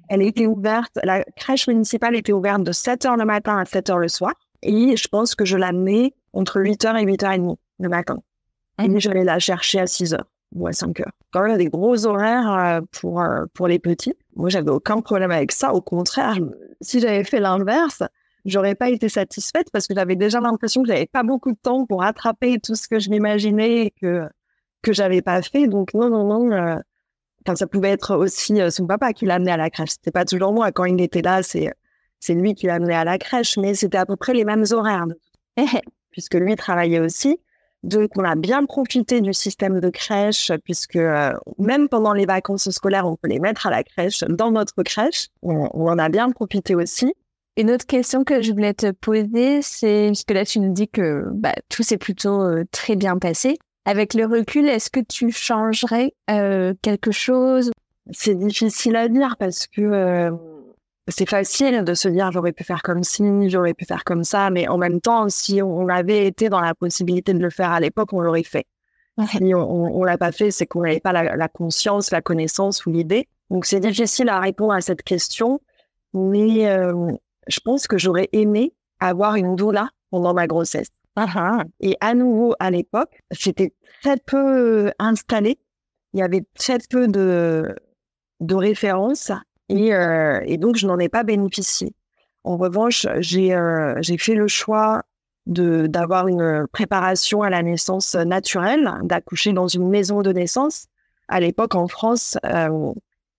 Elle 0.08 0.22
était 0.22 0.46
ouverte, 0.46 1.00
la 1.04 1.24
crèche 1.36 1.68
municipale 1.68 2.16
était 2.16 2.32
ouverte 2.32 2.64
de 2.64 2.72
7 2.72 3.06
heures 3.06 3.18
le 3.18 3.26
matin 3.26 3.58
à 3.58 3.66
7 3.66 3.90
heures 3.90 3.98
le 3.98 4.08
soir. 4.08 4.34
Et 4.62 4.96
je 4.96 5.08
pense 5.08 5.34
que 5.34 5.46
je 5.46 5.58
l'amenais 5.58 6.14
entre 6.34 6.62
8 6.62 6.86
heures 6.86 6.98
et 6.98 7.04
8 7.04 7.24
heures 7.24 7.32
et 7.32 7.38
demie 7.38 7.58
le 7.80 7.90
matin. 7.90 8.18
Et 8.82 9.00
j'allais 9.00 9.24
la 9.24 9.40
chercher 9.40 9.80
à 9.80 9.88
6 9.88 10.14
heures 10.14 10.28
ou 10.56 10.68
à 10.68 10.74
5 10.74 11.00
heures. 11.00 11.12
Quand 11.32 11.44
même 11.44 11.58
des 11.58 11.70
gros 11.70 12.06
horaires 12.06 12.52
euh, 12.52 12.82
pour, 12.92 13.22
euh, 13.22 13.46
pour 13.54 13.68
les 13.68 13.80
petits. 13.80 14.16
Moi, 14.36 14.50
j'avais 14.50 14.72
aucun 14.72 15.02
problème 15.02 15.32
avec 15.32 15.52
ça. 15.52 15.74
Au 15.74 15.82
contraire, 15.82 16.38
si 16.82 17.00
j'avais 17.00 17.24
fait 17.24 17.40
l'inverse, 17.40 18.04
j'aurais 18.46 18.76
pas 18.76 18.90
été 18.90 19.10
satisfaite 19.10 19.68
parce 19.72 19.88
que 19.88 19.94
j'avais 19.96 20.16
déjà 20.16 20.40
l'impression 20.40 20.82
que 20.82 20.88
j'avais 20.88 21.06
pas 21.06 21.24
beaucoup 21.24 21.52
de 21.52 21.58
temps 21.62 21.86
pour 21.86 22.04
attraper 22.04 22.60
tout 22.60 22.76
ce 22.76 22.88
que 22.88 23.00
je 23.00 23.10
m'imaginais 23.10 23.86
et 23.86 23.92
que, 23.92 24.28
que 24.82 24.94
j'avais 24.94 25.22
pas 25.22 25.42
fait. 25.42 25.68
Donc, 25.68 25.94
non, 25.94 26.10
non, 26.10 26.26
non, 26.26 26.52
euh, 26.52 26.80
Enfin, 27.46 27.56
ça 27.56 27.68
pouvait 27.68 27.90
être 27.90 28.16
aussi 28.16 28.62
euh, 28.62 28.70
son 28.70 28.88
papa 28.88 29.12
qui 29.12 29.26
l'a 29.26 29.36
amené 29.36 29.52
à 29.52 29.58
la 29.58 29.70
crèche. 29.70 29.92
C'était 29.92 30.12
pas 30.12 30.24
toujours 30.26 30.54
moi. 30.54 30.72
Quand 30.72 30.86
il 30.86 31.00
était 31.02 31.22
là, 31.22 31.44
c'est 31.44 31.72
c'est 32.20 32.36
lui 32.36 32.56
qui 32.56 32.68
l'a 32.68 32.76
amené 32.76 32.94
à 32.94 33.04
la 33.04 33.18
crèche, 33.18 33.58
mais 33.58 33.74
c'était 33.74 33.98
à 33.98 34.06
peu 34.06 34.16
près 34.16 34.34
les 34.34 34.46
mêmes 34.46 34.64
horaires, 34.72 35.06
puisque 36.14 36.36
lui 36.36 36.56
travaillait 36.56 37.00
aussi. 37.00 37.40
Donc, 37.84 38.12
on 38.16 38.24
a 38.24 38.36
bien 38.36 38.64
profité 38.66 39.20
du 39.20 39.34
système 39.34 39.82
de 39.82 39.90
crèche, 39.90 40.54
puisque 40.64 40.96
euh, 40.96 41.34
même 41.60 41.90
pendant 41.90 42.14
les 42.14 42.26
vacances 42.26 42.70
scolaires, 42.70 43.06
on 43.06 43.18
peut 43.18 43.28
les 43.28 43.40
mettre 43.40 43.68
à 43.68 43.72
la 43.72 43.84
crèche, 43.84 44.24
dans 44.30 44.52
notre 44.52 44.82
crèche. 44.84 45.28
On, 45.42 45.66
en 45.66 45.98
a 45.98 46.08
bien 46.08 46.32
profité 46.32 46.76
aussi. 46.76 47.14
Une 47.58 47.70
autre 47.70 47.86
question 47.86 48.24
que 48.24 48.42
je 48.42 48.54
voulais 48.54 48.74
te 48.74 48.92
poser, 48.92 49.62
c'est, 49.62 50.08
puisque 50.08 50.32
là, 50.32 50.46
tu 50.46 50.60
nous 50.60 50.72
dis 50.72 50.88
que 50.88 51.26
bah, 51.34 51.54
tout 51.68 51.84
s'est 51.84 51.98
plutôt 51.98 52.42
euh, 52.42 52.64
très 52.72 52.96
bien 52.96 53.18
passé. 53.18 53.58
Avec 53.86 54.14
le 54.14 54.26
recul, 54.26 54.70
est-ce 54.70 54.90
que 54.90 55.02
tu 55.02 55.30
changerais 55.32 56.14
euh, 56.32 56.74
quelque 56.82 57.12
chose? 57.12 57.72
C'est 58.12 58.36
difficile 58.36 58.96
à 58.96 59.10
dire 59.10 59.36
parce 59.38 59.68
que 59.68 60.32
c'est 61.08 61.28
facile 61.28 61.84
de 61.84 61.94
se 61.94 62.08
dire 62.08 62.32
j'aurais 62.32 62.54
pu 62.54 62.64
faire 62.64 62.82
comme 62.82 63.04
ci, 63.04 63.24
j'aurais 63.50 63.74
pu 63.74 63.86
faire 63.86 64.04
comme 64.04 64.24
ça, 64.24 64.50
mais 64.50 64.68
en 64.68 64.78
même 64.78 65.02
temps, 65.02 65.28
si 65.30 65.62
on 65.62 65.90
avait 65.90 66.28
été 66.28 66.50
dans 66.50 66.62
la 66.62 66.74
possibilité 66.74 67.34
de 67.34 67.40
le 67.40 67.50
faire 67.50 67.72
à 67.72 67.80
l'époque, 67.80 68.14
on 68.14 68.22
l'aurait 68.22 68.44
fait. 68.44 68.66
Si 69.30 69.54
on, 69.54 69.98
on 70.00 70.04
l'a 70.04 70.18
pas 70.18 70.32
fait, 70.32 70.50
c'est 70.50 70.66
qu'on 70.66 70.82
n'avait 70.82 71.00
pas 71.00 71.12
la, 71.12 71.48
conscience, 71.48 72.10
la 72.10 72.22
connaissance 72.22 72.86
ou 72.86 72.92
l'idée. 72.92 73.28
Donc 73.50 73.66
c'est 73.66 73.80
difficile 73.80 74.30
à 74.30 74.40
répondre 74.40 74.74
à 74.74 74.82
cette 74.82 75.04
question, 75.04 75.60
mais 76.14 76.68
euh, 76.68 77.12
je 77.48 77.60
pense 77.60 77.86
que 77.86 77.98
j'aurais 77.98 78.30
aimé 78.32 78.74
avoir 79.00 79.36
une 79.36 79.56
doula 79.56 79.90
pendant 80.10 80.34
ma 80.34 80.48
grossesse. 80.48 80.88
Uh-huh. 81.18 81.64
Et 81.80 81.96
à 82.00 82.16
nouveau, 82.16 82.56
à 82.60 82.72
l'époque, 82.72 83.20
j'étais 83.30 83.74
très 84.02 84.18
peu 84.18 84.92
installée. 84.98 85.60
Il 86.14 86.20
y 86.20 86.24
avait 86.24 86.44
très 86.58 86.80
peu 86.90 87.08
de, 87.08 87.76
de 88.40 88.56
références 88.56 89.32
et, 89.74 89.94
euh, 89.94 90.40
et 90.46 90.58
donc 90.58 90.76
je 90.76 90.86
n'en 90.86 91.00
ai 91.00 91.10
pas 91.10 91.24
bénéficié. 91.24 91.94
En 92.44 92.58
revanche, 92.58 93.08
j'ai 93.20 93.56
euh, 93.56 94.00
fait 94.20 94.36
le 94.36 94.48
choix 94.48 95.02
d'avoir 95.46 96.28
une 96.28 96.68
préparation 96.72 97.42
à 97.42 97.50
la 97.50 97.64
naissance 97.64 98.16
naturelle, 98.16 98.94
d'accoucher 99.04 99.52
dans 99.52 99.68
une 99.68 99.90
maison 99.90 100.22
de 100.22 100.32
naissance. 100.32 100.86
À 101.28 101.40
l'époque, 101.40 101.76
en 101.76 101.88
France, 101.88 102.38
euh, 102.46 102.94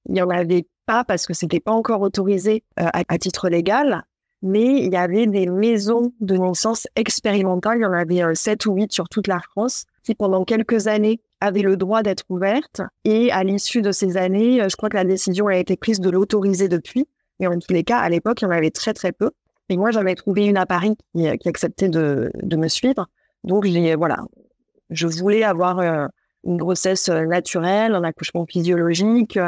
il 0.08 0.14
n'y 0.14 0.22
en 0.22 0.28
avait 0.28 0.66
pas 0.86 1.04
parce 1.04 1.26
que 1.26 1.32
c'était 1.32 1.60
pas 1.60 1.72
encore 1.72 2.02
autorisé 2.02 2.62
à, 2.76 3.02
à, 3.08 3.18
titre 3.18 3.48
légal, 3.48 4.02
mais 4.42 4.84
il 4.84 4.92
y 4.92 4.96
avait 4.96 5.26
des 5.26 5.46
maisons 5.46 6.12
de 6.20 6.36
naissance 6.36 6.88
expérimentales. 6.96 7.78
Il 7.78 7.82
y 7.82 7.86
en 7.86 7.92
avait 7.92 8.34
sept 8.34 8.66
ou 8.66 8.74
huit 8.74 8.92
sur 8.92 9.08
toute 9.08 9.28
la 9.28 9.40
France 9.40 9.84
qui, 10.02 10.14
pendant 10.14 10.44
quelques 10.44 10.88
années, 10.88 11.20
avaient 11.40 11.62
le 11.62 11.76
droit 11.76 12.02
d'être 12.02 12.24
ouvertes. 12.28 12.80
Et 13.04 13.30
à 13.32 13.44
l'issue 13.44 13.82
de 13.82 13.92
ces 13.92 14.16
années, 14.16 14.62
euh, 14.62 14.68
je 14.68 14.76
crois 14.76 14.88
que 14.88 14.96
la 14.96 15.04
décision 15.04 15.46
a 15.48 15.56
été 15.56 15.76
prise 15.76 16.00
de 16.00 16.10
l'autoriser 16.10 16.68
depuis. 16.68 17.06
Et 17.40 17.46
en 17.46 17.58
tous 17.58 17.72
les 17.72 17.84
cas, 17.84 17.98
à 17.98 18.08
l'époque, 18.08 18.42
il 18.42 18.44
y 18.44 18.48
en 18.48 18.50
avait 18.50 18.70
très 18.70 18.94
très 18.94 19.12
peu. 19.12 19.30
Et 19.68 19.76
moi, 19.76 19.90
j'avais 19.90 20.14
trouvé 20.14 20.46
une 20.46 20.56
à 20.56 20.66
Paris 20.66 20.96
qui, 21.14 21.38
qui 21.38 21.48
acceptait 21.48 21.88
de, 21.88 22.30
de, 22.42 22.56
me 22.56 22.68
suivre. 22.68 23.08
Donc, 23.44 23.64
j'ai 23.64 23.94
voilà, 23.94 24.18
je 24.90 25.06
voulais 25.06 25.42
avoir 25.42 25.78
euh, 25.80 26.06
une 26.44 26.56
grossesse 26.56 27.08
naturelle, 27.08 27.94
un 27.94 28.04
accouchement 28.04 28.46
physiologique. 28.46 29.38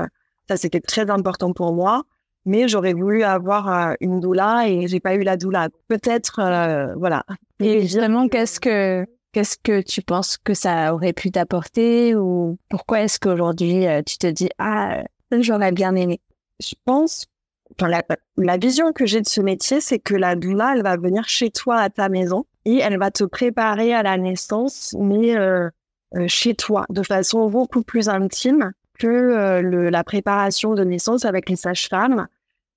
Ça, 0.48 0.56
c'était 0.56 0.80
très 0.80 1.10
important 1.10 1.52
pour 1.52 1.72
moi. 1.72 2.04
Mais 2.46 2.68
j'aurais 2.68 2.92
voulu 2.92 3.24
avoir 3.24 3.68
euh, 3.68 3.94
une 4.00 4.20
doula 4.20 4.68
et 4.68 4.86
j'ai 4.86 5.00
pas 5.00 5.16
eu 5.16 5.22
la 5.22 5.36
doula. 5.36 5.68
Peut-être, 5.88 6.38
euh, 6.38 6.94
voilà. 6.96 7.24
Et 7.58 7.82
justement, 7.82 8.28
qu'est-ce 8.28 8.60
que 8.60 9.04
qu'est-ce 9.36 9.58
que 9.62 9.82
tu 9.82 10.00
penses 10.00 10.38
que 10.38 10.54
ça 10.54 10.94
aurait 10.94 11.12
pu 11.12 11.30
t'apporter 11.30 12.14
ou 12.14 12.56
pourquoi 12.70 13.02
est-ce 13.02 13.20
qu'aujourd'hui 13.20 13.84
tu 14.06 14.16
te 14.16 14.26
dis 14.26 14.48
ah 14.58 15.02
j'aurais 15.30 15.72
bien 15.72 15.94
aimé? 15.94 16.20
Je 16.58 16.74
pense 16.86 17.26
Enfin, 17.78 17.88
la, 17.88 18.02
la, 18.36 18.56
vision 18.56 18.92
que 18.92 19.06
j'ai 19.06 19.20
de 19.20 19.28
ce 19.28 19.40
métier, 19.40 19.80
c'est 19.80 19.98
que 19.98 20.14
la 20.14 20.36
doula, 20.36 20.74
elle 20.76 20.82
va 20.82 20.96
venir 20.96 21.28
chez 21.28 21.50
toi 21.50 21.78
à 21.78 21.90
ta 21.90 22.08
maison 22.08 22.46
et 22.64 22.78
elle 22.78 22.98
va 22.98 23.10
te 23.10 23.24
préparer 23.24 23.92
à 23.92 24.02
la 24.02 24.16
naissance, 24.16 24.94
mais 24.98 25.36
euh, 25.36 25.68
euh, 26.16 26.26
chez 26.28 26.54
toi, 26.54 26.86
de 26.90 27.02
façon 27.02 27.48
beaucoup 27.48 27.82
plus 27.82 28.08
intime 28.08 28.72
que 28.98 29.06
euh, 29.06 29.90
la 29.90 30.04
préparation 30.04 30.74
de 30.74 30.84
naissance 30.84 31.24
avec 31.24 31.48
les 31.48 31.56
sages-femmes. 31.56 32.28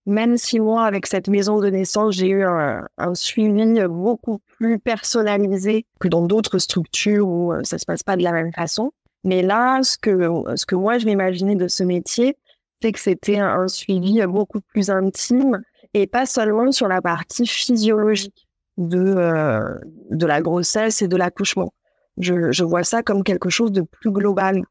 Même 0.10 0.38
si 0.38 0.60
moi, 0.60 0.86
avec 0.86 1.06
cette 1.06 1.28
maison 1.28 1.60
de 1.60 1.70
naissance, 1.70 2.16
j'ai 2.16 2.30
eu 2.30 2.44
un, 2.44 2.84
suivi 3.14 3.80
beaucoup 3.88 4.40
plus 4.58 4.80
personnalisé 4.80 5.86
que 6.00 6.08
dans 6.08 6.26
d'autres 6.26 6.58
structures 6.58 7.28
où 7.28 7.54
ça 7.64 7.78
se 7.78 7.86
passe 7.86 8.02
pas 8.02 8.18
de 8.18 8.24
la 8.24 8.32
même 8.32 8.52
façon. 8.52 8.92
Mais 9.24 9.44
là, 9.44 9.84
ce 9.84 9.98
que, 10.00 10.32
ce 10.56 10.66
que 10.66 10.74
moi, 10.74 10.98
je 10.98 11.06
m'imaginais 11.06 11.56
de 11.56 11.68
ce 11.68 11.84
métier, 11.84 12.38
c'est 12.82 12.92
que 12.92 13.00
c'était 13.00 13.38
un, 13.38 13.68
suivi 13.68 14.20
beaucoup 14.26 14.62
plus 14.62 14.90
intime 14.90 15.62
et 15.94 16.08
pas 16.08 16.26
seulement 16.26 16.72
sur 16.72 16.88
la 16.88 17.02
partie 17.02 17.46
physiologique 17.46 18.48
de, 18.78 18.98
euh, 18.98 19.76
de 20.10 20.26
la 20.26 20.42
grossesse 20.42 21.04
et 21.04 21.08
de 21.08 21.18
l'accouchement. 21.18 21.72
Je, 22.18 22.52
je, 22.52 22.64
vois 22.64 22.84
ça 22.84 23.04
comme 23.04 23.24
quelque 23.24 23.50
chose 23.50 23.72
de 23.72 23.82
plus 23.82 24.12
global. 24.12 24.64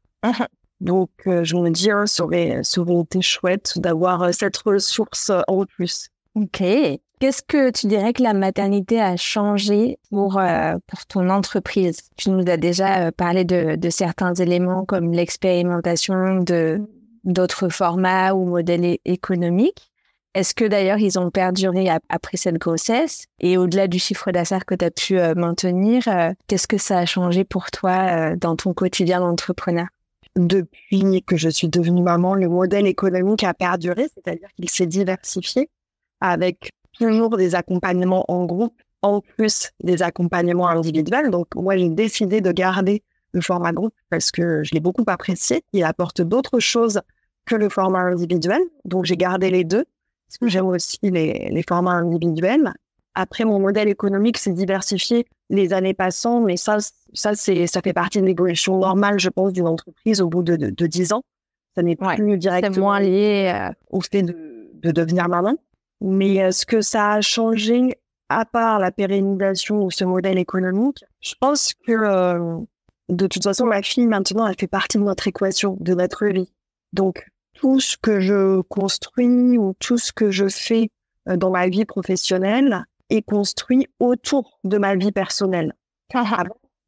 Donc, 0.81 1.09
euh, 1.27 1.43
je 1.43 1.55
me 1.55 1.69
dis, 1.69 1.91
hein, 1.91 2.05
ça, 2.05 2.23
aurait, 2.23 2.59
ça 2.63 2.81
aurait 2.81 3.01
été 3.01 3.21
chouette 3.21 3.73
d'avoir 3.77 4.23
euh, 4.23 4.31
cette 4.31 4.57
ressource 4.57 5.31
en 5.47 5.65
plus. 5.65 6.09
Ok. 6.35 6.63
Qu'est-ce 7.19 7.41
que 7.41 7.69
tu 7.71 7.87
dirais 7.87 8.13
que 8.13 8.23
la 8.23 8.33
maternité 8.33 9.01
a 9.01 9.17
changé 9.17 9.99
pour, 10.09 10.39
euh, 10.39 10.75
pour 10.87 11.05
ton 11.05 11.29
entreprise? 11.29 12.09
Tu 12.15 12.29
nous 12.29 12.49
as 12.49 12.55
déjà 12.55 13.11
parlé 13.11 13.43
de, 13.43 13.75
de 13.75 13.89
certains 13.89 14.33
éléments 14.33 14.85
comme 14.85 15.11
l'expérimentation 15.11 16.39
de 16.39 16.81
d'autres 17.25 17.69
formats 17.69 18.33
ou 18.33 18.45
modèles 18.45 18.97
économiques. 19.05 19.91
Est-ce 20.35 20.53
que 20.53 20.65
d'ailleurs 20.65 20.99
ils 20.99 21.17
ont 21.17 21.31
perduré 21.31 21.89
après 22.09 22.37
cette 22.37 22.57
grossesse? 22.57 23.25
Et 23.39 23.57
au-delà 23.57 23.87
du 23.87 23.97
chiffre 23.97 24.31
d'affaires 24.31 24.65
que 24.65 24.75
tu 24.75 24.85
as 24.85 24.91
pu 24.91 25.19
euh, 25.19 25.33
maintenir, 25.35 26.07
euh, 26.07 26.31
qu'est-ce 26.47 26.67
que 26.67 26.77
ça 26.77 26.99
a 26.99 27.05
changé 27.05 27.43
pour 27.43 27.71
toi 27.71 27.91
euh, 27.91 28.35
dans 28.35 28.55
ton 28.55 28.73
quotidien 28.73 29.21
d'entrepreneur? 29.21 29.87
Depuis 30.47 31.21
que 31.23 31.35
je 31.35 31.49
suis 31.49 31.67
devenue 31.67 32.01
maman, 32.01 32.33
le 32.33 32.47
modèle 32.47 32.87
économique 32.87 33.43
a 33.43 33.53
perduré, 33.53 34.07
c'est-à-dire 34.13 34.47
qu'il 34.55 34.69
s'est 34.69 34.85
diversifié 34.85 35.69
avec 36.21 36.71
toujours 36.93 37.35
des 37.35 37.55
accompagnements 37.55 38.23
en 38.29 38.45
groupe, 38.45 38.81
en 39.01 39.19
plus 39.21 39.71
des 39.83 40.01
accompagnements 40.01 40.69
individuels. 40.69 41.29
Donc 41.29 41.55
moi 41.55 41.75
j'ai 41.75 41.89
décidé 41.89 42.39
de 42.39 42.51
garder 42.51 43.03
le 43.33 43.41
format 43.41 43.73
groupe 43.73 43.93
parce 44.09 44.31
que 44.31 44.63
je 44.63 44.71
l'ai 44.73 44.79
beaucoup 44.79 45.03
apprécié. 45.07 45.63
Il 45.73 45.83
apporte 45.83 46.21
d'autres 46.21 46.59
choses 46.59 47.01
que 47.45 47.55
le 47.55 47.67
format 47.67 47.99
individuel. 47.99 48.61
Donc, 48.85 49.05
j'ai 49.05 49.17
gardé 49.17 49.49
les 49.49 49.63
deux 49.63 49.85
parce 50.27 50.37
que 50.37 50.47
j'aime 50.47 50.67
aussi 50.67 50.99
les, 51.01 51.49
les, 51.51 51.63
formats 51.67 51.93
individuels. 51.93 52.71
Après, 53.19 53.43
mon 53.43 53.59
modèle 53.59 53.89
économique 53.89 54.37
s'est 54.37 54.53
diversifié 54.53 55.25
les 55.49 55.73
années 55.73 55.93
passant, 55.93 56.39
mais 56.39 56.55
ça, 56.55 56.77
ça, 57.13 57.35
c'est, 57.35 57.67
ça 57.67 57.81
fait 57.81 57.91
partie 57.91 58.21
de 58.21 58.25
l'évolution 58.25 58.77
normale, 58.79 59.19
je 59.19 59.27
pense, 59.27 59.51
d'une 59.51 59.67
entreprise 59.67 60.21
au 60.21 60.29
bout 60.29 60.41
de, 60.41 60.55
de, 60.55 60.87
10 60.87 61.11
ans. 61.11 61.23
Ça 61.75 61.83
n'est 61.83 61.97
plus 61.97 62.37
directement 62.37 62.85
moins 62.87 63.01
lié 63.01 63.51
euh, 63.53 63.73
au 63.89 63.99
fait 63.99 64.21
de, 64.21 64.71
de 64.75 64.91
devenir 64.91 65.27
maman. 65.27 65.57
Mais 65.99 66.41
euh, 66.41 66.51
ce 66.51 66.65
que 66.65 66.79
ça 66.79 67.11
a 67.11 67.21
changé, 67.21 67.99
à 68.29 68.45
part 68.45 68.79
la 68.79 68.91
pérennisation 68.91 69.87
de 69.87 69.91
ce 69.91 70.05
modèle 70.05 70.37
économique, 70.37 71.03
je 71.19 71.33
pense 71.41 71.73
que 71.73 71.91
euh, 71.91 72.57
de 73.09 73.27
toute 73.27 73.43
façon, 73.43 73.65
ma 73.65 73.81
fille, 73.81 74.07
maintenant, 74.07 74.47
elle 74.47 74.55
fait 74.57 74.67
partie 74.67 74.97
de 74.97 75.03
notre 75.03 75.27
équation, 75.27 75.75
de 75.81 75.93
notre 75.93 76.25
vie. 76.27 76.49
Donc, 76.93 77.25
tout 77.53 77.81
ce 77.81 77.97
que 77.97 78.21
je 78.21 78.61
construis 78.61 79.57
ou 79.57 79.73
tout 79.79 79.97
ce 79.97 80.13
que 80.13 80.31
je 80.31 80.47
fais 80.47 80.89
euh, 81.27 81.35
dans 81.35 81.49
ma 81.49 81.67
vie 81.67 81.83
professionnelle 81.83 82.85
est 83.09 83.21
construit 83.21 83.87
autour 83.99 84.59
de 84.63 84.77
ma 84.77 84.95
vie 84.95 85.11
personnelle. 85.11 85.73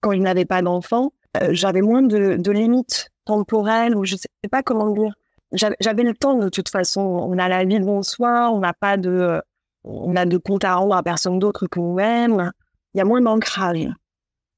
quand 0.01 0.11
il 0.11 0.21
n'avait 0.21 0.45
pas 0.45 0.61
d'enfant, 0.61 1.13
euh, 1.41 1.49
j'avais 1.51 1.81
moins 1.81 2.01
de, 2.01 2.35
de, 2.37 2.51
limites 2.51 3.09
temporelles 3.25 3.95
ou 3.95 4.03
je 4.05 4.15
sais 4.15 4.49
pas 4.49 4.63
comment 4.63 4.89
dire. 4.89 5.13
J'avais 5.53 6.03
le 6.03 6.13
temps 6.13 6.35
de 6.35 6.49
toute 6.49 6.69
façon. 6.69 7.01
On 7.01 7.37
a 7.37 7.49
la 7.49 7.65
vie 7.65 7.79
de 7.79 8.01
soir, 8.01 8.53
on 8.53 8.59
n'a 8.59 8.73
pas 8.73 8.97
de, 8.97 9.41
on 9.83 10.15
a 10.15 10.25
de 10.25 10.37
compte 10.37 10.63
à 10.63 10.75
rendre 10.75 10.95
à 10.95 11.03
personne 11.03 11.39
d'autre 11.39 11.67
que 11.67 11.79
nous-mêmes. 11.79 12.51
Il 12.93 12.99
y 12.99 13.01
a 13.01 13.05
moins 13.05 13.21
d'ancrage, 13.21 13.87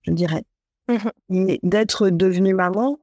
je 0.04 0.12
dirais. 0.12 0.44
Mmh 0.88 1.56
d'être 1.64 2.10
devenue 2.10 2.54
maman 2.54 3.00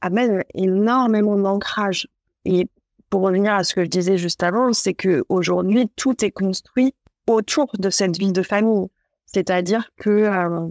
amène 0.00 0.42
énormément 0.54 1.36
d'ancrage. 1.36 2.08
Et 2.44 2.68
pour 3.10 3.22
revenir 3.22 3.52
à 3.52 3.64
ce 3.64 3.74
que 3.74 3.84
je 3.84 3.88
disais 3.88 4.16
juste 4.16 4.42
avant, 4.42 4.72
c'est 4.72 4.94
que 4.94 5.24
aujourd'hui 5.28 5.90
tout 5.96 6.24
est 6.24 6.30
construit 6.30 6.94
autour 7.28 7.70
de 7.78 7.90
cette 7.90 8.18
vie 8.18 8.32
de 8.32 8.42
famille. 8.42 8.88
C'est-à-dire 9.26 9.90
que 9.98 10.10
euh, 10.10 10.68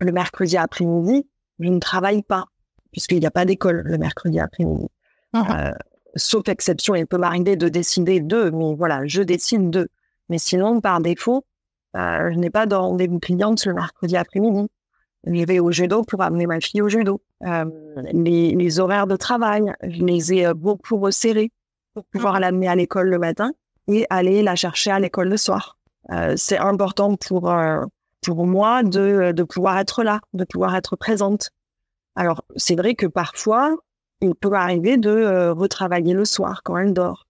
le 0.00 0.12
mercredi 0.12 0.56
après-midi, 0.56 1.28
je 1.60 1.68
ne 1.68 1.78
travaille 1.78 2.22
pas 2.22 2.46
puisqu'il 2.90 3.20
n'y 3.20 3.26
a 3.26 3.30
pas 3.30 3.44
d'école 3.44 3.82
le 3.84 3.98
mercredi 3.98 4.40
après-midi. 4.40 4.86
Mmh 5.32 5.42
euh, 5.50 5.72
sauf 6.16 6.48
exception, 6.48 6.94
il 6.94 7.06
peut 7.06 7.18
m'arriver 7.18 7.54
de 7.54 7.68
décider 7.68 8.20
de, 8.20 8.50
mais 8.50 8.74
voilà, 8.74 9.06
je 9.06 9.22
décide 9.22 9.70
de. 9.70 9.88
Mais 10.28 10.38
sinon, 10.38 10.80
par 10.80 11.00
défaut, 11.00 11.44
euh, 11.96 12.30
je 12.32 12.38
n'ai 12.38 12.50
pas 12.50 12.66
de 12.66 12.74
rendez-vous 12.74 13.18
cliente 13.18 13.64
le 13.66 13.74
mercredi 13.74 14.16
après-midi. 14.16 14.68
Je 15.26 15.44
vais 15.44 15.58
au 15.58 15.70
judo 15.70 16.02
pour 16.02 16.22
amener 16.22 16.46
ma 16.46 16.60
fille 16.60 16.80
au 16.80 16.88
judo. 16.88 17.20
Euh, 17.46 17.64
les, 18.12 18.54
les, 18.54 18.80
horaires 18.80 19.06
de 19.06 19.16
travail, 19.16 19.72
je 19.82 20.02
les 20.02 20.32
ai 20.32 20.54
beaucoup 20.54 20.98
resserrés 20.98 21.52
pour 21.94 22.04
pouvoir 22.06 22.34
mmh. 22.34 22.40
l'amener 22.40 22.68
à 22.68 22.74
l'école 22.74 23.08
le 23.08 23.18
matin 23.18 23.52
et 23.86 24.06
aller 24.10 24.42
la 24.42 24.56
chercher 24.56 24.90
à 24.90 25.00
l'école 25.00 25.28
le 25.28 25.36
soir. 25.36 25.77
Euh, 26.10 26.34
c'est 26.36 26.58
important 26.58 27.16
pour 27.16 27.50
euh, 27.50 27.84
pour 28.22 28.46
moi 28.46 28.82
de, 28.82 29.32
de 29.32 29.42
pouvoir 29.42 29.78
être 29.78 30.02
là, 30.02 30.20
de 30.32 30.44
pouvoir 30.44 30.74
être 30.74 30.96
présente. 30.96 31.50
Alors 32.16 32.44
c'est 32.56 32.76
vrai 32.76 32.94
que 32.94 33.06
parfois 33.06 33.76
il 34.20 34.34
peut 34.34 34.52
arriver 34.52 34.96
de 34.96 35.10
euh, 35.10 35.52
retravailler 35.52 36.14
le 36.14 36.24
soir 36.24 36.62
quand 36.64 36.76
elle 36.76 36.92
dort, 36.92 37.26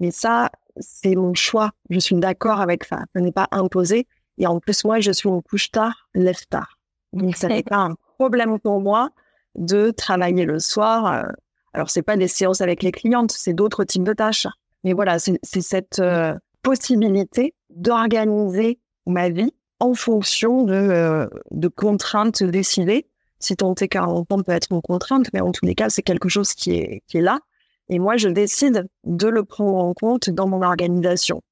mais 0.00 0.10
ça 0.10 0.50
c'est 0.78 1.14
mon 1.14 1.34
choix. 1.34 1.70
Je 1.88 1.98
suis 1.98 2.16
d'accord 2.16 2.60
avec 2.60 2.84
ça. 2.84 3.04
Ce 3.14 3.20
n'est 3.20 3.32
pas 3.32 3.48
imposé. 3.50 4.06
Et 4.38 4.46
en 4.46 4.60
plus 4.60 4.84
moi 4.84 5.00
je 5.00 5.12
suis 5.12 5.28
une 5.28 5.42
couche 5.42 5.70
tard, 5.70 6.08
lève 6.14 6.46
tard. 6.50 6.76
Donc, 7.16 7.36
ça 7.36 7.48
n'est 7.48 7.62
pas 7.62 7.78
un 7.78 7.94
problème 8.18 8.58
pour 8.58 8.80
moi 8.80 9.10
de 9.56 9.90
travailler 9.90 10.44
le 10.44 10.58
soir. 10.58 11.06
Euh, 11.06 11.32
alors, 11.72 11.90
c'est 11.90 12.02
pas 12.02 12.16
des 12.16 12.28
séances 12.28 12.60
avec 12.60 12.82
les 12.82 12.92
clientes, 12.92 13.32
c'est 13.32 13.52
d'autres 13.52 13.84
types 13.84 14.04
de 14.04 14.12
tâches. 14.12 14.46
Mais 14.84 14.92
voilà, 14.92 15.18
c'est 15.18 15.60
cette 15.60 15.98
euh, 15.98 16.34
possibilité 16.62 17.54
d'organiser 17.70 18.78
ma 19.06 19.28
vie 19.28 19.52
en 19.80 19.94
fonction 19.94 20.64
de, 20.64 20.74
euh, 20.74 21.26
de 21.50 21.68
contraintes 21.68 22.42
décidées. 22.42 23.06
Si 23.38 23.56
ton 23.56 23.74
T40 23.74 24.42
peut 24.44 24.52
être 24.52 24.68
une 24.70 24.80
contrainte, 24.80 25.26
mais 25.32 25.40
en 25.40 25.52
tous 25.52 25.66
les 25.66 25.74
cas, 25.74 25.90
c'est 25.90 26.02
quelque 26.02 26.28
chose 26.28 26.54
qui 26.54 26.72
est, 26.72 27.02
qui 27.06 27.18
est 27.18 27.22
là. 27.22 27.40
Et 27.88 27.98
moi, 27.98 28.16
je 28.16 28.28
décide 28.28 28.88
de 29.04 29.28
le 29.28 29.44
prendre 29.44 29.76
en 29.76 29.94
compte 29.94 30.30
dans 30.30 30.48
mon 30.48 30.62
organisation. 30.62 31.42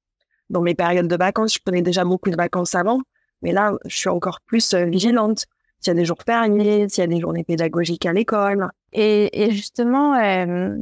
Dans 0.49 0.61
mes 0.61 0.75
périodes 0.75 1.07
de 1.07 1.15
vacances, 1.15 1.53
je 1.53 1.59
prenais 1.63 1.81
déjà 1.81 2.03
beaucoup 2.03 2.29
de 2.29 2.35
vacances 2.35 2.75
avant, 2.75 3.01
mais 3.41 3.51
là, 3.51 3.73
je 3.85 3.95
suis 3.95 4.09
encore 4.09 4.41
plus 4.41 4.73
euh, 4.73 4.85
vigilante. 4.85 5.45
S'il 5.79 5.91
y 5.91 5.97
a 5.97 5.99
des 5.99 6.05
jours 6.05 6.21
fériés, 6.25 6.89
s'il 6.89 7.03
y 7.03 7.03
a 7.03 7.07
des 7.07 7.19
journées 7.19 7.43
pédagogiques 7.43 8.05
à 8.05 8.13
l'école. 8.13 8.69
Et, 8.91 9.43
et 9.43 9.51
justement, 9.51 10.15
euh, 10.15 10.75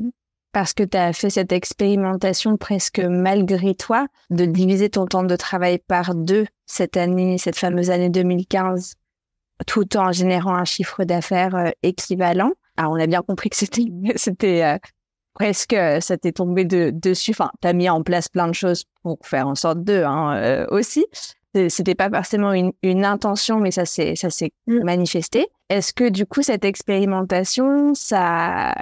parce 0.54 0.74
que 0.74 0.84
tu 0.84 0.96
as 0.96 1.12
fait 1.14 1.32
cette 1.32 1.52
expérimentation 1.52 2.58
presque 2.58 3.00
malgré 3.00 3.74
toi 3.74 4.08
de 4.30 4.46
diviser 4.46 4.90
ton 4.90 5.06
temps 5.06 5.24
de 5.24 5.36
travail 5.36 5.80
par 5.80 6.16
deux 6.16 6.46
cette 6.68 6.96
année, 6.96 7.38
cette 7.38 7.58
fameuse 7.58 7.90
année 7.90 8.10
2015, 8.10 8.94
tout 9.66 9.98
en 9.98 10.12
générant 10.12 10.56
un 10.56 10.64
chiffre 10.64 11.04
d'affaires 11.04 11.56
euh, 11.56 11.72
équivalent. 11.82 12.52
Alors, 12.78 12.94
on 12.94 13.00
a 13.00 13.08
bien 13.08 13.22
compris 13.22 13.50
que 13.50 13.56
c'était, 13.56 13.86
c'était 14.16 14.64
euh, 14.64 14.78
presque, 15.34 15.76
ça 16.00 16.18
t'est 16.18 16.34
tombé 16.34 16.66
de, 16.66 16.92
dessus. 16.94 17.32
Enfin, 17.32 17.52
tu 17.62 17.68
as 17.68 17.74
mis 17.74 17.90
en 17.90 18.04
place 18.04 18.30
plein 18.30 18.48
de 18.48 18.54
choses 18.54 18.86
pour 19.02 19.18
faire 19.24 19.48
en 19.48 19.56
sorte 19.56 19.84
de 19.84 20.04
hein, 20.04 20.36
euh, 20.38 20.66
aussi. 20.70 21.06
C'était 21.70 21.94
pas 21.94 22.10
forcément 22.10 22.52
une, 22.52 22.72
une 22.82 23.06
intention, 23.06 23.60
mais 23.60 23.70
ça 23.70 23.86
s'est, 23.86 24.16
ça 24.16 24.32
s'est 24.32 24.54
mm. 24.66 24.84
manifesté. 24.84 25.48
Est-ce 25.70 25.94
que 25.94 26.10
du 26.10 26.26
coup, 26.26 26.42
cette 26.42 26.66
expérimentation, 26.66 27.94
ça, 27.94 28.74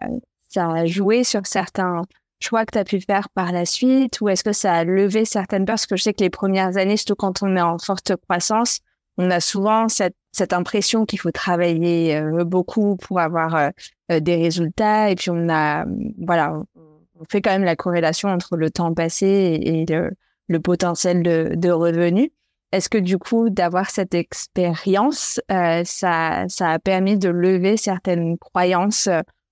ça 0.52 0.70
a 0.70 0.86
joué 0.86 1.24
sur 1.24 1.46
certains 1.46 2.02
choix 2.40 2.66
que 2.66 2.72
tu 2.74 2.78
as 2.80 2.84
pu 2.84 3.00
faire 3.00 3.30
par 3.30 3.52
la 3.52 3.66
suite 3.66 4.20
ou 4.20 4.30
est-ce 4.30 4.44
que 4.44 4.52
ça 4.52 4.74
a 4.74 4.84
levé 4.84 5.26
certaines 5.26 5.66
peurs? 5.66 5.76
Parce 5.76 5.86
que 5.86 5.96
je 5.96 6.04
sais 6.04 6.14
que 6.14 6.24
les 6.24 6.30
premières 6.30 6.78
années, 6.78 6.98
surtout 6.98 7.16
quand 7.16 7.42
on 7.44 7.56
est 7.56 7.62
en 7.62 7.78
forte 7.78 8.16
croissance, 8.18 8.80
on 9.18 9.30
a 9.30 9.40
souvent 9.40 9.88
cette, 9.88 10.16
impression 10.52 11.06
qu'il 11.06 11.20
faut 11.20 11.32
travailler 11.32 12.16
euh, 12.16 12.44
beaucoup 12.44 12.96
pour 12.96 13.20
avoir 13.20 13.56
euh, 13.56 13.70
euh, 14.12 14.20
des 14.20 14.38
résultats 14.38 15.10
et 15.10 15.16
puis 15.16 15.30
on 15.30 15.50
a, 15.50 15.86
voilà, 16.18 16.54
on 16.76 17.26
fait 17.30 17.42
quand 17.42 17.52
même 17.52 17.64
la 17.64 17.76
corrélation 17.76 18.30
entre 18.30 18.58
le 18.58 18.70
temps 18.70 18.94
passé 18.94 19.60
et, 19.62 19.86
le, 19.86 20.12
le, 20.48 20.60
potentiel 20.60 21.22
de, 21.22 21.52
de 21.56 21.70
revenus. 21.70 22.30
Est-ce 22.72 22.90
que 22.90 22.98
du 22.98 23.18
coup, 23.18 23.50
d'avoir 23.50 23.90
cette 23.90 24.16
expérience, 24.16 25.42
ça, 25.50 26.46
ça 26.48 26.70
a 26.70 26.80
permis 26.80 27.18
de 27.18 27.28
lever 27.28 27.76
certaines 27.76 28.38
croyances 28.38 29.10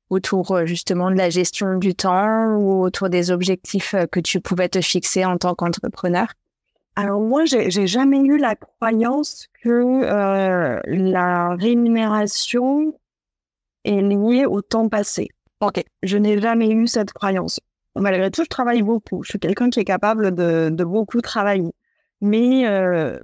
autour 0.10 0.52
euh, 0.52 0.66
justement 0.66 1.12
de 1.12 1.16
la 1.16 1.30
gestion 1.30 1.78
du 1.78 1.96
temps 1.96 2.56
ou 2.56 2.84
autour 2.84 3.10
des 3.10 3.32
objectifs 3.32 3.94
euh, 3.94 4.06
que 4.08 4.20
tu 4.20 4.40
pouvais 4.40 4.70
te 4.70 4.82
fixer 4.82 5.26
en 5.26 5.38
tant 5.38 5.56
qu'entrepreneur? 5.56 6.28
Alors 6.96 7.22
moi, 7.22 7.46
j'ai 7.46 7.88
jamais 7.88 8.20
eu 8.20 8.38
la 8.38 8.56
croyance 8.56 9.48
que 9.64 9.70
euh, 9.70 10.82
la 10.86 11.56
rémunération 11.56 12.94
est 13.86 14.02
liée 14.02 14.46
au 14.46 14.62
temps 14.62 14.90
passé. 14.90 15.30
Ok, 15.62 15.82
je 16.04 16.18
n'ai 16.18 16.42
jamais 16.42 16.70
eu 16.70 16.88
cette 16.88 17.14
croyance. 17.14 17.60
Malgré 17.96 18.32
tout, 18.32 18.44
je 18.44 18.50
travaille 18.50 18.82
beaucoup. 18.82 19.24
Je 19.24 19.30
suis 19.30 19.40
quelqu'un 19.40 19.70
qui 19.70 19.80
est 19.80 19.86
capable 19.86 20.36
de, 20.36 20.70
de 20.70 20.84
beaucoup 20.84 21.22
travailler. 21.22 21.72
Mais, 22.22 22.66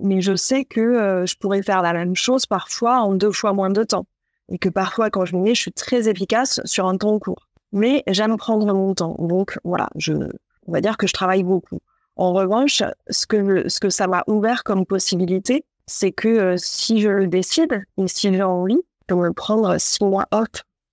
mais 0.01 0.21
je 0.21 0.35
sais 0.35 0.63
que 0.63 1.25
je 1.25 1.35
pourrais 1.35 1.61
faire 1.61 1.81
la 1.81 1.91
même 1.91 2.15
chose 2.15 2.45
parfois 2.45 3.01
en 3.01 3.13
deux 3.13 3.31
fois 3.31 3.51
moins 3.51 3.69
de 3.69 3.83
temps 3.83 4.05
et 4.49 4.57
que 4.57 4.69
parfois 4.69 5.09
quand 5.09 5.25
je 5.25 5.35
m'y 5.35 5.41
mets, 5.41 5.55
je 5.55 5.61
suis 5.61 5.71
très 5.71 6.07
efficace 6.07 6.61
sur 6.65 6.87
un 6.87 6.97
temps 6.97 7.19
court. 7.19 7.47
Mais 7.71 8.03
j'aime 8.07 8.37
prendre 8.37 8.65
mon 8.73 8.93
temps. 8.93 9.15
Donc 9.19 9.59
voilà, 9.63 9.89
je, 9.95 10.13
on 10.13 10.71
va 10.71 10.81
dire 10.81 10.97
que 10.97 11.07
je 11.07 11.13
travaille 11.13 11.43
beaucoup. 11.43 11.79
En 12.15 12.33
revanche, 12.33 12.83
ce 13.09 13.25
que, 13.25 13.67
ce 13.67 13.79
que 13.79 13.89
ça 13.89 14.07
m'a 14.07 14.23
ouvert 14.27 14.63
comme 14.63 14.85
possibilité, 14.85 15.65
c'est 15.87 16.11
que 16.11 16.27
euh, 16.27 16.55
si 16.57 17.01
je 17.01 17.09
le 17.09 17.27
décide 17.27 17.83
et 17.97 18.07
si 18.07 18.33
j'ai 18.33 18.43
envie, 18.43 18.81
de 19.07 19.13
me 19.13 19.31
prendre 19.33 19.77
six 19.77 20.03
mois 20.03 20.25
off 20.31 20.47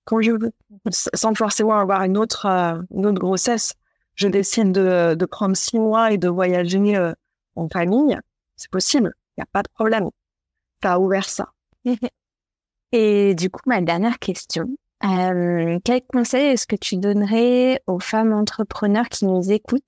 quand 0.04 0.20
je 0.20 0.32
veux, 0.32 0.52
sans 0.90 1.34
forcément 1.34 1.78
avoir 1.78 2.02
une 2.02 2.18
autre, 2.18 2.46
euh, 2.46 2.82
une 2.94 3.06
autre 3.06 3.20
grossesse. 3.20 3.74
Je 4.14 4.28
décide 4.28 4.72
de, 4.72 5.14
de 5.14 5.24
prendre 5.24 5.56
six 5.56 5.78
mois 5.78 6.12
et 6.12 6.18
de 6.18 6.28
voyager 6.28 6.96
euh, 6.96 7.14
en 7.56 7.68
famille, 7.68 8.18
c'est 8.56 8.70
possible. 8.70 9.14
Il 9.36 9.40
n'y 9.40 9.42
a 9.42 9.48
pas 9.50 9.62
de 9.62 9.68
problème. 9.74 10.10
Ça 10.82 10.94
a 10.94 10.98
ouvert 10.98 11.28
ça. 11.28 11.48
Et 12.92 13.34
du 13.34 13.48
coup, 13.48 13.60
ma 13.66 13.80
dernière 13.80 14.18
question, 14.18 14.68
euh, 15.04 15.78
quel 15.82 16.02
conseil 16.02 16.48
est-ce 16.48 16.66
que 16.66 16.76
tu 16.76 16.96
donnerais 16.96 17.80
aux 17.86 17.98
femmes 17.98 18.32
entrepreneurs 18.32 19.08
qui 19.08 19.24
nous 19.24 19.50
écoutent 19.50 19.82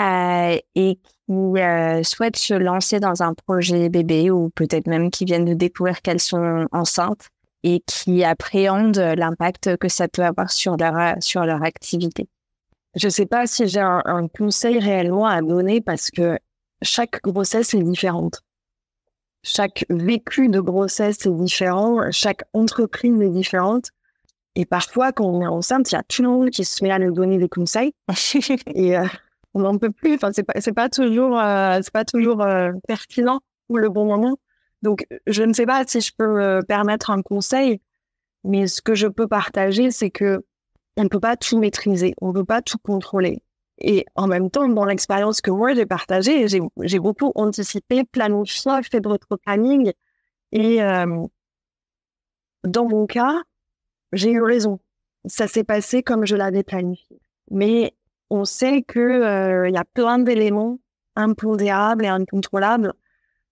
euh, 0.00 0.58
et 0.74 0.96
qui 0.96 1.32
euh, 1.32 2.02
souhaitent 2.02 2.36
se 2.36 2.54
lancer 2.54 3.00
dans 3.00 3.22
un 3.22 3.32
projet 3.34 3.88
bébé 3.88 4.30
ou 4.30 4.50
peut-être 4.50 4.86
même 4.86 5.10
qui 5.10 5.24
viennent 5.24 5.46
de 5.46 5.54
découvrir 5.54 6.02
qu'elles 6.02 6.20
sont 6.20 6.66
enceintes 6.72 7.28
et 7.62 7.82
qui 7.86 8.22
appréhendent 8.22 8.98
l'impact 8.98 9.76
que 9.78 9.88
ça 9.88 10.06
peut 10.06 10.24
avoir 10.24 10.50
sur 10.50 10.76
leur, 10.76 11.14
sur 11.22 11.44
leur 11.44 11.62
activité? 11.62 12.28
Je 12.96 13.06
ne 13.06 13.10
sais 13.10 13.26
pas 13.26 13.46
si 13.46 13.66
j'ai 13.66 13.80
un, 13.80 14.02
un 14.04 14.28
conseil 14.28 14.78
réellement 14.78 15.26
à 15.26 15.40
donner 15.40 15.80
parce 15.80 16.10
que 16.10 16.38
chaque 16.82 17.22
grossesse 17.22 17.74
est 17.74 17.82
différente 17.82 18.42
chaque 19.42 19.84
vécu 19.88 20.48
de 20.48 20.60
grossesse 20.60 21.24
est 21.26 21.30
différent, 21.30 22.10
chaque 22.10 22.42
entreprise 22.52 23.20
est 23.20 23.30
différente. 23.30 23.90
Et 24.56 24.66
parfois, 24.66 25.12
quand 25.12 25.24
on 25.24 25.42
est 25.42 25.46
enceinte, 25.46 25.90
il 25.90 25.94
y 25.94 25.98
a 25.98 26.02
tout 26.02 26.22
le 26.22 26.28
monde 26.28 26.50
qui 26.50 26.64
se 26.64 26.82
met 26.84 26.90
à 26.90 26.98
nous 26.98 27.12
donner 27.12 27.38
des 27.38 27.48
conseils. 27.48 27.94
et 28.74 28.98
euh, 28.98 29.06
on 29.54 29.60
n'en 29.60 29.78
peut 29.78 29.90
plus. 29.90 30.14
Enfin, 30.14 30.32
c'est 30.32 30.42
pas, 30.42 30.60
c'est 30.60 30.72
pas 30.72 30.88
toujours, 30.88 31.38
euh, 31.38 31.78
c'est 31.82 31.92
pas 31.92 32.04
toujours 32.04 32.42
euh, 32.42 32.72
pertinent 32.86 33.40
ou 33.68 33.78
le 33.78 33.88
bon 33.88 34.06
moment. 34.06 34.36
Donc, 34.82 35.06
je 35.26 35.42
ne 35.42 35.52
sais 35.52 35.66
pas 35.66 35.84
si 35.86 36.00
je 36.00 36.12
peux 36.16 36.60
permettre 36.66 37.10
un 37.10 37.22
conseil, 37.22 37.80
mais 38.44 38.66
ce 38.66 38.80
que 38.80 38.94
je 38.94 39.06
peux 39.06 39.28
partager, 39.28 39.90
c'est 39.90 40.10
que 40.10 40.42
on 40.96 41.04
ne 41.04 41.08
peut 41.08 41.20
pas 41.20 41.36
tout 41.36 41.58
maîtriser, 41.58 42.14
on 42.20 42.28
ne 42.28 42.32
peut 42.32 42.44
pas 42.44 42.62
tout 42.62 42.78
contrôler. 42.78 43.42
Et 43.80 44.04
en 44.14 44.26
même 44.26 44.50
temps, 44.50 44.68
dans 44.68 44.84
l'expérience 44.84 45.40
que 45.40 45.50
moi 45.50 45.74
j'ai 45.74 45.86
partagée, 45.86 46.46
j'ai 46.48 46.98
beaucoup 46.98 47.32
anticipé, 47.34 48.04
planifié, 48.04 48.82
fait 48.82 49.04
votre 49.04 49.36
planning. 49.36 49.92
Et 50.52 50.82
euh, 50.82 51.26
dans 52.64 52.86
mon 52.86 53.06
cas, 53.06 53.42
j'ai 54.12 54.32
eu 54.32 54.42
raison. 54.42 54.80
Ça 55.26 55.48
s'est 55.48 55.64
passé 55.64 56.02
comme 56.02 56.26
je 56.26 56.36
l'avais 56.36 56.62
planifié. 56.62 57.20
Mais 57.50 57.94
on 58.28 58.44
sait 58.44 58.82
que 58.82 59.00
euh, 59.00 59.68
il 59.68 59.74
y 59.74 59.78
a 59.78 59.84
plein 59.84 60.18
d'éléments 60.18 60.78
impondérables 61.16 62.04
et 62.04 62.08
incontrôlables. 62.08 62.92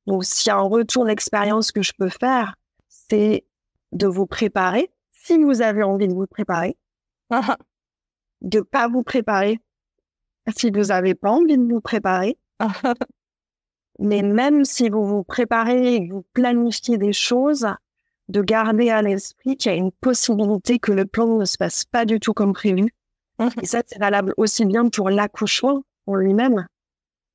Donc, 0.07 0.25
s'il 0.25 0.49
y 0.49 0.51
a 0.51 0.57
un 0.57 0.63
retour 0.63 1.05
d'expérience 1.05 1.73
que 1.73 1.83
je 1.83 1.93
peux 1.99 2.09
faire, 2.09 2.57
c'est 2.89 3.45
de 3.93 4.07
vous 4.07 4.27
préparer. 4.27 4.91
Si 5.13 5.43
vous 5.43 5.63
avez 5.63 5.83
envie 5.83 6.09
de 6.09 6.15
vous 6.15 6.27
préparer, 6.27 6.77
de 8.41 8.61
pas 8.61 8.89
vous 8.89 9.03
préparer 9.03 9.61
si 10.57 10.71
vous 10.71 10.85
n'avez 10.85 11.15
pas 11.15 11.31
envie 11.31 11.59
de 11.59 11.73
vous 11.73 11.81
préparer. 11.81 12.39
Mais 13.99 14.23
même 14.23 14.65
si 14.65 14.89
vous 14.89 15.05
vous 15.05 15.25
préparez 15.25 15.95
et 15.95 16.09
que 16.09 16.15
vous 16.15 16.25
planifiez 16.33 16.99
des 16.99 17.13
choses, 17.13 17.67
de 18.29 18.43
garder 18.43 18.91
à 18.91 19.03
l'esprit 19.03 19.57
qu'il 19.57 19.73
y 19.73 19.75
a 19.75 19.79
une 19.79 19.91
possibilité 19.91 20.79
que 20.79 20.93
le 20.93 21.05
plan 21.05 21.39
ne 21.39 21.45
se 21.45 21.57
passe 21.57 21.85
pas 21.85 22.05
du 22.05 22.21
tout 22.21 22.35
comme 22.35 22.53
prévu. 22.53 22.95
Et 23.63 23.67
ça, 23.67 23.83
c'est 23.87 23.99
valable 23.99 24.35
aussi 24.37 24.65
bien 24.65 24.89
pour 24.89 25.11
l'accouchement 25.11 25.83
en 26.07 26.15
lui-même 26.17 26.67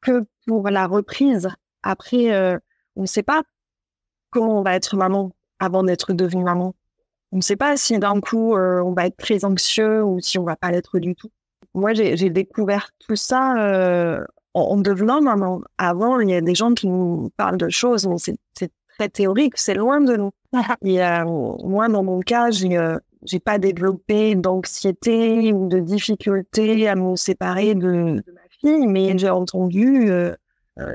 que 0.02 0.26
pour 0.46 0.70
la 0.70 0.86
reprise. 0.86 1.50
Après, 1.82 2.34
euh, 2.34 2.58
on 2.96 3.02
ne 3.02 3.08
sait 3.08 3.24
pas 3.24 3.44
comment 4.30 4.60
on 4.60 4.64
va 4.64 4.76
être 4.76 4.96
maman 4.96 5.32
avant 5.60 5.84
d'être 5.84 6.14
devenu 6.14 6.44
maman. 6.44 6.76
On 7.32 7.38
ne 7.38 7.42
sait 7.42 7.56
pas 7.56 7.78
si 7.78 7.98
d'un 7.98 8.20
coup 8.20 8.56
euh, 8.56 8.82
on 8.82 8.94
va 8.94 9.08
être 9.08 9.18
très 9.18 9.46
anxieux 9.46 10.04
ou 10.04 10.20
si 10.20 10.38
on 10.38 10.44
va 10.44 10.56
pas 10.56 10.72
l'être 10.72 11.00
du 11.00 11.16
tout 11.16 11.32
moi, 11.74 11.94
j'ai 11.94 12.30
découvert 12.30 12.92
tout 13.00 13.16
ça 13.16 13.56
euh, 13.58 14.24
en, 14.54 14.78
devenant 14.78 15.22
maman. 15.22 15.62
Avant, 15.78 16.20
il 16.20 16.30
y 16.30 16.36
a 16.36 16.42
des 16.42 16.56
gens 16.56 16.74
qui 16.74 16.88
nous 16.88 17.32
parlent 17.38 17.58
de 17.58 17.70
choses, 17.70 18.08
mais 18.08 18.18
c'est 18.18 18.72
très 18.98 19.10
théorique, 19.10 19.58
c'est 19.58 19.74
loin 19.74 20.02
de 20.02 20.16
nous. 20.16 20.32
Et 20.86 21.04
euh, 21.04 21.26
moi, 21.64 21.88
dans 21.88 22.04
mon 22.04 22.20
cas, 22.20 22.52
j'ai 22.52 22.78
euh, 22.78 22.98
j'ai 23.26 23.40
pas 23.40 23.58
développé 23.58 24.36
d'anxiété 24.36 25.54
ou 25.54 25.68
de 25.68 25.80
difficulté 25.80 26.88
à 26.88 26.96
me 26.96 27.16
séparer 27.16 27.74
de, 27.74 28.22
de 28.26 28.32
ma 28.34 28.42
fille, 28.60 28.88
mais 28.88 29.18
j'ai 29.18 29.30
entendu 29.30 30.10
euh, 30.10 30.36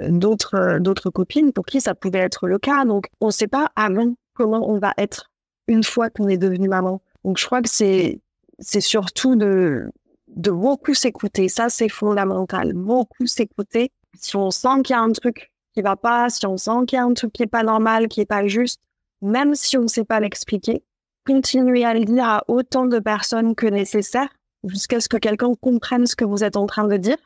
d'autres 0.08 0.78
d'autres 0.78 1.10
copines 1.10 1.52
pour 1.52 1.64
qui 1.64 1.80
ça 1.80 1.94
pouvait 1.94 2.18
être 2.18 2.46
le 2.46 2.58
cas. 2.58 2.84
Donc, 2.84 3.08
on 3.20 3.26
ne 3.26 3.32
sait 3.32 3.48
pas 3.48 3.70
avant 3.76 4.14
comment 4.34 4.68
on 4.70 4.78
va 4.78 4.92
être 4.98 5.30
une 5.66 5.82
fois 5.82 6.10
qu'on 6.10 6.28
est 6.28 6.38
devenu 6.38 6.68
maman. 6.68 7.00
Donc, 7.24 7.38
je 7.38 7.46
crois 7.46 7.62
que 7.62 7.68
c'est 7.68 8.20
c'est 8.60 8.80
surtout 8.80 9.36
de 9.36 9.90
de 10.28 10.50
beaucoup 10.50 10.94
s'écouter. 10.94 11.48
Ça, 11.48 11.68
c'est 11.68 11.88
fondamental. 11.88 12.72
Beaucoup 12.72 13.26
s'écouter. 13.26 13.90
Si 14.16 14.36
on 14.36 14.50
sent 14.50 14.82
qu'il 14.84 14.94
y 14.94 14.98
a 14.98 15.02
un 15.02 15.12
truc 15.12 15.52
qui 15.74 15.82
va 15.82 15.96
pas, 15.96 16.28
si 16.28 16.46
on 16.46 16.56
sent 16.56 16.86
qu'il 16.86 16.96
y 16.96 17.00
a 17.00 17.04
un 17.04 17.14
truc 17.14 17.32
qui 17.32 17.42
est 17.42 17.46
pas 17.46 17.62
normal, 17.62 18.08
qui 18.08 18.20
est 18.20 18.26
pas 18.26 18.46
juste, 18.46 18.80
même 19.22 19.54
si 19.54 19.76
on 19.76 19.82
ne 19.82 19.88
sait 19.88 20.04
pas 20.04 20.20
l'expliquer, 20.20 20.82
continuer 21.26 21.84
à 21.84 21.94
le 21.94 22.04
dire 22.04 22.24
à 22.24 22.44
autant 22.48 22.86
de 22.86 22.98
personnes 22.98 23.54
que 23.54 23.66
nécessaire 23.66 24.28
jusqu'à 24.64 25.00
ce 25.00 25.08
que 25.08 25.16
quelqu'un 25.16 25.52
comprenne 25.60 26.06
ce 26.06 26.16
que 26.16 26.24
vous 26.24 26.42
êtes 26.42 26.56
en 26.56 26.66
train 26.66 26.86
de 26.86 26.96
dire 26.96 27.18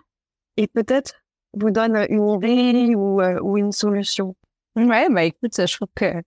et 0.57 0.67
peut-être 0.67 1.15
vous 1.55 1.71
donne 1.71 2.07
une 2.09 2.29
idée 2.29 2.95
ou, 2.95 3.23
ou 3.23 3.59
une 3.59 3.73
solution. 3.73 4.35
Ouais, 4.77 5.09
bah 5.11 5.25
écoute, 5.25 5.55
je 5.57 5.77
trouve 5.77 5.89
que 5.95 6.23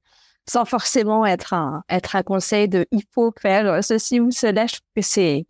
sans 0.48 0.66
forcément 0.66 1.26
être 1.26 1.54
un, 1.54 1.84
être 1.90 2.16
un 2.16 2.24
conseil 2.24 2.70
de 2.70 2.86
il 2.92 3.04
faut 3.12 3.34
faire 3.40 3.84
ceci 3.84 4.20
ou 4.20 4.32
cela, 4.32 4.68
je 4.68 4.76
trouve 4.76 4.88
que 4.96 5.02
c'est, 5.02 5.46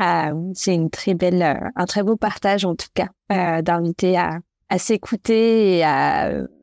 euh, 0.00 0.52
c'est 0.54 0.74
une 0.74 0.90
très 0.90 1.14
belle, 1.14 1.42
euh, 1.42 1.68
un 1.74 1.86
très 1.86 2.02
beau 2.02 2.16
partage 2.16 2.64
en 2.64 2.74
tout 2.74 2.88
cas, 2.94 3.08
euh, 3.32 3.62
d'inviter 3.62 4.18
à, 4.18 4.40
s'écouter 4.78 5.78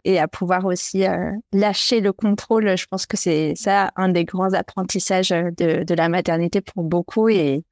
et 0.03 0.19
à, 0.19 0.27
pouvoir 0.27 0.65
aussi 0.65 1.05
lâcher 1.53 2.01
le 2.01 2.11
contrôle. 2.11 2.77
Je 2.77 2.85
pense 2.85 3.05
que 3.05 3.15
c'est 3.15 3.53
ça 3.55 3.91
un 3.95 4.09
des 4.09 4.25
grands 4.25 4.53
apprentissages 4.53 5.29
de, 5.29 5.95
la 5.95 6.09
maternité 6.09 6.61
pour 6.61 6.83
beaucoup 6.83 7.29
et, 7.29 7.63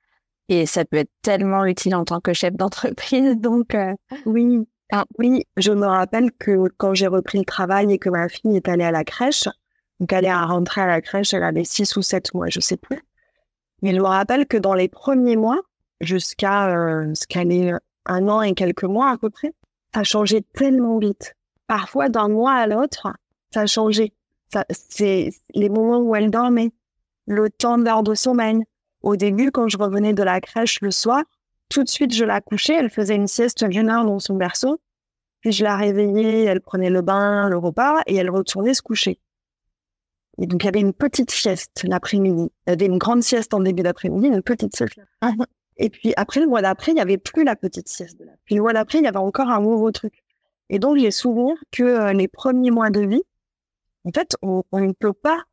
ça 0.65 0.83
peut 0.83 0.97
être 0.97 1.11
tellement 1.21 1.63
utile 1.65 1.95
en 1.95 2.03
tant 2.05 2.19
que 2.19 2.33
chef 2.33 2.53
d'entreprise. 2.53 3.37
Donc, 3.39 3.75
oui, 4.25 4.67
ah, 4.91 5.05
oui, 5.17 5.45
je 5.57 5.71
me 5.71 5.85
rappelle 5.85 6.31
que 6.33 6.67
quand 6.77 6.93
j'ai 6.93 7.07
repris 7.07 7.39
le 7.39 7.45
travail 7.45 7.93
et 7.93 7.99
que 7.99 8.09
ma 8.09 8.27
fille 8.27 8.57
est 8.57 8.67
allée 8.67 8.83
à 8.83 8.91
la 8.91 9.05
crèche, 9.05 9.47
donc 10.01 10.11
elle 10.11 10.25
est 10.25 10.29
à 10.29 10.45
rentrer 10.45 10.81
à 10.81 10.87
la 10.87 11.01
crèche, 11.01 11.33
elle 11.33 11.43
avait 11.43 11.63
six 11.63 11.95
ou 11.95 12.01
sept 12.01 12.33
mois, 12.33 12.47
je 12.49 12.59
sais 12.59 12.75
plus. 12.75 12.99
Mais 13.81 13.93
je 13.93 13.99
me 13.99 14.05
rappelle 14.05 14.45
que 14.45 14.57
dans 14.57 14.73
les 14.73 14.87
premiers 14.87 15.35
mois, 15.35 15.59
jusqu'à 16.01 16.69
euh, 16.69 17.13
ce 17.13 17.25
qu'elle 17.27 17.51
ait 17.51 17.73
un 18.05 18.27
an 18.27 18.41
et 18.41 18.53
quelques 18.53 18.83
mois 18.83 19.09
à 19.09 19.17
peu 19.17 19.29
près, 19.29 19.53
ça 19.93 20.03
changeait 20.03 20.43
tellement 20.53 20.97
vite. 20.97 21.35
Parfois, 21.67 22.09
d'un 22.09 22.27
mois 22.27 22.53
à 22.53 22.67
l'autre, 22.67 23.07
ça 23.53 23.65
changeait. 23.65 24.13
C'est 24.69 25.31
les 25.53 25.69
moments 25.69 25.99
où 25.99 26.15
elle 26.15 26.29
dormait, 26.29 26.71
le 27.27 27.49
temps 27.49 27.77
d'heure 27.77 28.03
de 28.03 28.13
sommeil. 28.13 28.63
Au 29.01 29.15
début, 29.15 29.51
quand 29.51 29.67
je 29.67 29.77
revenais 29.77 30.13
de 30.13 30.23
la 30.23 30.41
crèche 30.41 30.81
le 30.81 30.91
soir, 30.91 31.23
tout 31.69 31.83
de 31.83 31.89
suite, 31.89 32.13
je 32.13 32.25
la 32.25 32.41
couchais. 32.41 32.75
Elle 32.75 32.89
faisait 32.89 33.15
une 33.15 33.27
sieste 33.27 33.63
d'une 33.63 33.89
heure 33.89 34.05
dans 34.05 34.19
son 34.19 34.35
berceau. 34.35 34.79
Puis 35.39 35.53
je 35.53 35.63
la 35.63 35.75
réveillais, 35.75 36.43
elle 36.43 36.61
prenait 36.61 36.89
le 36.89 37.01
bain, 37.01 37.49
le 37.49 37.57
repas, 37.57 38.01
et 38.05 38.15
elle 38.15 38.29
retournait 38.29 38.73
se 38.73 38.81
coucher. 38.81 39.19
Et 40.37 40.47
donc, 40.47 40.63
il 40.63 40.65
y 40.65 40.69
avait 40.69 40.79
une 40.79 40.93
petite 40.93 41.31
sieste 41.31 41.83
l'après-midi. 41.83 42.51
Il 42.67 42.69
y 42.69 42.73
avait 42.73 42.85
une 42.85 42.97
grande 42.97 43.21
sieste 43.23 43.53
en 43.53 43.59
début 43.59 43.83
d'après-midi, 43.83 44.27
une 44.27 44.41
petite 44.41 44.75
sieste. 44.75 44.99
Et 45.77 45.89
puis, 45.89 46.13
après, 46.15 46.39
le 46.39 46.47
mois 46.47 46.61
d'après, 46.61 46.91
il 46.91 46.95
n'y 46.95 47.01
avait 47.01 47.17
plus 47.17 47.43
la 47.43 47.55
petite 47.55 47.87
sieste. 47.87 48.19
De 48.19 48.25
là. 48.25 48.31
Puis, 48.45 48.55
le 48.55 48.61
mois 48.61 48.73
d'après, 48.73 48.99
il 48.99 49.03
y 49.03 49.07
avait 49.07 49.17
encore 49.17 49.49
un 49.49 49.61
nouveau 49.61 49.91
truc. 49.91 50.13
Et 50.69 50.79
donc, 50.79 50.97
j'ai 50.97 51.11
souvenir 51.11 51.55
que 51.71 51.83
euh, 51.83 52.13
les 52.13 52.27
premiers 52.27 52.71
mois 52.71 52.89
de 52.89 53.01
vie, 53.01 53.23
en 54.05 54.11
fait, 54.11 54.35
on, 54.41 54.63
on 54.71 54.79
ne 54.79 54.93
peut 54.93 55.13
pas 55.13 55.43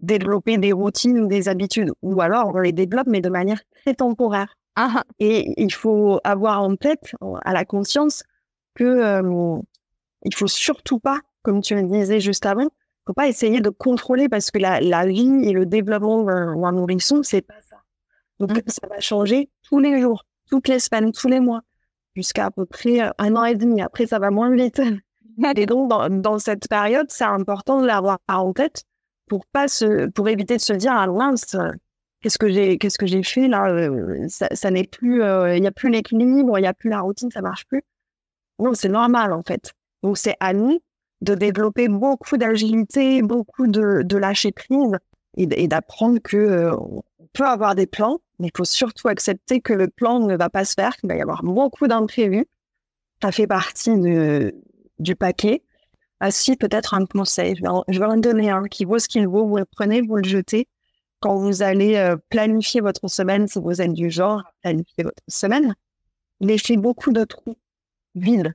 développer 0.00 0.58
des 0.58 0.72
routines 0.72 1.18
ou 1.20 1.26
des 1.26 1.48
habitudes. 1.48 1.92
Ou 2.02 2.20
alors, 2.20 2.52
on 2.54 2.58
les 2.58 2.72
développe, 2.72 3.06
mais 3.06 3.20
de 3.20 3.30
manière 3.30 3.60
très 3.82 3.94
temporaire. 3.94 4.56
ah, 4.76 5.04
Et 5.20 5.54
il 5.62 5.72
faut 5.72 6.20
avoir 6.24 6.62
en 6.62 6.76
tête, 6.76 7.12
à 7.44 7.52
la 7.52 7.64
conscience, 7.64 8.24
que 8.74 8.84
euh, 8.84 9.58
il 10.24 10.34
faut 10.34 10.48
surtout 10.48 10.98
pas, 10.98 11.20
comme 11.42 11.60
tu 11.62 11.74
le 11.74 11.82
disais 11.84 12.20
juste 12.20 12.46
avant, 12.46 12.68
faut 13.06 13.12
pas 13.14 13.28
essayer 13.28 13.60
de 13.60 13.70
contrôler 13.70 14.28
parce 14.28 14.50
que 14.50 14.58
la, 14.58 14.80
la 14.80 15.06
vie 15.06 15.42
et 15.44 15.52
le 15.52 15.66
développement 15.66 16.22
d'un 16.22 16.72
nourrisson, 16.72 17.22
c'est 17.22 17.42
pas 17.42 17.60
ça. 17.62 17.76
Donc 18.38 18.52
Mm. 18.52 18.62
ça 18.66 18.86
va 18.88 19.00
changer 19.00 19.50
tous 19.62 19.78
les 19.78 20.00
jours, 20.00 20.24
toutes 20.50 20.68
les 20.68 20.80
semaines, 20.80 21.12
tous 21.12 21.28
les 21.28 21.40
mois, 21.40 21.62
jusqu'à 22.14 22.46
à 22.46 22.50
peu 22.50 22.66
près 22.66 23.00
un 23.18 23.36
an 23.36 23.44
et 23.44 23.54
demi. 23.54 23.80
Après, 23.80 24.06
ça 24.06 24.18
va 24.18 24.30
moins 24.30 24.54
vite. 24.54 24.80
Et 25.56 25.66
donc 25.66 25.88
dans, 25.88 26.10
dans 26.10 26.38
cette 26.38 26.68
période, 26.68 27.06
c'est 27.10 27.24
important 27.24 27.80
de 27.80 27.86
l'avoir 27.86 28.18
en 28.28 28.52
tête 28.52 28.84
pour 29.28 29.46
pas 29.46 29.66
se, 29.66 30.06
pour 30.08 30.28
éviter 30.28 30.56
de 30.56 30.60
se 30.60 30.74
dire 30.74 30.92
ah 30.94 31.06
mince, 31.06 31.56
qu'est-ce 32.20 32.36
que 32.36 32.50
j'ai, 32.50 32.76
qu'est-ce 32.76 32.98
que 32.98 33.06
j'ai 33.06 33.22
fait 33.22 33.48
là 33.48 33.70
euh, 33.70 34.26
Ça, 34.28 34.48
ça 34.52 34.70
n'est 34.70 34.86
plus, 34.86 35.22
euh, 35.22 35.56
il 35.56 35.64
y 35.64 35.66
a 35.66 35.72
plus 35.72 35.88
l'équilibre, 35.88 36.58
il 36.58 36.62
y 36.62 36.66
a 36.66 36.74
plus 36.74 36.90
la 36.90 37.00
routine, 37.00 37.30
ça 37.30 37.40
marche 37.40 37.64
plus. 37.66 37.82
Non, 38.58 38.74
c'est 38.74 38.90
normal 38.90 39.32
en 39.32 39.42
fait. 39.42 39.72
Donc 40.02 40.18
c'est 40.18 40.36
à 40.40 40.52
nous 40.52 40.80
de 41.22 41.34
développer 41.36 41.88
beaucoup 41.88 42.36
d'agilité, 42.36 43.22
beaucoup 43.22 43.68
de, 43.68 44.16
lâcher 44.16 44.52
prise 44.52 44.98
et, 45.36 45.68
d'apprendre 45.68 46.18
que 46.18 46.36
euh, 46.36 46.76
on 46.76 47.02
peut 47.32 47.46
avoir 47.46 47.74
des 47.74 47.86
plans, 47.86 48.18
mais 48.38 48.48
il 48.48 48.56
faut 48.56 48.64
surtout 48.64 49.08
accepter 49.08 49.60
que 49.60 49.72
le 49.72 49.88
plan 49.88 50.18
ne 50.18 50.36
va 50.36 50.50
pas 50.50 50.64
se 50.64 50.74
faire, 50.74 50.96
qu'il 50.96 51.08
va 51.08 51.16
y 51.16 51.22
avoir 51.22 51.42
beaucoup 51.44 51.86
d'imprévus. 51.86 52.46
Ça 53.22 53.30
fait 53.30 53.46
partie 53.46 53.96
du 54.98 55.16
paquet. 55.16 55.62
Ah 56.18 56.32
si, 56.32 56.56
peut-être 56.56 56.94
un 56.94 57.06
conseil. 57.06 57.54
Je 57.56 57.62
vais, 57.62 57.68
en, 57.68 57.84
je 57.88 57.98
vais 57.98 58.04
en 58.04 58.16
donner 58.16 58.50
un 58.50 58.64
qui 58.64 58.84
vaut 58.84 58.98
ce 58.98 59.08
qu'il 59.08 59.26
vaut. 59.28 59.46
Vous 59.46 59.56
le 59.56 59.64
prenez, 59.64 60.02
vous 60.02 60.16
le 60.16 60.24
jetez. 60.24 60.68
Quand 61.20 61.36
vous 61.36 61.62
allez 61.62 61.96
euh, 61.96 62.16
planifier 62.30 62.80
votre 62.80 63.06
semaine, 63.08 63.46
si 63.46 63.60
vous 63.60 63.80
êtes 63.80 63.92
du 63.92 64.10
genre 64.10 64.40
à 64.40 64.52
planifier 64.62 65.04
votre 65.04 65.22
semaine, 65.28 65.74
laissez 66.40 66.76
beaucoup 66.76 67.12
de 67.12 67.24
trous 67.24 67.56
vides, 68.16 68.52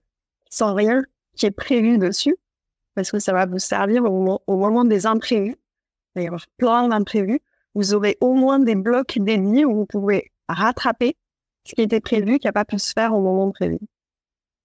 sans 0.49 0.73
rien 0.75 1.03
qui 1.37 1.45
est 1.45 1.51
prévu 1.51 1.97
dessus, 1.97 2.35
parce 2.97 3.11
que 3.11 3.19
ça 3.19 3.31
va 3.31 3.45
vous 3.45 3.59
servir 3.59 4.05
au 4.05 4.57
moment, 4.57 4.83
des 4.83 5.05
imprévus. 5.05 5.55
Il 6.15 6.15
va 6.15 6.21
y 6.23 6.25
avoir 6.25 6.47
plein 6.57 6.87
d'imprévus. 6.87 7.41
Vous 7.75 7.93
aurez 7.93 8.17
au 8.21 8.33
moins 8.33 8.57
des 8.57 8.73
blocs 8.73 9.19
dédiés 9.19 9.65
où 9.65 9.75
vous 9.75 9.85
pouvez 9.85 10.31
rattraper 10.49 11.15
ce 11.63 11.75
qui 11.75 11.83
était 11.83 11.99
prévu, 11.99 12.39
qui 12.39 12.47
n'a 12.47 12.53
pas 12.53 12.65
pu 12.65 12.79
se 12.79 12.93
faire 12.93 13.13
au 13.13 13.21
moment 13.21 13.51
prévu. 13.51 13.77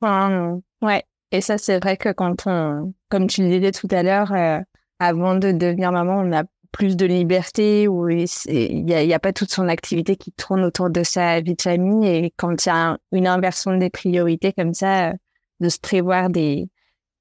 Enfin, 0.00 0.62
ouais. 0.80 1.04
Et 1.30 1.42
ça, 1.42 1.58
c'est 1.58 1.78
vrai 1.78 1.98
que 1.98 2.10
quand 2.10 2.46
on, 2.46 2.94
comme 3.10 3.26
tu 3.26 3.42
le 3.42 3.50
disais 3.50 3.70
tout 3.70 3.88
à 3.90 4.02
l'heure, 4.02 4.32
euh, 4.32 4.60
avant 4.98 5.34
de 5.34 5.52
devenir 5.52 5.92
maman, 5.92 6.20
on 6.20 6.32
a 6.32 6.44
plus 6.72 6.96
de 6.96 7.04
liberté 7.04 7.86
où 7.86 8.08
il 8.08 8.26
n'y 8.46 9.12
a, 9.12 9.18
pas 9.18 9.34
toute 9.34 9.50
son 9.50 9.68
activité 9.68 10.16
qui 10.16 10.32
tourne 10.32 10.64
autour 10.64 10.88
de 10.88 11.02
sa 11.02 11.42
vie 11.42 11.54
de 11.54 11.60
famille. 11.60 12.08
Et 12.08 12.32
quand 12.38 12.64
il 12.64 12.68
y 12.70 12.72
a 12.72 12.92
un- 12.92 12.98
une 13.12 13.26
inversion 13.26 13.76
des 13.76 13.90
priorités 13.90 14.54
comme 14.54 14.72
ça, 14.72 15.10
euh, 15.10 15.12
de 15.60 15.68
se 15.68 15.78
prévoir 15.78 16.30
des, 16.30 16.70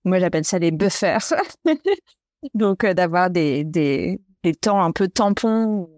moi 0.06 0.20
j'appelle 0.20 0.46
ça 0.46 0.60
des 0.60 0.72
buffers. 0.72 1.34
Donc 2.54 2.84
euh, 2.84 2.94
d'avoir 2.94 3.30
des, 3.30 3.64
des, 3.64 4.20
des 4.44 4.54
temps 4.56 4.82
un 4.82 4.92
peu 4.92 5.08
tampons 5.08 5.90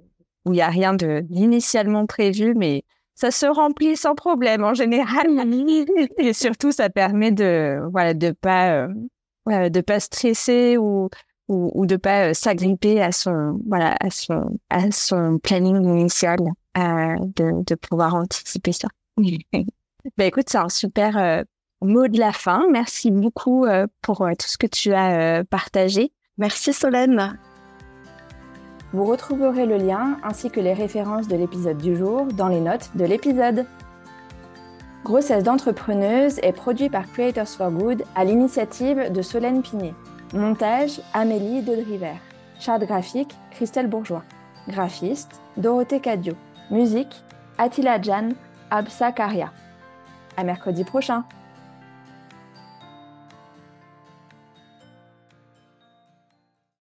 où 0.45 0.51
il 0.51 0.53
n'y 0.53 0.61
a 0.61 0.67
rien 0.67 0.93
d'initialement 0.93 2.05
prévu, 2.05 2.53
mais 2.55 2.83
ça 3.15 3.31
se 3.31 3.45
remplit 3.45 3.95
sans 3.95 4.15
problème 4.15 4.63
en 4.63 4.73
général. 4.73 5.27
Et 6.17 6.33
surtout, 6.33 6.71
ça 6.71 6.89
permet 6.89 7.31
de 7.31 7.79
voilà 7.91 8.13
de 8.13 8.31
pas 8.31 8.87
euh, 9.49 9.81
pas 9.85 9.99
stresser 9.99 10.77
ou 10.77 11.09
ou, 11.49 11.71
ou 11.73 11.85
de 11.85 11.97
pas 11.97 12.29
euh, 12.29 12.33
s'agripper 12.33 13.01
à 13.01 13.11
son 13.11 13.59
voilà 13.67 13.95
à 13.99 14.09
son 14.09 14.57
à 14.69 14.91
son 14.91 15.39
planning 15.39 15.83
initial, 15.85 16.39
de 16.75 17.63
de 17.63 17.75
pouvoir 17.75 18.15
anticiper 18.15 18.73
ça. 18.73 18.89
ben 19.17 20.25
écoute, 20.25 20.49
c'est 20.49 20.57
un 20.57 20.69
super 20.69 21.45
mot 21.83 22.07
de 22.07 22.19
la 22.19 22.31
fin. 22.31 22.63
Merci 22.71 23.11
beaucoup 23.11 23.65
euh, 23.65 23.87
pour 24.01 24.21
euh, 24.21 24.31
tout 24.31 24.47
ce 24.47 24.57
que 24.57 24.67
tu 24.67 24.93
as 24.93 25.39
euh, 25.39 25.43
partagé. 25.43 26.11
Merci 26.37 26.73
Solène. 26.73 27.37
Vous 28.93 29.05
retrouverez 29.05 29.65
le 29.65 29.77
lien 29.77 30.17
ainsi 30.23 30.51
que 30.51 30.59
les 30.59 30.73
références 30.73 31.27
de 31.27 31.35
l'épisode 31.35 31.77
du 31.77 31.95
jour 31.95 32.25
dans 32.25 32.47
les 32.47 32.59
notes 32.59 32.91
de 32.95 33.05
l'épisode. 33.05 33.65
Grossesse 35.03 35.43
d'entrepreneuse 35.43 36.39
est 36.43 36.53
produit 36.53 36.89
par 36.89 37.11
Creators 37.11 37.47
for 37.47 37.71
Good 37.71 38.03
à 38.15 38.23
l'initiative 38.23 39.11
de 39.11 39.21
Solène 39.21 39.61
Pinet. 39.61 39.93
Montage 40.33 41.01
Amélie 41.13 41.61
Dedriver. 41.61 42.13
Charte 42.59 42.83
graphique 42.83 43.35
Christelle 43.51 43.87
Bourgeois. 43.87 44.23
Graphiste 44.67 45.41
Dorothée 45.57 45.99
Cadio. 45.99 46.33
Musique 46.71 47.23
Attila 47.57 48.01
Jan 48.01 48.29
Absa 48.71 49.11
Karia. 49.11 49.51
À 50.37 50.43
mercredi 50.43 50.83
prochain. 50.83 51.25